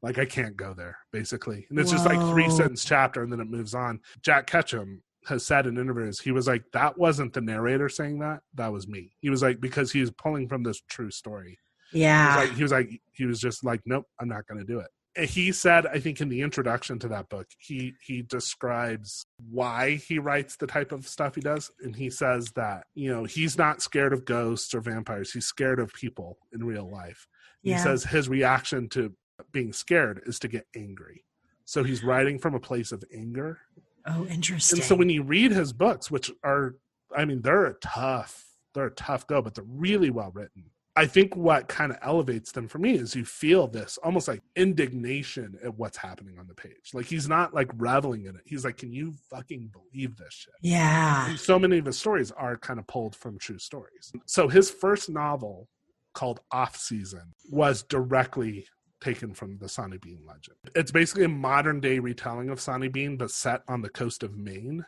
[0.00, 3.40] Like I can't go there, basically, and it's just like three sentence chapter, and then
[3.40, 4.00] it moves on.
[4.22, 8.42] Jack Ketchum has said in interviews, he was like, "That wasn't the narrator saying that;
[8.54, 11.58] that was me." He was like, because he was pulling from this true story.
[11.90, 12.36] He was yeah.
[12.36, 14.86] like, he was like, he was just like, nope, I'm not going to do it.
[15.16, 20.18] He said, I think in the introduction to that book, he he describes why he
[20.18, 23.82] writes the type of stuff he does, and he says that you know he's not
[23.82, 27.26] scared of ghosts or vampires; he's scared of people in real life.
[27.62, 29.12] He says his reaction to
[29.52, 31.24] being scared is to get angry.
[31.64, 33.58] So he's writing from a place of anger.
[34.06, 34.78] oh, interesting.
[34.78, 36.76] And so when you read his books, which are,
[37.14, 40.70] I mean, they're a tough, they're a tough go, but they're really well written.
[40.98, 44.42] I think what kind of elevates them for me is you feel this almost like
[44.56, 46.90] indignation at what's happening on the page.
[46.92, 48.42] Like he's not like reveling in it.
[48.44, 50.54] He's like, can you fucking believe this shit?
[50.60, 51.30] yeah.
[51.30, 54.10] And so many of his stories are kind of pulled from true stories.
[54.26, 55.68] So his first novel
[56.14, 58.66] called Off Season was directly
[59.00, 60.56] taken from the Sawney Bean legend.
[60.74, 64.36] It's basically a modern day retelling of Sawney Bean, but set on the coast of
[64.36, 64.84] Maine.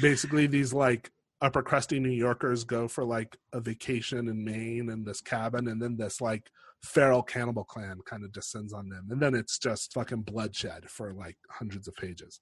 [0.00, 1.10] Basically, these like
[1.44, 5.80] upper crusty New Yorkers go for like a vacation in Maine and this cabin, and
[5.80, 6.50] then this like
[6.82, 11.12] feral cannibal clan kind of descends on them, and then it's just fucking bloodshed for
[11.12, 12.40] like hundreds of pages.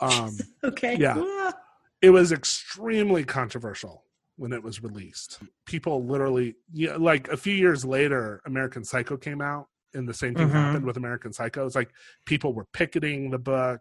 [0.00, 0.96] Um, Okay.
[0.96, 1.52] Yeah.
[2.02, 4.04] it was extremely controversial
[4.36, 5.38] when it was released.
[5.66, 10.34] People literally, yeah, like a few years later, American Psycho came out, and the same
[10.34, 10.52] thing Mhm.
[10.52, 11.66] happened with American Psycho.
[11.66, 11.90] It's like
[12.26, 13.80] people were picketing the book,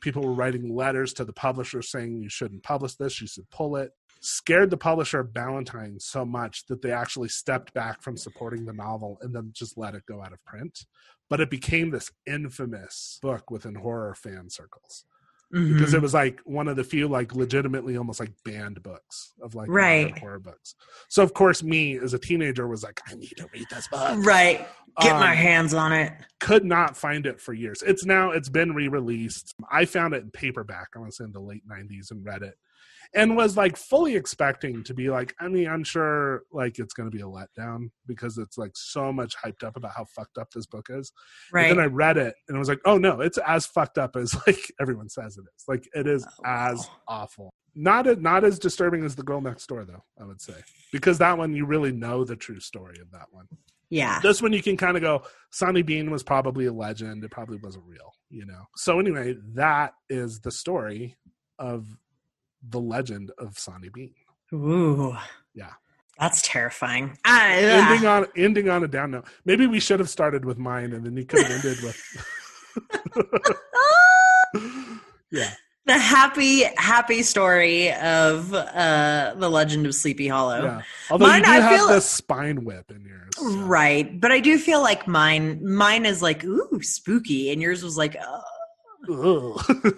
[0.00, 3.76] people were writing letters to the publisher saying you shouldn't publish this, you should pull
[3.76, 3.90] it.
[4.20, 9.18] Scared the publisher Ballantine so much that they actually stepped back from supporting the novel
[9.22, 10.86] and then just let it go out of print.
[11.30, 15.04] But it became this infamous book within horror fan circles
[15.50, 15.94] because Mhm.
[15.94, 19.68] it was like one of the few like legitimately almost like banned books of like
[19.70, 20.18] Right.
[20.18, 20.74] horror books.
[21.08, 24.24] So of course me as a teenager was like I need to read this book.
[24.26, 24.66] right.
[25.00, 26.12] Get my Um, hands on it.
[26.40, 27.82] Could not find it for years.
[27.82, 29.54] It's now it's been re-released.
[29.70, 30.88] I found it in paperback.
[30.94, 32.58] I want to say in the late '90s and read it,
[33.14, 35.34] and was like fully expecting to be like.
[35.40, 39.12] I mean, I'm sure like it's going to be a letdown because it's like so
[39.12, 41.12] much hyped up about how fucked up this book is.
[41.52, 41.70] Right.
[41.70, 44.16] And then I read it and I was like, oh no, it's as fucked up
[44.16, 45.64] as like everyone says it is.
[45.66, 46.96] Like it is Oh, as wow.
[47.08, 47.50] awful.
[47.74, 50.54] Not a, not as disturbing as the girl next door though, I would say.
[50.92, 53.46] Because that one you really know the true story of that one.
[53.90, 54.18] yeah.
[54.20, 55.22] This one you can kind of go,
[55.52, 57.22] Sawney Bean was probably a legend.
[57.24, 58.64] It probably wasn't real, you know.
[58.76, 61.16] So anyway, that is the story
[61.58, 61.86] of
[62.66, 64.12] the legend of Sawney Bean.
[64.52, 65.16] Ooh.
[65.54, 65.72] Yeah.
[66.18, 67.16] That's terrifying.
[67.24, 69.26] Ah, Ending on ending on a down note.
[69.44, 72.02] Maybe we should have started with mine and then you could have ended with
[75.30, 75.50] Yeah.
[75.86, 80.62] the happy, happy story of uh, the Legend of Sleepy Hollow.
[80.64, 80.82] Yeah.
[81.10, 83.28] Although Mine, you do I have feel- the spine whip in yours.
[83.36, 87.82] so- Right, but I do feel like mine, mine is like ooh spooky, and yours
[87.84, 88.42] was like, oh, Ugh.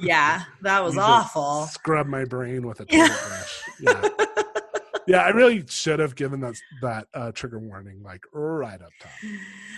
[0.01, 1.67] Yeah, that was awful.
[1.73, 3.07] Scrub my brain with a Yeah.
[3.09, 3.63] brush.
[3.81, 4.09] Yeah.
[5.07, 9.11] yeah, I really should have given that that uh, trigger warning like right up top.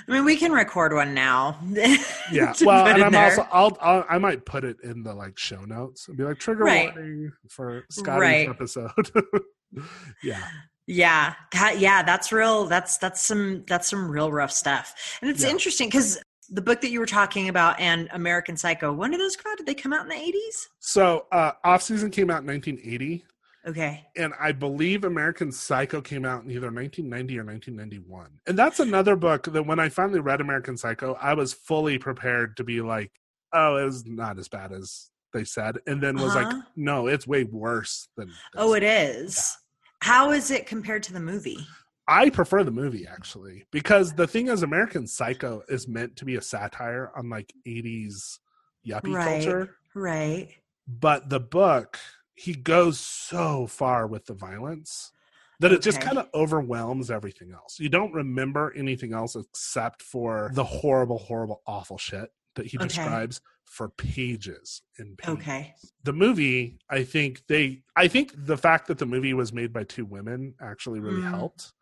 [0.09, 1.59] I mean, we can record one now.
[2.33, 2.55] Yeah.
[2.63, 3.25] well, and I'm there.
[3.25, 6.39] also I'll, I'll I might put it in the like show notes and be like
[6.39, 6.95] trigger Right.
[6.95, 8.49] warning for Scotty's Right.
[8.49, 8.91] episode.
[10.23, 10.43] yeah.
[10.89, 12.65] Yeah, that, yeah, that's real.
[12.67, 15.17] That's that's some that's some real rough stuff.
[15.23, 15.51] And it's Yeah.
[15.51, 16.21] interesting because
[16.53, 19.59] the book that you were talking about and American Psycho, when did those come out?
[19.59, 20.69] Did they come out in the eighties?
[20.81, 23.25] So uh off season came out in 1980
[23.65, 28.27] Okay, and I believe American Psycho came out in either 1990 or 1991.
[28.49, 32.57] And that's another book that when I finally read American Psycho, I was fully prepared
[32.57, 33.13] to be like,
[33.53, 35.79] oh, it was not as bad as they said.
[35.87, 36.63] And then was like, Uh-huh.
[36.75, 38.37] no, it's way worse than this.
[38.57, 39.57] oh, it is.
[40.01, 41.65] How is it compared to the movie?
[42.09, 46.37] I prefer the movie actually because the thing is, American Psycho is meant to be
[46.37, 48.39] a satire on like 80s
[48.87, 49.25] yuppie Right.
[49.25, 49.77] culture.
[49.95, 50.49] Right.
[50.89, 51.99] but the book
[52.35, 55.13] he goes so far with the violence
[55.61, 60.51] that it just kind of overwhelms everything else you don't remember anything else except for
[60.55, 62.87] the horrible horrible awful shit that he Okay.
[62.89, 65.35] describes for pages and pages.
[65.39, 65.75] Okay.
[66.03, 69.85] the movie i think they i think the fact that the movie was made by
[69.85, 71.31] two women actually really Mm.
[71.31, 71.73] helped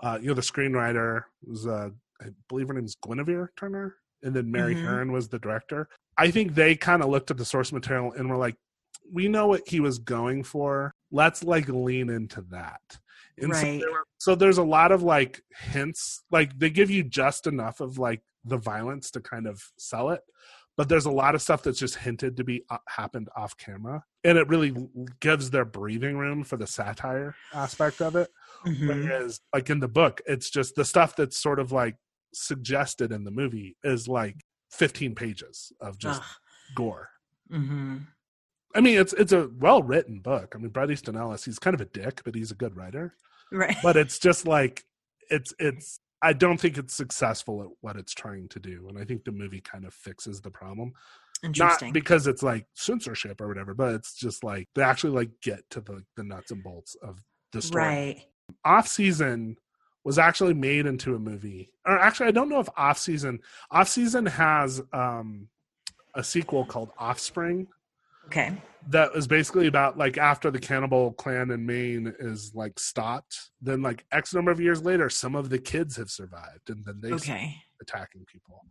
[0.00, 1.88] uh you know the screenwriter was uh
[2.20, 4.84] i believe her name's guinevere turner and then mary Mhm.
[4.84, 8.28] Harron was the director i think they kind of looked at the source material and
[8.28, 8.56] were like
[9.10, 12.80] we know what he was going for let's like lean into that
[13.40, 13.80] and so, Right.
[13.80, 17.80] there were, so there's a lot of like hints like they give you just enough
[17.80, 20.20] of like the violence to kind of sell it
[20.76, 24.04] but there's a lot of stuff that's just hinted to be uh, happened off camera
[24.24, 24.74] and it really
[25.20, 28.28] gives their breathing room for the satire aspect of it
[28.66, 28.88] Mhm.
[28.88, 31.96] whereas like in the book it's just the stuff that's sort of like
[32.34, 34.36] suggested in the movie is like
[34.72, 36.28] 15 pages of just Ugh.
[36.76, 37.08] gore
[37.50, 38.06] Mhm.
[38.74, 41.74] i mean it's it's a well written book i mean bret easton ellis he's kind
[41.74, 43.14] of a dick but he's a good writer
[43.50, 43.76] Right.
[43.82, 44.84] but it's just like
[45.30, 49.04] it's it's i don't think it's successful at what it's trying to do and i
[49.04, 50.92] think the movie kind of fixes the problem
[51.42, 51.88] Interesting.
[51.88, 55.60] not because it's like censorship or whatever but it's just like they actually like get
[55.70, 57.22] to the the nuts and bolts of
[57.52, 58.22] the story right.
[58.64, 59.56] Off season
[60.04, 63.38] was actually made into a movie or actually i don't know if off season
[63.70, 65.48] off season has um
[66.14, 67.66] a sequel called offspring
[68.26, 68.52] Okay.
[68.90, 73.80] that was basically about like after the cannibal clan in Maine is like stopped, then
[73.80, 77.12] like X number of years later, some of the kids have survived and then they
[77.12, 77.54] Okay.
[77.80, 78.66] attacking people.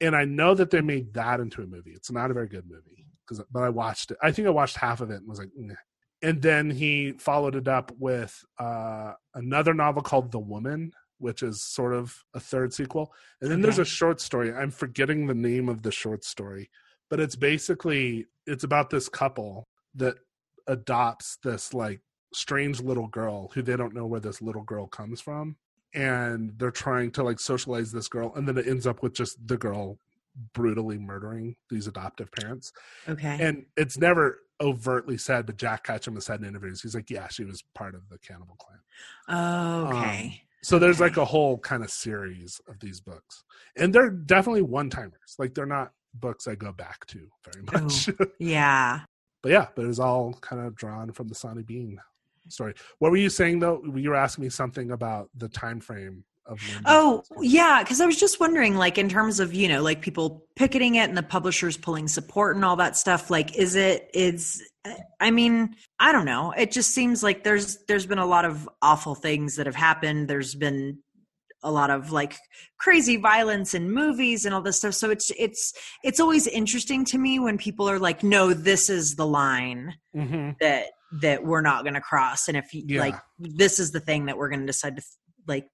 [0.00, 1.92] And I know that they made that into a movie.
[1.92, 4.18] It's not a very good movie because, but I watched it.
[4.22, 5.74] I think I watched half of it and was like, "Nah."
[6.22, 11.62] And then he followed it up with uh, another novel called The Woman, which is
[11.62, 13.12] sort of a third sequel.
[13.40, 14.52] And then there's a short story.
[14.52, 16.70] I'm forgetting the name of the short story,
[17.10, 20.16] but it's basically it's about this couple that
[20.66, 22.00] adopts this like
[22.34, 25.56] strange little girl who they don't know where this little girl comes from
[25.94, 29.38] and they're trying to like socialize this girl and then it ends up with just
[29.46, 29.98] the girl
[30.52, 32.72] brutally murdering these adoptive parents
[33.08, 33.38] Okay.
[33.40, 37.28] and it's never overtly said but jack ketchum has said in interviews he's like yeah
[37.28, 38.78] she was part of the cannibal clan
[39.92, 40.24] okay.
[40.26, 41.04] Um, so there's Okay.
[41.10, 43.44] like a whole kind of series of these books
[43.76, 48.08] and they're definitely one timers like they're not books i go back to very much
[48.38, 49.00] yeah.
[49.42, 52.00] but yeah, but it was all kind of drawn from the Sawney Bean
[52.48, 52.74] story.
[52.98, 53.82] What were you saying though?
[53.94, 56.60] You were asking me something about the time frame of.
[56.86, 60.44] Oh, yeah, because I was just wondering, like, in terms of you know, like people
[60.56, 63.30] picketing it and the publishers pulling support and all that stuff.
[63.30, 64.62] Like, is it is?
[65.20, 66.52] I mean, I don't know.
[66.56, 70.28] It just seems like there's there's been a lot of awful things that have happened.
[70.28, 70.98] There's been
[71.62, 72.36] a lot of like
[72.78, 74.94] crazy violence in movies and all this stuff.
[74.94, 75.72] So it's it's
[76.04, 80.56] it's always interesting to me when people are like, "No, this is the line." Mhm.
[80.60, 80.86] that
[81.22, 83.00] that we're not going to cross and if you Yeah.
[83.00, 85.02] like this is the thing that we're going to decide to
[85.46, 85.68] like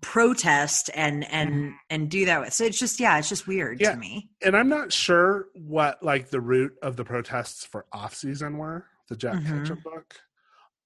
[0.00, 3.84] protest and and and do that with so it's just yeah it's just weird Mm-hmm.
[3.84, 3.92] Yeah.
[3.92, 8.14] to me and I'm not sure what like the root of the protests for off
[8.14, 8.86] season were.
[9.08, 9.46] The Jack Mhm.
[9.60, 10.16] Ketchum book.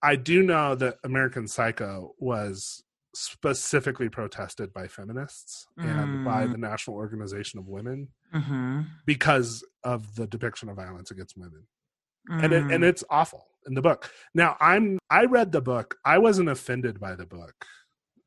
[0.03, 2.83] I do know that American Psycho was
[3.15, 6.53] specifically protested by feminists and by Mm.
[6.53, 8.83] the National Organization of Women mm-hmm.
[9.07, 11.67] because of the depiction of violence against women.
[12.29, 12.75] and it, Mm.
[12.75, 14.13] and it's awful in the book.
[14.35, 15.97] Now I'm I read the book.
[16.05, 17.65] I wasn't offended by the book.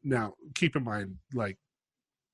[0.04, 1.58] Now keep in mind, like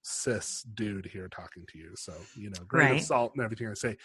[0.02, 3.02] cis dude here talking to you, so you know, grain Right.
[3.02, 3.98] of salt and everything I say,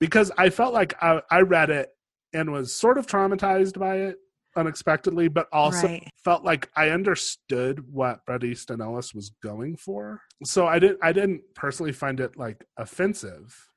[0.00, 1.90] because I felt like I, I read it
[2.32, 4.16] and was sort of traumatized by it
[4.56, 6.08] unexpectedly, but also Right.
[6.24, 10.20] felt like I understood what Bret Easton Ellis was going for.
[10.44, 13.68] So I didn't I didn't personally find it like offensive.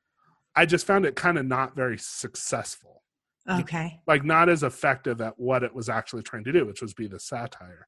[0.55, 3.03] I just found it kind of not very successful.
[3.49, 3.99] Okay.
[4.07, 7.07] Like not as effective at what it was actually trying to do, which was be
[7.07, 7.87] the satire.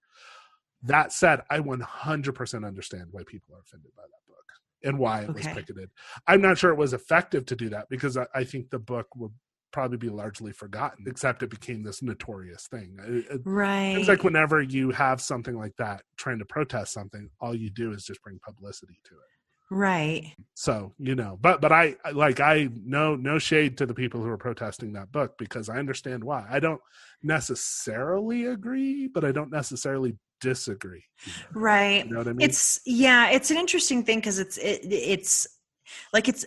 [0.84, 4.46] That said, I 100% understand why people are offended by that book
[4.84, 5.90] and why it was picketed.
[6.28, 9.08] I'm not sure it was effective to do that because I, I think the book
[9.16, 9.32] would
[9.72, 12.98] probably be largely forgotten, except it became this notorious thing.
[13.06, 13.98] It, it Right.
[13.98, 17.92] It's like whenever you have something like that trying to protest something, all you do
[17.92, 19.37] is just bring publicity to it.
[19.70, 20.34] Right.
[20.56, 24.30] So you know, but but I like I no no shade to the people who
[24.30, 26.46] are protesting that book because I understand why.
[26.50, 26.82] I don't
[27.22, 31.04] necessarily agree, but I don't necessarily disagree.
[31.54, 32.06] Right.
[32.06, 32.50] You know what I mean?
[32.50, 35.48] It's yeah, it's an interesting thing because it's it, it's
[36.14, 36.46] like it's.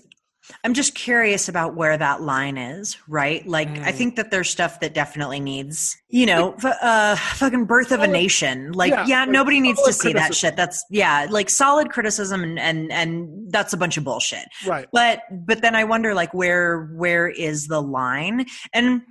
[0.65, 3.47] I'm just curious about where that line is, right?
[3.47, 3.95] Like, I Mm.
[3.95, 8.07] think that there's stuff that definitely needs, you know, f- uh, fucking birth of a
[8.07, 8.73] nation.
[8.73, 10.57] Like, yeah, yeah, like nobody needs to see that shit.
[10.57, 14.47] That's yeah, like solid criticism, and and and that's a bunch of bullshit.
[14.67, 14.87] right.
[14.93, 18.47] But but then I wonder, like, where where is the line?
[18.73, 19.03] And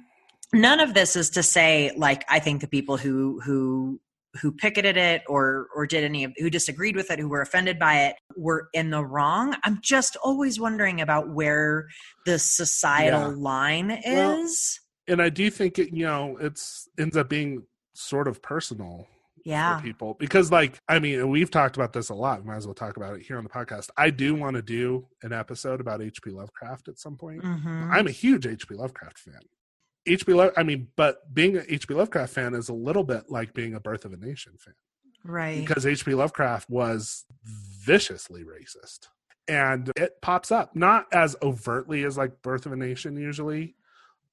[0.53, 3.99] none of this is to say, like, I think the people who who
[4.41, 7.79] who picketed it or or did any of who disagreed with it who were offended
[7.79, 9.55] by it were in the wrong.
[9.63, 11.87] I'm just always wondering about where
[12.25, 13.35] the societal Yeah.
[13.37, 14.79] line Well, is.
[15.07, 17.63] And I do think it you know it's ends up being
[17.95, 19.07] sort of personal
[19.45, 19.77] yeah.
[19.77, 22.73] for people because like i mean we've talked about this a lot might as well
[22.75, 23.89] talk about it here on the podcast.
[23.97, 27.41] I do want to do an episode about hp lovecraft at some point.
[27.43, 27.89] Mhm.
[27.91, 29.39] i'm a huge hp lovecraft fan
[30.07, 33.53] hp Lo- i mean but being a hp lovecraft fan is a little bit like
[33.53, 34.73] being a birth of a nation fan.
[35.23, 35.65] Right.
[35.65, 39.07] Because hp lovecraft was viciously racist.
[39.47, 43.75] And it pops up not as overtly as like birth of a nation usually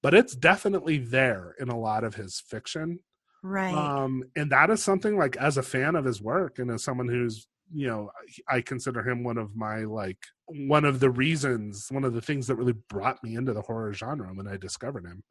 [0.02, 3.00] but it's definitely there in a lot of his fiction.
[3.42, 3.74] Right.
[3.74, 7.08] Um and that is something like as a fan of his work and as someone
[7.08, 8.10] who's you know
[8.48, 12.46] i consider him one of my like one of the reasons one of the things
[12.46, 15.22] that really brought me into the horror genre when i discovered him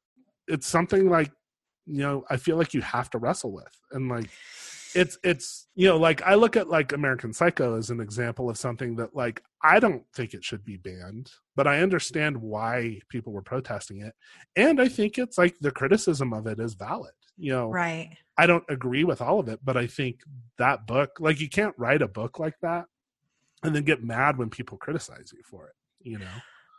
[0.48, 1.32] it's something like
[1.86, 3.80] you know i feel like you have to wrestle with.
[3.92, 4.30] And like
[4.96, 8.58] it's it's you know like i look at like american psycho as an example of
[8.58, 13.34] something that like i don't think it should be banned but i understand why people
[13.34, 14.14] were protesting it.
[14.56, 17.70] And i think it's like the criticism of it is valid you know.
[17.70, 18.18] Right.
[18.38, 20.22] I don't agree with all of it, but I think
[20.58, 22.86] that book, like you can't write a book like that
[23.64, 26.26] and then get mad when people criticize you for it, you know?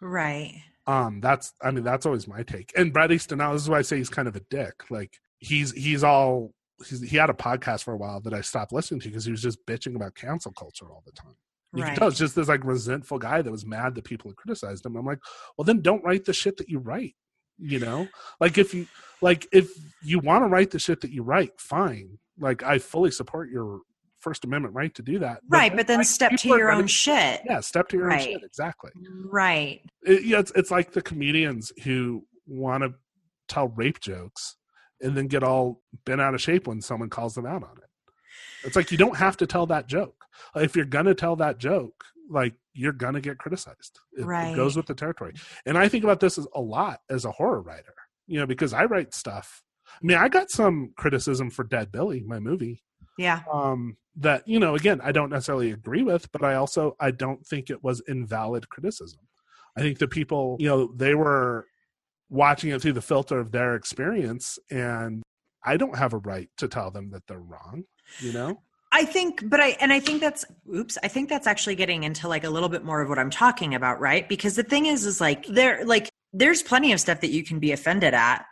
[0.02, 0.52] right
[0.86, 2.72] Um, that's, I mean, that's always my take.
[2.76, 4.90] And Bret Easton, this is why I say he's kind of a dick.
[4.90, 6.52] Like he's, he's all,
[6.86, 9.30] he's, he had a podcast for a while that I stopped listening to because he
[9.32, 11.34] was just bitching about cancel culture all the time.
[11.74, 14.30] You right can tell it's just this like resentful guy that was mad that people
[14.30, 14.96] had criticized him.
[14.96, 15.18] I'm like,
[15.56, 17.14] well, then don't write the shit that you write.
[17.58, 18.06] You know,
[18.38, 18.86] like if you
[19.22, 19.70] like if
[20.02, 22.18] you want to write the shit that you write, fine.
[22.38, 23.80] Like I fully support your
[24.26, 25.38] First Amendment right to do that.
[25.48, 28.42] right but then like, step to your own shit Yeah, step to your own shit.
[28.42, 28.90] Exactly.
[29.30, 32.94] right It, yeah, it's it's like the comedians who want to
[33.46, 34.56] tell rape jokes
[35.00, 37.88] and then get all bent out of shape when someone calls them out on it.
[38.66, 40.24] It's like you don't have to tell that joke.
[40.56, 44.00] If you're gonna tell that joke, like you're gonna get criticized.
[44.16, 44.56] It, it Right.
[44.56, 45.34] goes with the territory.
[45.66, 47.94] And I think about this as a lot as a horror writer,
[48.26, 49.62] you know, because I write stuff.
[49.88, 52.82] I mean, I got some criticism for Dead Billy, my movie,
[53.16, 57.10] yeah um, that you know, again, I don't necessarily agree with, but I also I
[57.10, 59.20] don't think it was invalid criticism.
[59.76, 61.66] I think the people, you know, they were
[62.30, 65.22] watching it through the filter of their experience, and
[65.62, 67.84] I don't have a right to tell them that they're wrong.
[68.20, 68.62] You know,
[68.92, 70.44] I think, but I, and I think that's,
[70.74, 73.30] oops, I think that's actually getting into like a little bit more of what I'm
[73.30, 74.26] talking about, right?
[74.28, 77.58] Because the thing is, is like, there, like, there's plenty of stuff that you can
[77.58, 78.46] be offended at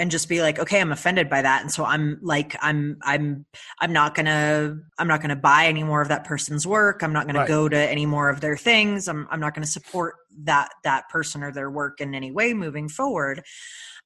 [0.00, 1.60] and just be like, okay, I'm offended by that.
[1.60, 3.44] And so I'm like, I'm, I'm,
[3.80, 7.02] I'm not gonna, I'm not gonna buy any more of that person's work.
[7.02, 7.48] I'm not gonna Right.
[7.48, 9.08] go to any more of their things.
[9.08, 10.14] I'm, I'm not gonna support
[10.44, 13.42] that, that person or their work in any way moving forward.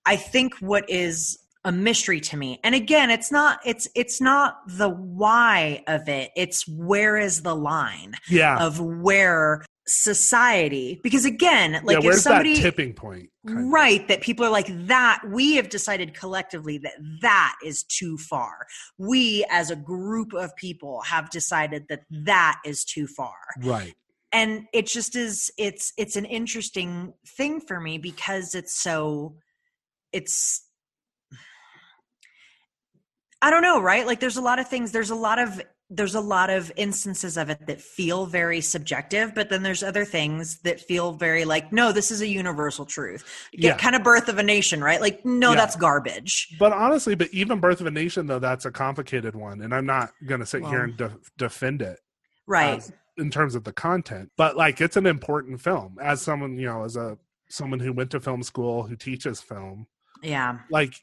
[0.04, 4.58] I think what is a mystery to me and again it's not it's it's not
[4.66, 11.78] the why of it it's where is the line yeah, of where society because again
[11.84, 12.10] like yeah.
[12.10, 13.28] if somebody that tipping point?
[13.46, 13.64] kind of?
[13.66, 18.66] right that people are like that we have decided collectively that that is too far
[18.96, 23.94] we as a group of people have decided that that is too far Right.
[24.32, 29.36] and it just is it's it's an interesting thing for me because it's so
[30.12, 30.66] it's
[33.42, 36.14] i don't know right like there's a lot of things there's a lot of there's
[36.14, 40.58] a lot of instances of it that feel very subjective, but then there's other things
[40.60, 43.22] that feel very like, no, this is a universal truth.
[43.52, 43.76] Get Yeah.
[43.76, 45.00] kind of Birth of a Nation, right?
[45.00, 45.56] Like, no, Yeah.
[45.56, 46.48] that's garbage.
[46.58, 49.86] But honestly, but even Birth of a Nation, though, that's a complicated one, and I'm
[49.86, 52.00] not going to sit here and de- defend it
[52.46, 52.78] Right.
[52.78, 54.32] as- in terms of the content.
[54.36, 55.98] But like, it's an important film.
[56.02, 57.16] As someone, you know, as a
[57.48, 59.86] someone who went to film school, who teaches film,
[60.22, 60.58] yeah.
[60.70, 60.94] like,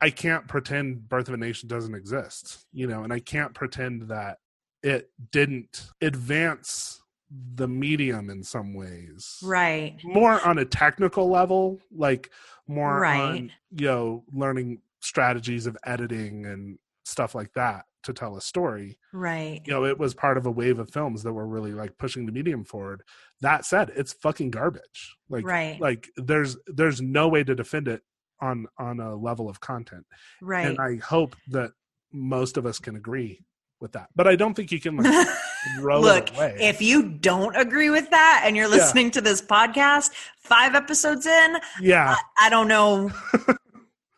[0.00, 4.02] I can't pretend Birth of a Nation doesn't exist, you know, and I can't pretend
[4.08, 4.38] that
[4.82, 9.98] it didn't advance the medium in some ways Right.
[10.02, 12.30] more on a technical level, like
[12.66, 13.20] more Right.
[13.20, 18.98] on you know learning strategies of editing and stuff like that to tell a story.
[19.12, 19.60] Right.
[19.66, 22.24] You know, it was part of a wave of films that were really like pushing
[22.24, 23.02] the medium forward.
[23.40, 25.16] That said, it's fucking garbage.
[25.28, 25.78] Like Right.
[25.80, 28.02] like there's there's no way to defend it
[28.40, 30.06] on on a level of content.
[30.40, 30.66] Right.
[30.66, 31.70] And I hope that
[32.12, 33.44] most of us can agree
[33.80, 34.08] with that.
[34.16, 35.28] But I don't think you can like
[35.82, 38.76] Look, if you don't agree with that and you're Yeah.
[38.76, 43.10] listening to this podcast five episodes in, yeah, I don't know.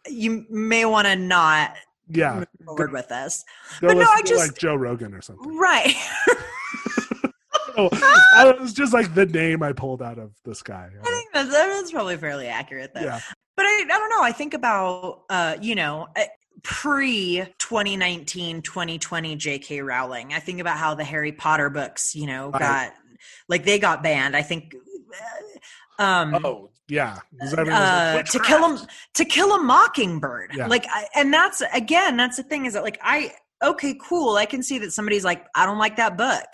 [0.09, 1.75] you may want to not
[2.09, 2.35] yeah.
[2.37, 3.45] move forward with this.
[3.81, 5.57] Go But no, I just- like Joe Rogan or something.
[5.57, 5.95] Right.
[7.77, 10.91] Oh, I- it was just like the name I pulled out of the sky.
[11.01, 13.01] I think that's, that's probably fairly accurate though.
[13.01, 13.21] yeah,
[13.61, 14.23] But I, I don't know.
[14.23, 16.09] I think about, uh, you know,
[16.62, 19.82] pre 2019, 2020 J.K.
[19.82, 20.32] Rowling.
[20.32, 22.61] I think about how the Harry Potter books, you know, Right.
[22.61, 22.93] got
[23.49, 24.35] like they got banned.
[24.35, 24.74] I think.
[25.99, 29.62] uh, Um, oh yeah, 'Cause everyone was uh, like, to kill him to kill a
[29.62, 30.66] mockingbird Yeah.
[30.66, 34.47] like I, and that's again that's the thing is that like i okay cool i
[34.47, 36.47] can see that somebody's like i don't like that book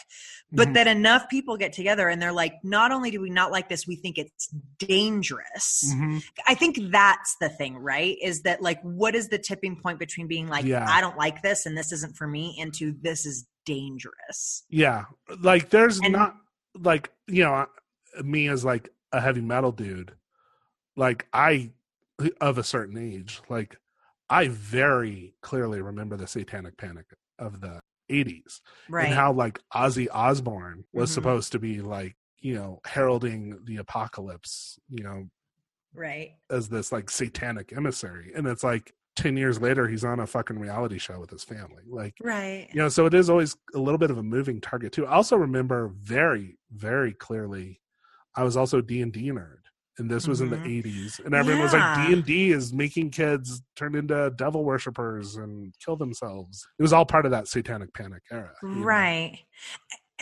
[0.52, 0.74] but Mhm.
[0.74, 3.86] that enough people get together and they're like not only do we not like this
[3.86, 4.48] we think it's
[4.78, 6.22] dangerous Mhm.
[6.46, 10.26] i think that's the thing right is that like what is the tipping point between
[10.26, 10.86] being like Yeah.
[10.88, 15.06] i don't like this and this isn't for me into this is dangerous yeah,
[15.40, 16.36] like there's And- not
[16.78, 17.66] like you know
[18.22, 20.14] me as like a heavy metal dude,
[20.96, 21.72] like I
[22.40, 23.76] of a certain age, like
[24.30, 27.06] I very clearly remember the Satanic Panic
[27.38, 29.06] of the 80s right.
[29.06, 31.14] and how like Ozzy Osbourne was Mhm.
[31.14, 35.28] supposed to be like you know heralding the apocalypse, you know,
[35.94, 36.32] right.
[36.50, 40.58] as this like satanic emissary and it's like 10 years later he's on a fucking
[40.58, 42.68] reality show with his family like right.
[42.72, 45.06] you know so it is always a little bit of a moving target too.
[45.06, 47.80] I also remember very very clearly
[48.34, 49.62] i was also d&d nerd
[49.98, 50.82] and this was in the Mhm.
[50.82, 55.96] 80s and everyone was like d&d is making kids turn into devil worshippers and kill
[55.96, 58.84] themselves it was all part of that satanic panic era you know?
[58.84, 59.38] Right.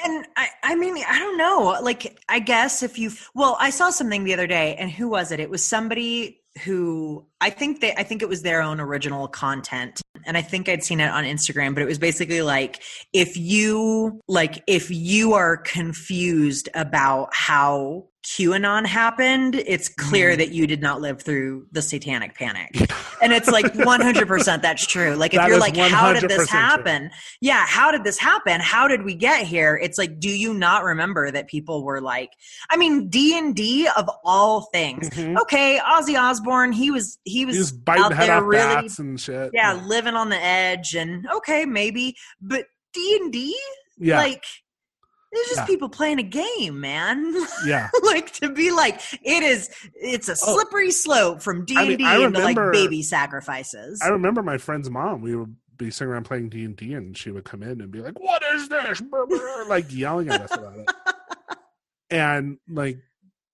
[0.05, 1.79] And I, I mean, I don't know.
[1.81, 5.31] Like, I guess if you, well, I saw something the other day, and who was
[5.31, 5.39] it?
[5.39, 10.03] It was somebody who I think they, I think it was their own original content,
[10.24, 11.74] and I think I'd seen it on Instagram.
[11.74, 12.82] But it was basically like,
[13.12, 20.39] if you, like, if you are confused about how QAnon happened, it's clear Mhm.
[20.39, 22.70] that you did not live through the Satanic Panic,
[23.20, 25.15] and it's like 100% that's true.
[25.15, 26.59] Like, if That you're like, how did 100% this true.
[26.59, 27.11] happen?
[27.43, 30.85] yeah how did this happen how did we get here it's like do you not
[30.85, 32.31] remember that people were like
[32.70, 35.39] i mean d&d of all things Mhm.
[35.41, 38.74] okay ozzy osbourne he was he was, he was biting out head there off really
[38.82, 43.56] bats and shit yeah living on the edge and okay maybe but d&d
[43.98, 44.44] yeah like
[45.32, 45.66] it's just Yeah.
[45.66, 47.35] people playing a game man
[47.66, 50.55] yeah like to be like it is it's a Oh.
[50.55, 54.59] slippery slope from d&d I mean, I into like remember- baby sacrifices I remember my
[54.59, 55.22] friend's mom.
[55.22, 57.90] We would be sitting around playing D and D, and she would come in and
[57.90, 60.89] be like, "What is this?" Brr, brr," like yelling at us about it.
[62.10, 62.98] And like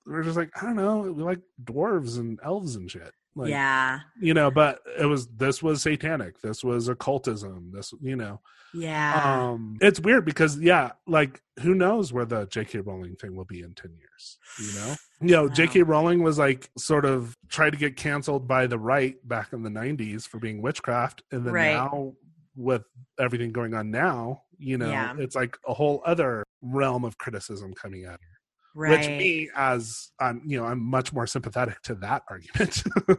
[0.06, 3.12] we're just like, I don't know, we like dwarves and elves and shit.
[3.36, 4.50] Like, yeah you know.
[4.50, 6.40] But it was this was satanic.
[6.40, 7.70] This was occultism.
[7.72, 8.40] This, you know.
[8.74, 12.80] yeah Um, it's weird because yeah, like who knows where the J.K.
[12.80, 14.38] Rowling thing will be in ten years?
[14.58, 15.54] You know, you know, Wow.
[15.54, 15.82] J.K.
[15.82, 19.70] Rowling was like sort of tried to get canceled by the right back in the
[19.70, 21.72] '90s for being witchcraft, and then Right.
[21.74, 22.14] now
[22.56, 22.82] with
[23.18, 25.14] everything going on now, you know, Yeah.
[25.18, 28.39] it's like a whole other realm of criticism coming at her.
[28.74, 32.82] Right Which me, as I'm, you know, I'm much more sympathetic to that argument.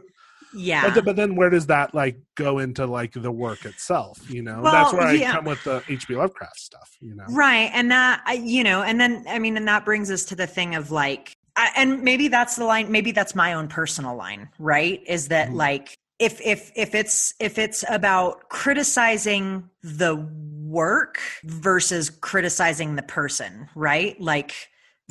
[0.52, 4.20] yeah But, but then where does that like go into like the work itself?
[4.28, 5.32] You know, Well, that's where I yeah.
[5.32, 6.16] come with the H.P.
[6.16, 6.96] Lovecraft stuff.
[7.00, 7.70] You know, Right.
[7.72, 10.46] And that, I- you know, and then, I mean, and that brings us to the
[10.46, 14.48] thing of like, I, and maybe that's the line, maybe that's my own personal line,
[14.58, 15.02] right?
[15.06, 15.54] Is that Mhm.
[15.54, 20.14] like, if, if, if it's, if it's about criticizing the
[20.62, 24.18] work versus criticizing the person, right?
[24.20, 24.54] Like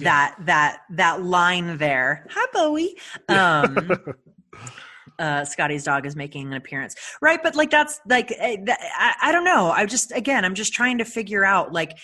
[0.02, 0.10] Yeah.
[0.10, 2.26] that, that, that line there.
[2.32, 2.98] Hi, Bowie.
[3.30, 3.91] Um,
[5.19, 7.41] uh, Scotty's dog is making an appearance, right?
[7.41, 9.69] But like that's like eh, I, I don't know.
[9.69, 11.98] I just again, I'm just trying to figure out like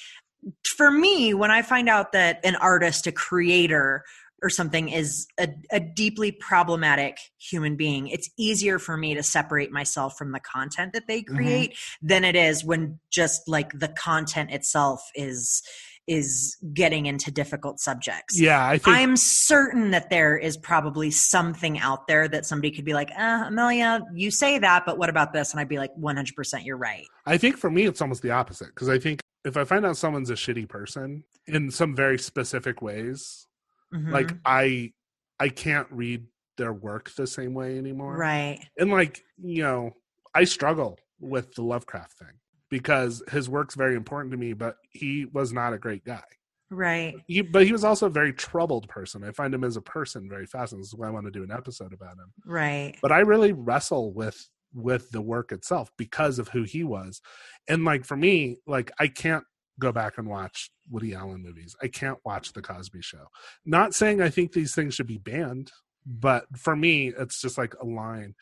[0.76, 4.04] for me when I find out that an artist, a creator,
[4.44, 9.72] or something is a, a, deeply problematic human being, it's easier for me to separate
[9.72, 12.08] myself from the content that they create mm-hmm.
[12.08, 15.64] than it is when just like the content itself is
[16.08, 18.40] is getting into difficult subjects.
[18.40, 22.86] Yeah, I think I'm certain that there is probably something out there that somebody could
[22.86, 25.52] be like, uh, Amelia, you say that, but what about this?
[25.52, 27.06] And I'd be like, 100% you're right.
[27.26, 29.98] I think for me, it's almost the opposite because I think if I find out
[29.98, 33.48] someone's a shitty person in some very specific ways,
[33.94, 34.12] mm-hmm.
[34.12, 34.94] like I,
[35.40, 36.26] I can't read
[36.58, 38.16] their work the same way anymore.
[38.16, 38.66] Right.
[38.78, 39.92] And like, you know,
[40.34, 45.26] I struggle with the Lovecraft thing because his work's very important to me, but he
[45.32, 46.24] was not a great guy.
[46.70, 47.16] Right.
[47.28, 49.24] He, but he was also a very troubled person.
[49.24, 50.82] I find him as a person very fascinating.
[50.82, 52.34] This is why I want to do an episode about him.
[52.46, 52.96] Right.
[53.02, 57.22] But I really wrestle with with the work itself because of who he was.
[57.70, 59.46] And like for me, like I can't
[59.80, 61.76] go back and watch Woody Allen movies.
[61.82, 63.28] I can't watch The Cosby Show.
[63.66, 65.72] Not saying I think these things should be banned,
[66.06, 68.36] but for me, it's just like a line.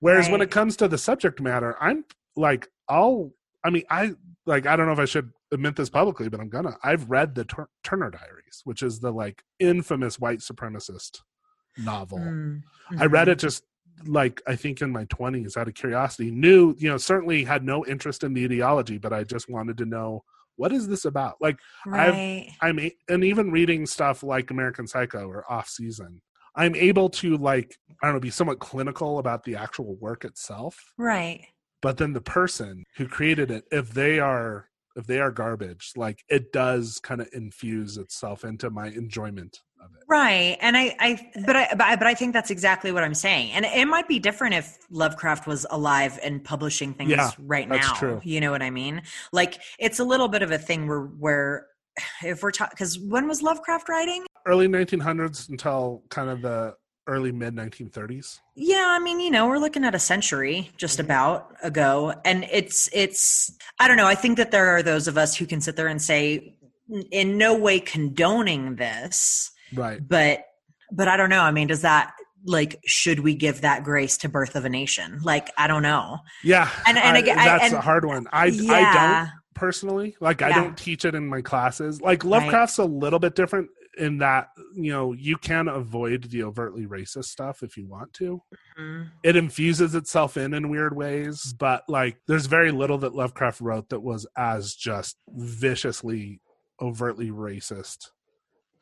[0.00, 0.32] Whereas right.
[0.32, 2.04] when it comes to the subject matter, I'm
[2.36, 3.32] like, I'll
[3.64, 4.12] I mean, I
[4.46, 6.76] like I don't know if I should admit this publicly, but I'm gonna.
[6.82, 11.20] I've read the Tur- Turner Diaries, which is the like infamous white supremacist
[11.78, 12.18] novel.
[12.18, 13.00] Mm-hmm.
[13.02, 13.64] I read it just
[14.06, 16.30] like I think in my 20s out of curiosity.
[16.30, 19.86] Knew, you know, certainly had no interest in the ideology, but I just wanted to
[19.86, 20.24] know
[20.56, 21.36] what is this about?
[21.40, 22.48] Like right.
[22.60, 26.20] I've I'm and even reading stuff like American Psycho or Off Season,
[26.54, 30.92] I'm able to like I don't know be somewhat clinical about the actual work itself.
[30.98, 31.46] Right
[31.84, 36.24] but then the person who created it if they are if they are garbage like
[36.30, 40.02] it does kind of infuse itself into my enjoyment of it.
[40.08, 43.04] Right and I, I uh, but i but I, but I think that's exactly what
[43.04, 47.30] i'm saying and it might be different if lovecraft was alive and publishing things yeah,
[47.38, 48.18] right now true.
[48.24, 49.02] you know what i mean?
[49.32, 51.66] Like it's a little bit of a thing where where
[52.24, 54.24] if we're talking because when was lovecraft writing?
[54.46, 56.74] Early 1900s until kind of the
[57.06, 61.06] early mid 1930s yeah i mean you know we're looking at a century just mm-hmm.
[61.06, 62.14] about ago.
[62.24, 65.46] And it's it's i don't know i think that there are those of us who
[65.46, 66.56] can sit there and say
[67.10, 70.06] in no way condoning this right.
[70.06, 70.44] but
[70.92, 71.42] but i don't know.
[71.42, 72.12] I mean does that
[72.46, 75.20] like should we give that grace to birth of a nation?
[75.22, 76.18] Like i don't know.
[76.42, 78.26] Yeah and, and again that's and, a hard one.
[78.32, 78.72] I yeah.
[78.72, 80.16] i don't personally.
[80.20, 80.48] Like yeah.
[80.48, 82.00] i don't teach it in my classes.
[82.00, 82.88] Like lovecraft's right.
[82.88, 83.68] a little bit different
[83.98, 88.42] in that you know you can avoid the overtly racist stuff if you want to.
[88.78, 89.02] Mm-hmm.
[89.22, 93.88] it infuses itself in in weird ways but like there's very little that lovecraft wrote
[93.90, 96.40] that was as just viciously
[96.80, 98.08] overtly racist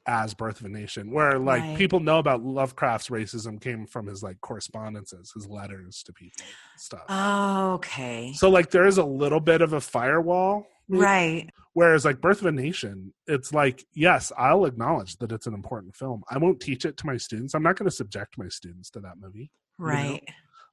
[0.06, 1.78] as birth of a nation where like right.
[1.78, 6.44] people know about lovecraft's racism came from his like correspondences his letters to people
[6.76, 7.04] stuff.
[7.08, 8.32] Oh okay.
[8.34, 12.46] So like there is a little bit of a firewall right Whereas like Birth of
[12.46, 16.22] a Nation, it's like, yes, I'll acknowledge that it's an important film.
[16.30, 17.54] I won't teach it to my students.
[17.54, 19.50] I'm not going to subject my students to that movie.
[19.78, 20.04] Right.
[20.04, 20.18] You know?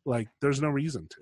[0.06, 1.22] Like there's no reason to.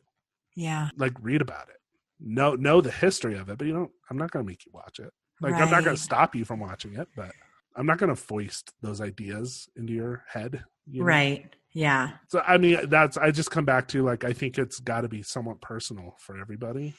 [0.55, 0.89] Yeah.
[0.97, 1.75] Like read about it.
[2.19, 4.71] Know know the history of it, but you don't I'm not going to make you
[4.73, 5.11] watch it.
[5.39, 5.61] Like right.
[5.61, 7.31] I'm not going to stop you from watching it, but
[7.75, 10.63] I'm not going to foist those ideas into your head.
[10.89, 11.05] You know?
[11.05, 11.55] Right.
[11.73, 12.11] Yeah.
[12.29, 15.07] So I mean that's I just come back to like I think it's got to
[15.07, 16.95] be somewhat personal for everybody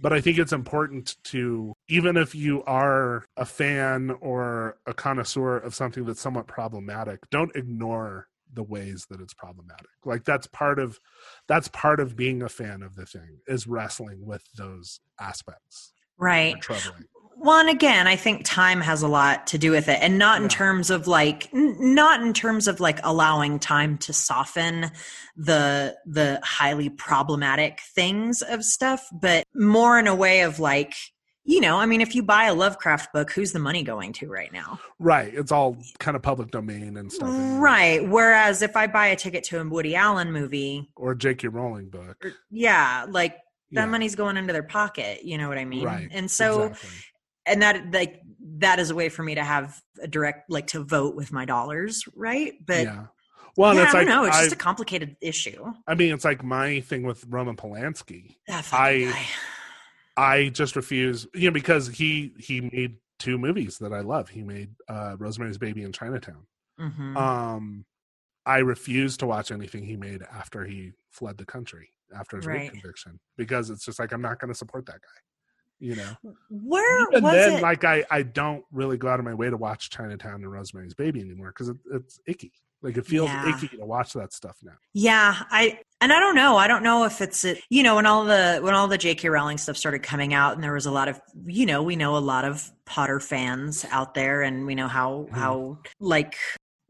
[0.00, 5.58] but I think it's important to, even if you are a fan or a connoisseur
[5.58, 9.88] of something that's somewhat problematic, don't ignore the ways that it's problematic.
[10.04, 10.98] Like that's part of
[11.48, 15.92] that's part of being a fan of the thing is wrestling with those aspects.
[16.18, 16.54] Right.
[17.40, 20.48] And again, I think time has a lot to do with it, and not in
[20.48, 24.90] terms of like, n- not in terms of like allowing time to soften
[25.36, 30.94] the the highly problematic things of stuff, but more in a way of like,
[31.44, 34.28] you know, I mean, if you buy a Lovecraft book, who's the money going to
[34.28, 34.80] right now?
[34.98, 35.32] Right.
[35.32, 37.30] It's all kind of public domain and stuff.
[37.32, 38.06] Right.
[38.06, 41.48] Whereas if I buy a ticket to a Woody Allen movie or a J.K.
[41.48, 43.32] Rowling book, er, yeah, like
[43.72, 43.86] that yeah.
[43.86, 45.24] money's going into their pocket.
[45.24, 45.84] You know what I mean?
[45.84, 46.08] Right.
[46.10, 46.64] And so.
[46.64, 46.90] Exactly
[47.48, 48.22] and that like
[48.58, 51.44] that is a way for me to have a direct like to vote with my
[51.44, 52.54] dollars, right?
[52.64, 53.06] But yeah.
[53.56, 54.24] Well, yeah, I don't like, know.
[54.24, 55.72] It's just a complicated issue.
[55.88, 58.36] I mean, it's like my thing with Roman Polanski.
[58.48, 59.26] I guy.
[60.16, 64.28] I just refuse, you know, because he he made two movies that I love.
[64.28, 66.46] He made uh, Rosemary's Baby and Chinatown.
[66.80, 67.16] Mm-hmm.
[67.16, 67.84] Um,
[68.46, 72.60] I refuse to watch anything he made after he fled the country after his right.
[72.60, 75.20] rape conviction because it's just like I'm not going to support that guy
[75.80, 76.16] you know
[76.50, 77.62] where and then it?
[77.62, 80.94] like i i don't really go out of my way to watch chinatown and rosemary's
[80.94, 82.52] baby anymore because it, it's icky
[82.82, 83.48] Like it feels Yeah.
[83.56, 84.74] icky to watch that stuff now.
[84.94, 86.56] Yeah, I and I don't know.
[86.56, 87.58] I don't know if it's it.
[87.70, 89.28] You know, when all the when all the J.K.
[89.28, 92.16] Rowling stuff started coming out, and there was a lot of you know, we know
[92.16, 95.34] a lot of Potter fans out there, and we know how Mhm.
[95.36, 96.36] how like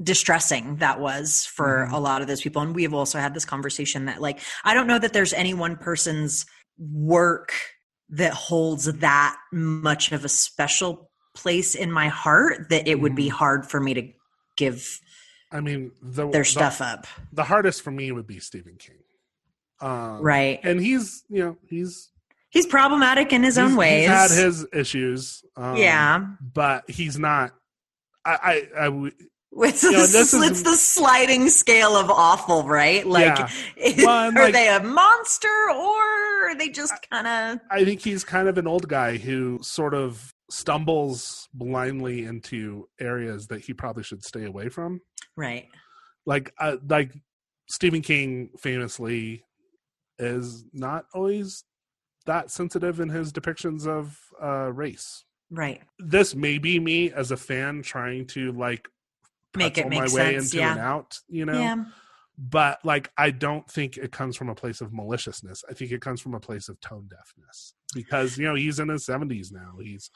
[0.02, 1.92] distressing that was for Mhm.
[1.94, 2.60] a lot of those people.
[2.60, 5.54] And we have also had this conversation that like I don't know that there's any
[5.54, 6.44] one person's
[6.78, 7.52] work
[8.10, 13.28] that holds that much of a special place in my heart that it would be
[13.28, 13.32] Mhm.
[13.32, 14.12] hard for me to
[14.56, 15.00] give
[15.52, 17.06] I mean, the their the- stuff up.
[17.32, 18.98] The hardest for me would be Stephen King.
[19.80, 20.60] Um, Right.
[20.62, 22.10] and he's you know he's
[22.50, 24.08] He's problematic in his own ways.
[24.08, 25.44] He's had his issues.
[25.54, 26.24] Um, yeah.
[26.40, 27.54] but he's not.
[28.24, 29.14] I I, I would-
[29.52, 33.06] It's, you know, this is- it's the sliding scale of awful, right?
[33.06, 33.48] Like, Yeah.
[34.04, 37.60] Well, are like- they a monster or are they just kind of.
[37.70, 43.48] I think he's kind of an old guy who sort of stumbles blindly into areas
[43.48, 45.00] that he probably should stay away from.
[45.36, 45.68] Right.
[46.26, 47.12] Like uh, like
[47.68, 49.44] Stephen King famously
[50.18, 51.64] is not always
[52.26, 55.24] that sensitive in his depictions of uh, race.
[55.50, 55.80] Right.
[55.98, 58.88] This may be me as a fan trying to like
[59.56, 60.54] Make it make my way sense.
[60.54, 61.58] into and out, you know.
[61.58, 61.84] Yeah.
[62.38, 65.64] But like, I don't think it comes from a place of maliciousness.
[65.68, 68.88] I think it comes from a place of tone deafness because you know he's in
[68.88, 69.78] his seventies now.
[69.82, 70.10] He's,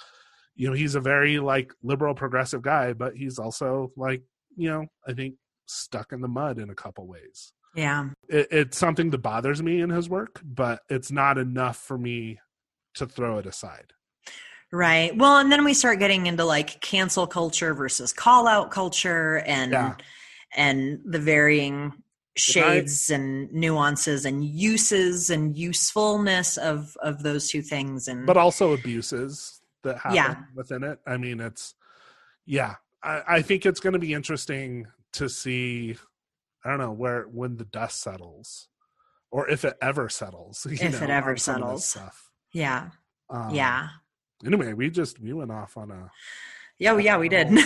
[0.54, 4.22] you know, he's a very like liberal progressive guy, but he's also like,
[4.56, 5.34] you know, I think
[5.66, 7.52] stuck in the mud in a couple ways.
[7.74, 8.10] Yeah.
[8.28, 12.38] It, it's something that bothers me in his work, but it's not enough for me
[12.94, 13.92] to throw it aside.
[14.72, 15.14] Right.
[15.16, 19.72] Well, and then we start getting into like cancel culture versus call out culture and
[19.72, 19.94] Yeah.
[20.56, 21.92] and the varying
[22.38, 28.72] shades and nuances and uses and usefulness of of those two things and but also
[28.72, 30.34] abuses that happen Yeah.
[30.54, 30.98] within it.
[31.06, 31.74] I mean, it's
[32.46, 32.76] yeah.
[33.02, 35.96] I, I think it's going to be interesting to see.
[36.64, 38.68] I don't know where when the dust settles,
[39.30, 40.64] or if it ever settles.
[40.70, 42.14] you If it ever on some of this settles.
[42.54, 42.88] Yeah.
[43.28, 43.88] Um, yeah.
[44.44, 46.10] Anyway, we just we went off on a
[46.78, 47.48] Yeah, yeah, we did.
[47.50, 47.62] We've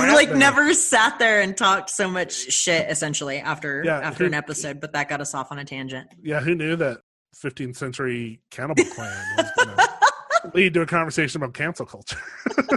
[0.00, 0.36] like there.
[0.36, 4.80] never sat there and talked so much shit essentially after Yeah, after who- an episode,
[4.80, 6.08] but that got us off on a tangent.
[6.22, 6.40] yeah.
[6.40, 6.98] Who knew that
[7.42, 12.18] 15th century cannibal clan was going to lead to a conversation about cancel culture?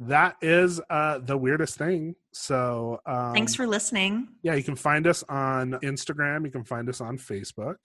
[0.00, 2.14] that is uh the weirdest thing.
[2.32, 4.28] So um, Thanks for listening.
[4.42, 6.44] Yeah, you can find us on Instagram.
[6.44, 7.76] You can find us on Facebook.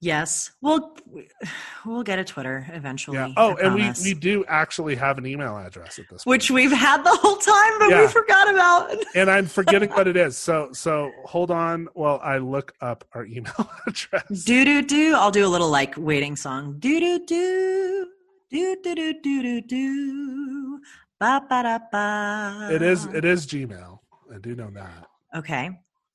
[0.00, 0.96] Yes, we'll
[1.84, 3.16] we'll get a Twitter eventually.
[3.16, 3.32] Yeah.
[3.36, 6.26] Oh, and we, we do actually have an email address at this point.
[6.26, 8.02] which we've had the whole time, but Yeah.
[8.02, 8.92] we forgot about.
[9.16, 10.36] and I'm forgetting what it is.
[10.36, 14.44] So so hold on while I look up our email address.
[14.44, 15.14] Do do do.
[15.16, 16.76] I'll do a little like waiting song.
[16.78, 18.06] Do do do
[18.50, 20.80] do do do do do do.
[21.18, 22.68] Ba ba da ba.
[22.72, 23.98] It is it is Gmail.
[24.32, 25.06] I do know that.
[25.34, 25.70] okay.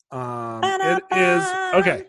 [0.09, 1.43] Um it is
[1.81, 2.05] okay.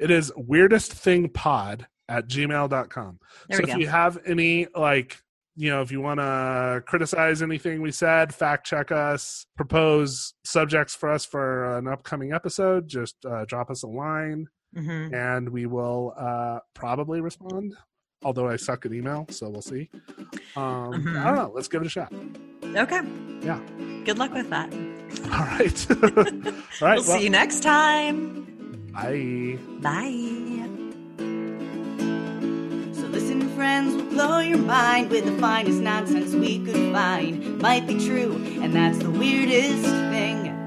[0.00, 3.18] It is weirdest thing pod at gmail.com.
[3.48, 3.76] There so if go.
[3.76, 5.20] you have any like
[5.56, 10.94] you know if you want to criticize anything we said fact check us propose subjects
[10.94, 15.66] for us for an upcoming episode just uh, drop us a line hmm and we
[15.66, 17.74] will uh, probably respond
[18.22, 19.90] although i suck at email so we'll see
[20.56, 21.20] um, Mhm.
[21.20, 22.12] i don't know let's give it a shot
[22.64, 23.00] Okay.
[23.42, 23.58] Yeah.
[24.04, 24.72] Good luck with that.
[25.32, 28.46] all right all right we'll see you next time.
[28.92, 30.66] Bye Bye.
[32.92, 37.60] So listen, friends, we'll blow your mind with the finest nonsense we could find.
[37.60, 40.59] Might be true, and that's the weirdest thing